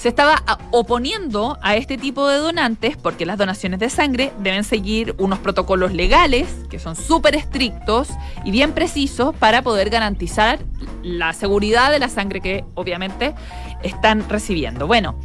se 0.00 0.08
estaba 0.08 0.42
a- 0.46 0.56
oponiendo 0.70 1.58
a 1.60 1.76
este 1.76 1.98
tipo 1.98 2.26
de 2.26 2.38
donantes 2.38 2.96
porque 2.96 3.26
las 3.26 3.36
donaciones 3.36 3.80
de 3.80 3.90
sangre 3.90 4.32
deben 4.38 4.64
seguir 4.64 5.14
unos 5.18 5.38
protocolos 5.40 5.92
legales 5.92 6.48
que 6.70 6.78
son 6.78 6.96
súper 6.96 7.34
estrictos 7.36 8.08
y 8.42 8.50
bien 8.50 8.72
precisos 8.72 9.34
para 9.36 9.60
poder 9.60 9.90
garantizar 9.90 10.58
la 11.02 11.34
seguridad 11.34 11.90
de 11.90 11.98
la 11.98 12.08
sangre 12.08 12.40
que 12.40 12.64
obviamente 12.76 13.34
están 13.82 14.26
recibiendo. 14.26 14.86
Bueno, 14.86 15.16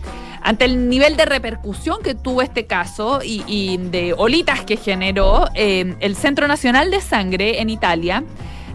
ante 0.41 0.65
el 0.65 0.89
nivel 0.89 1.15
de 1.15 1.23
repercusión 1.23 1.99
que 2.03 2.13
tuvo 2.13 2.41
este 2.41 2.65
caso 2.65 3.21
y, 3.23 3.43
y 3.47 3.78
de 3.78 4.13
olitas 4.17 4.65
que 4.65 4.76
generó, 4.76 5.45
eh, 5.53 5.95
el 6.01 6.17
Centro 6.17 6.49
Nacional 6.49 6.91
de 6.91 6.99
Sangre 6.99 7.61
en 7.61 7.69
Italia 7.69 8.26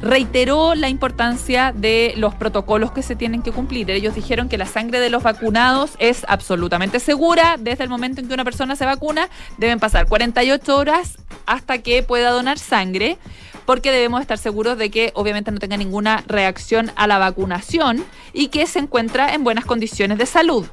reiteró 0.03 0.75
la 0.75 0.89
importancia 0.89 1.73
de 1.75 2.15
los 2.17 2.35
protocolos 2.35 2.93
que 2.93 3.03
se 3.03 3.17
tienen 3.17 3.43
que 3.43 3.53
cumplir. 3.53 3.91
Ellos 3.91 4.15
dijeron 4.15 4.49
que 4.49 4.59
la 4.59 4.67
sangre 4.67 5.01
de 5.01 5.11
los 5.11 5.23
vacunados 5.23 5.93
es 5.99 6.25
absolutamente 6.29 7.01
segura. 7.01 7.57
Desde 7.59 7.85
el 7.85 7.91
momento 7.91 8.21
en 8.21 8.29
que 8.29 8.35
una 8.35 8.45
persona 8.45 8.77
se 8.77 8.87
vacuna, 8.87 9.29
deben 9.59 9.79
pasar 9.79 10.07
48 10.07 10.77
horas 10.77 11.19
hasta 11.47 11.79
que 11.79 12.03
pueda 12.03 12.31
donar 12.31 12.59
sangre, 12.59 13.19
porque 13.67 13.93
debemos 13.93 14.21
estar 14.21 14.39
seguros 14.39 14.79
de 14.79 14.91
que 14.91 15.13
obviamente 15.15 15.51
no 15.51 15.59
tenga 15.59 15.77
ninguna 15.77 16.25
reacción 16.27 16.91
a 16.97 17.07
la 17.07 17.19
vacunación 17.19 18.05
y 18.33 18.49
que 18.49 18.67
se 18.67 18.79
encuentra 18.79 19.35
en 19.35 19.45
buenas 19.45 19.65
condiciones 19.65 20.19
de 20.19 20.27
salud. 20.27 20.67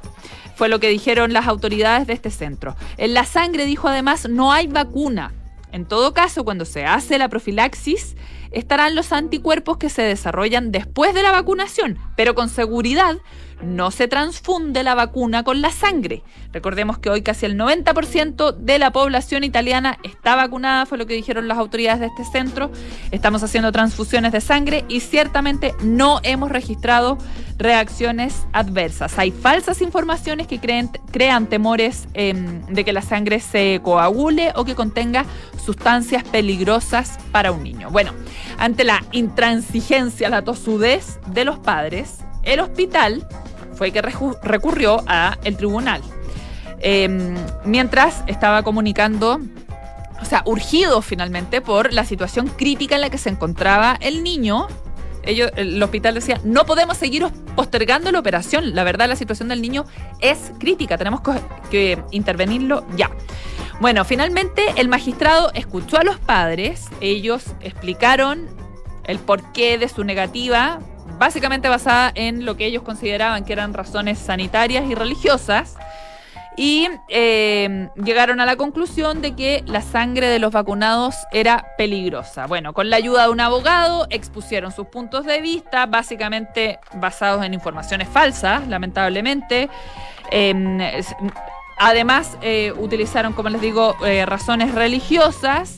Fue 0.56 0.68
lo 0.68 0.80
que 0.80 0.88
dijeron 0.88 1.32
las 1.32 1.46
autoridades 1.46 2.06
de 2.06 2.14
este 2.14 2.30
centro. 2.30 2.74
En 2.96 3.14
la 3.14 3.24
sangre, 3.24 3.64
dijo 3.66 3.86
además, 3.88 4.28
no 4.28 4.52
hay 4.52 4.66
vacuna. 4.66 5.32
En 5.70 5.84
todo 5.84 6.14
caso, 6.14 6.44
cuando 6.44 6.64
se 6.64 6.84
hace 6.84 7.18
la 7.18 7.28
profilaxis, 7.28 8.16
estarán 8.50 8.94
los 8.94 9.12
anticuerpos 9.12 9.78
que 9.78 9.88
se 9.88 10.02
desarrollan 10.02 10.72
después 10.72 11.14
de 11.14 11.22
la 11.22 11.32
vacunación, 11.32 11.98
pero 12.16 12.34
con 12.34 12.48
seguridad 12.48 13.16
no 13.62 13.90
se 13.90 14.08
transfunde 14.08 14.82
la 14.82 14.94
vacuna 14.94 15.42
con 15.42 15.60
la 15.60 15.70
sangre. 15.70 16.22
Recordemos 16.52 16.98
que 16.98 17.10
hoy 17.10 17.22
casi 17.22 17.46
el 17.46 17.58
90% 17.58 18.56
de 18.56 18.78
la 18.78 18.92
población 18.92 19.44
italiana 19.44 19.98
está 20.02 20.36
vacunada, 20.36 20.86
fue 20.86 20.98
lo 20.98 21.06
que 21.06 21.14
dijeron 21.14 21.48
las 21.48 21.58
autoridades 21.58 22.00
de 22.00 22.06
este 22.06 22.24
centro. 22.24 22.70
Estamos 23.10 23.42
haciendo 23.42 23.72
transfusiones 23.72 24.32
de 24.32 24.40
sangre 24.40 24.84
y 24.88 25.00
ciertamente 25.00 25.74
no 25.82 26.20
hemos 26.22 26.50
registrado 26.50 27.18
reacciones 27.58 28.46
adversas. 28.52 29.18
Hay 29.18 29.32
falsas 29.32 29.82
informaciones 29.82 30.46
que 30.46 30.60
crean 30.60 31.46
temores 31.46 32.08
em, 32.14 32.64
de 32.66 32.84
que 32.84 32.92
la 32.92 33.02
sangre 33.02 33.40
se 33.40 33.80
coagule 33.82 34.52
o 34.54 34.64
que 34.64 34.74
contenga 34.74 35.26
sustancias 35.64 36.22
peligrosas 36.24 37.18
para 37.32 37.50
un 37.50 37.62
niño. 37.64 37.90
Bueno, 37.90 38.12
ante 38.58 38.84
la 38.84 39.04
intransigencia, 39.12 40.30
la 40.30 40.42
tosudez 40.42 41.18
de 41.26 41.44
los 41.44 41.58
padres, 41.58 42.20
el 42.52 42.60
hospital 42.60 43.26
fue 43.74 43.92
que 43.92 44.02
reju- 44.02 44.38
recurrió 44.42 45.02
a 45.06 45.38
el 45.44 45.56
tribunal. 45.56 46.00
Em, 46.80 47.34
mientras 47.64 48.22
estaba 48.26 48.62
comunicando, 48.62 49.40
o 50.20 50.24
sea, 50.24 50.42
urgido 50.46 51.02
finalmente 51.02 51.60
por 51.60 51.92
la 51.92 52.04
situación 52.04 52.48
crítica 52.48 52.94
en 52.96 53.00
la 53.02 53.10
que 53.10 53.18
se 53.18 53.30
encontraba 53.30 53.96
el 54.00 54.22
niño. 54.22 54.66
Ellos, 55.24 55.50
el 55.56 55.82
hospital 55.82 56.14
decía, 56.14 56.40
no 56.44 56.64
podemos 56.64 56.96
seguir 56.96 57.26
postergando 57.54 58.10
la 58.12 58.18
operación. 58.20 58.74
La 58.74 58.84
verdad, 58.84 59.08
la 59.08 59.16
situación 59.16 59.48
del 59.48 59.60
niño 59.60 59.84
es 60.20 60.52
crítica. 60.58 60.96
Tenemos 60.96 61.20
que, 61.20 61.32
que 61.70 62.02
intervenirlo 62.12 62.84
ya. 62.96 63.10
Bueno, 63.80 64.04
finalmente 64.04 64.62
el 64.76 64.88
magistrado 64.88 65.50
escuchó 65.54 65.98
a 65.98 66.04
los 66.04 66.18
padres. 66.18 66.86
Ellos 67.00 67.44
explicaron 67.60 68.46
el 69.04 69.18
porqué 69.18 69.78
de 69.78 69.88
su 69.88 70.02
negativa, 70.04 70.78
básicamente 71.18 71.68
basada 71.68 72.12
en 72.14 72.44
lo 72.44 72.56
que 72.56 72.66
ellos 72.66 72.82
consideraban 72.82 73.44
que 73.44 73.52
eran 73.52 73.74
razones 73.74 74.18
sanitarias 74.18 74.84
y 74.88 74.94
religiosas. 74.94 75.76
Y 76.60 76.88
eh, 77.08 77.88
llegaron 78.02 78.40
a 78.40 78.46
la 78.46 78.56
conclusión 78.56 79.22
de 79.22 79.36
que 79.36 79.62
la 79.66 79.80
sangre 79.80 80.26
de 80.26 80.40
los 80.40 80.50
vacunados 80.50 81.14
era 81.30 81.64
peligrosa. 81.78 82.46
Bueno, 82.48 82.72
con 82.72 82.90
la 82.90 82.96
ayuda 82.96 83.24
de 83.24 83.28
un 83.28 83.38
abogado 83.40 84.08
expusieron 84.10 84.72
sus 84.72 84.88
puntos 84.88 85.24
de 85.24 85.40
vista, 85.40 85.86
básicamente 85.86 86.80
basados 86.94 87.44
en 87.44 87.54
informaciones 87.54 88.08
falsas, 88.08 88.66
lamentablemente. 88.66 89.68
Eh, 90.32 90.92
es- 90.96 91.14
además, 91.78 92.36
eh, 92.42 92.72
utilizaron, 92.76 93.34
como 93.34 93.50
les 93.50 93.60
digo, 93.60 93.94
eh, 94.04 94.26
razones 94.26 94.74
religiosas. 94.74 95.76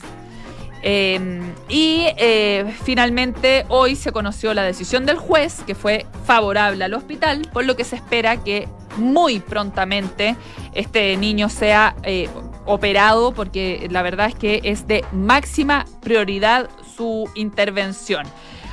Eh, 0.83 1.41
y 1.69 2.07
eh, 2.17 2.73
finalmente 2.83 3.65
hoy 3.69 3.95
se 3.95 4.11
conoció 4.11 4.53
la 4.53 4.63
decisión 4.63 5.05
del 5.05 5.17
juez, 5.17 5.61
que 5.65 5.75
fue 5.75 6.05
favorable 6.25 6.83
al 6.83 6.93
hospital, 6.93 7.47
por 7.53 7.65
lo 7.65 7.75
que 7.75 7.83
se 7.83 7.95
espera 7.95 8.37
que 8.37 8.67
muy 8.97 9.39
prontamente 9.39 10.35
este 10.73 11.15
niño 11.17 11.49
sea 11.49 11.95
eh, 12.03 12.29
operado 12.65 13.33
porque 13.33 13.87
la 13.89 14.01
verdad 14.01 14.27
es 14.27 14.35
que 14.35 14.61
es 14.63 14.87
de 14.87 15.05
máxima 15.11 15.85
prioridad 16.01 16.69
su 16.95 17.29
intervención. 17.35 18.25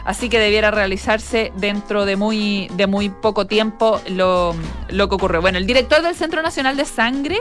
Así 0.08 0.30
que 0.30 0.38
debiera 0.38 0.70
realizarse 0.70 1.52
dentro 1.56 2.06
de 2.06 2.16
muy, 2.16 2.68
de 2.72 2.86
muy 2.86 3.10
poco 3.10 3.46
tiempo 3.46 4.00
lo, 4.08 4.54
lo 4.88 5.08
que 5.10 5.14
ocurre. 5.16 5.38
Bueno, 5.38 5.58
el 5.58 5.66
director 5.66 6.00
del 6.00 6.14
Centro 6.14 6.40
Nacional 6.40 6.78
de 6.78 6.86
Sangre 6.86 7.38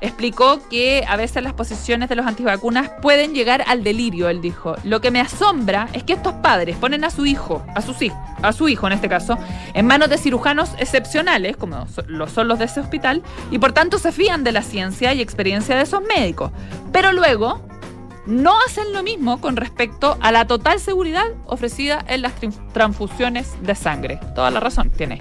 explicó 0.00 0.66
que 0.70 1.04
a 1.06 1.16
veces 1.16 1.42
las 1.42 1.52
posiciones 1.52 2.08
de 2.08 2.16
los 2.16 2.24
antivacunas 2.24 2.90
pueden 3.02 3.34
llegar 3.34 3.64
al 3.66 3.84
delirio, 3.84 4.30
él 4.30 4.40
dijo. 4.40 4.76
Lo 4.82 5.02
que 5.02 5.10
me 5.10 5.20
asombra 5.20 5.90
es 5.92 6.04
que 6.04 6.14
estos 6.14 6.32
padres 6.34 6.78
ponen 6.78 7.04
a 7.04 7.10
su 7.10 7.26
hijo, 7.26 7.62
a 7.74 7.80
hijos, 7.80 8.18
a 8.40 8.52
su 8.54 8.70
hijo 8.70 8.86
en 8.86 8.94
este 8.94 9.10
caso, 9.10 9.36
en 9.74 9.86
manos 9.86 10.08
de 10.08 10.16
cirujanos 10.16 10.70
excepcionales, 10.78 11.58
como 11.58 11.86
lo 12.06 12.28
son 12.28 12.48
los 12.48 12.58
de 12.58 12.64
ese 12.64 12.80
hospital, 12.80 13.22
y 13.50 13.58
por 13.58 13.72
tanto 13.72 13.98
se 13.98 14.10
fían 14.10 14.42
de 14.42 14.52
la 14.52 14.62
ciencia 14.62 15.12
y 15.12 15.20
experiencia 15.20 15.76
de 15.76 15.82
esos 15.82 16.00
médicos. 16.00 16.50
Pero 16.92 17.12
luego 17.12 17.60
no 18.26 18.58
hacen 18.66 18.92
lo 18.92 19.02
mismo 19.02 19.40
con 19.40 19.56
respecto 19.56 20.18
a 20.20 20.32
la 20.32 20.46
total 20.46 20.80
seguridad 20.80 21.26
ofrecida 21.46 22.04
en 22.08 22.22
las 22.22 22.32
transfusiones 22.72 23.54
de 23.62 23.74
sangre. 23.74 24.20
Toda 24.34 24.50
la 24.50 24.60
razón 24.60 24.90
tiene 24.90 25.20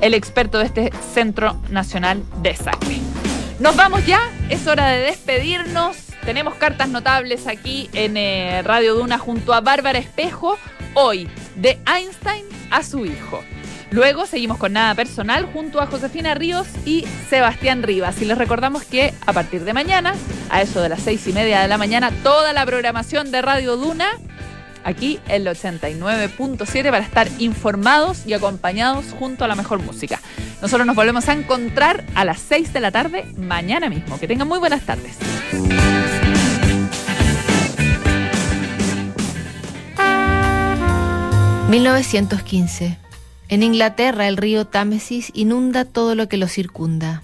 el 0.00 0.14
experto 0.14 0.58
de 0.58 0.64
este 0.64 0.92
Centro 1.12 1.60
Nacional 1.70 2.22
de 2.42 2.54
Sangre. 2.54 2.98
Nos 3.60 3.76
vamos 3.76 4.06
ya, 4.06 4.20
es 4.48 4.66
hora 4.66 4.88
de 4.88 5.00
despedirnos. 5.00 5.96
Tenemos 6.24 6.54
cartas 6.54 6.88
notables 6.88 7.46
aquí 7.46 7.88
en 7.92 8.16
eh, 8.16 8.62
Radio 8.62 8.94
Duna 8.94 9.18
junto 9.18 9.52
a 9.52 9.60
Bárbara 9.60 9.98
Espejo, 9.98 10.58
hoy 10.94 11.28
de 11.56 11.78
Einstein 11.86 12.44
a 12.70 12.82
su 12.82 13.04
hijo. 13.06 13.42
Luego 13.90 14.26
seguimos 14.26 14.58
con 14.58 14.74
Nada 14.74 14.94
Personal 14.94 15.46
junto 15.52 15.80
a 15.80 15.86
Josefina 15.86 16.34
Ríos 16.34 16.66
y 16.84 17.06
Sebastián 17.30 17.82
Rivas. 17.82 18.20
Y 18.20 18.26
les 18.26 18.36
recordamos 18.36 18.84
que 18.84 19.14
a 19.26 19.32
partir 19.32 19.64
de 19.64 19.72
mañana, 19.72 20.14
a 20.50 20.60
eso 20.60 20.82
de 20.82 20.90
las 20.90 21.00
seis 21.00 21.26
y 21.26 21.32
media 21.32 21.60
de 21.60 21.68
la 21.68 21.78
mañana, 21.78 22.10
toda 22.22 22.52
la 22.52 22.66
programación 22.66 23.30
de 23.30 23.40
Radio 23.40 23.76
Duna, 23.76 24.10
aquí 24.84 25.18
en 25.28 25.46
el 25.46 25.56
89.7, 25.56 26.90
para 26.90 26.98
estar 26.98 27.28
informados 27.38 28.26
y 28.26 28.34
acompañados 28.34 29.06
junto 29.18 29.44
a 29.44 29.48
la 29.48 29.54
mejor 29.54 29.80
música. 29.80 30.20
Nosotros 30.60 30.86
nos 30.86 30.96
volvemos 30.96 31.28
a 31.28 31.32
encontrar 31.32 32.04
a 32.14 32.24
las 32.24 32.40
6 32.40 32.72
de 32.72 32.80
la 32.80 32.90
tarde 32.90 33.24
mañana 33.38 33.88
mismo. 33.88 34.18
Que 34.18 34.28
tengan 34.28 34.48
muy 34.48 34.58
buenas 34.58 34.82
tardes. 34.82 35.16
1915 41.70 43.07
en 43.48 43.62
Inglaterra 43.62 44.28
el 44.28 44.36
río 44.36 44.66
Támesis 44.66 45.30
inunda 45.34 45.84
todo 45.84 46.14
lo 46.14 46.28
que 46.28 46.36
lo 46.36 46.48
circunda. 46.48 47.22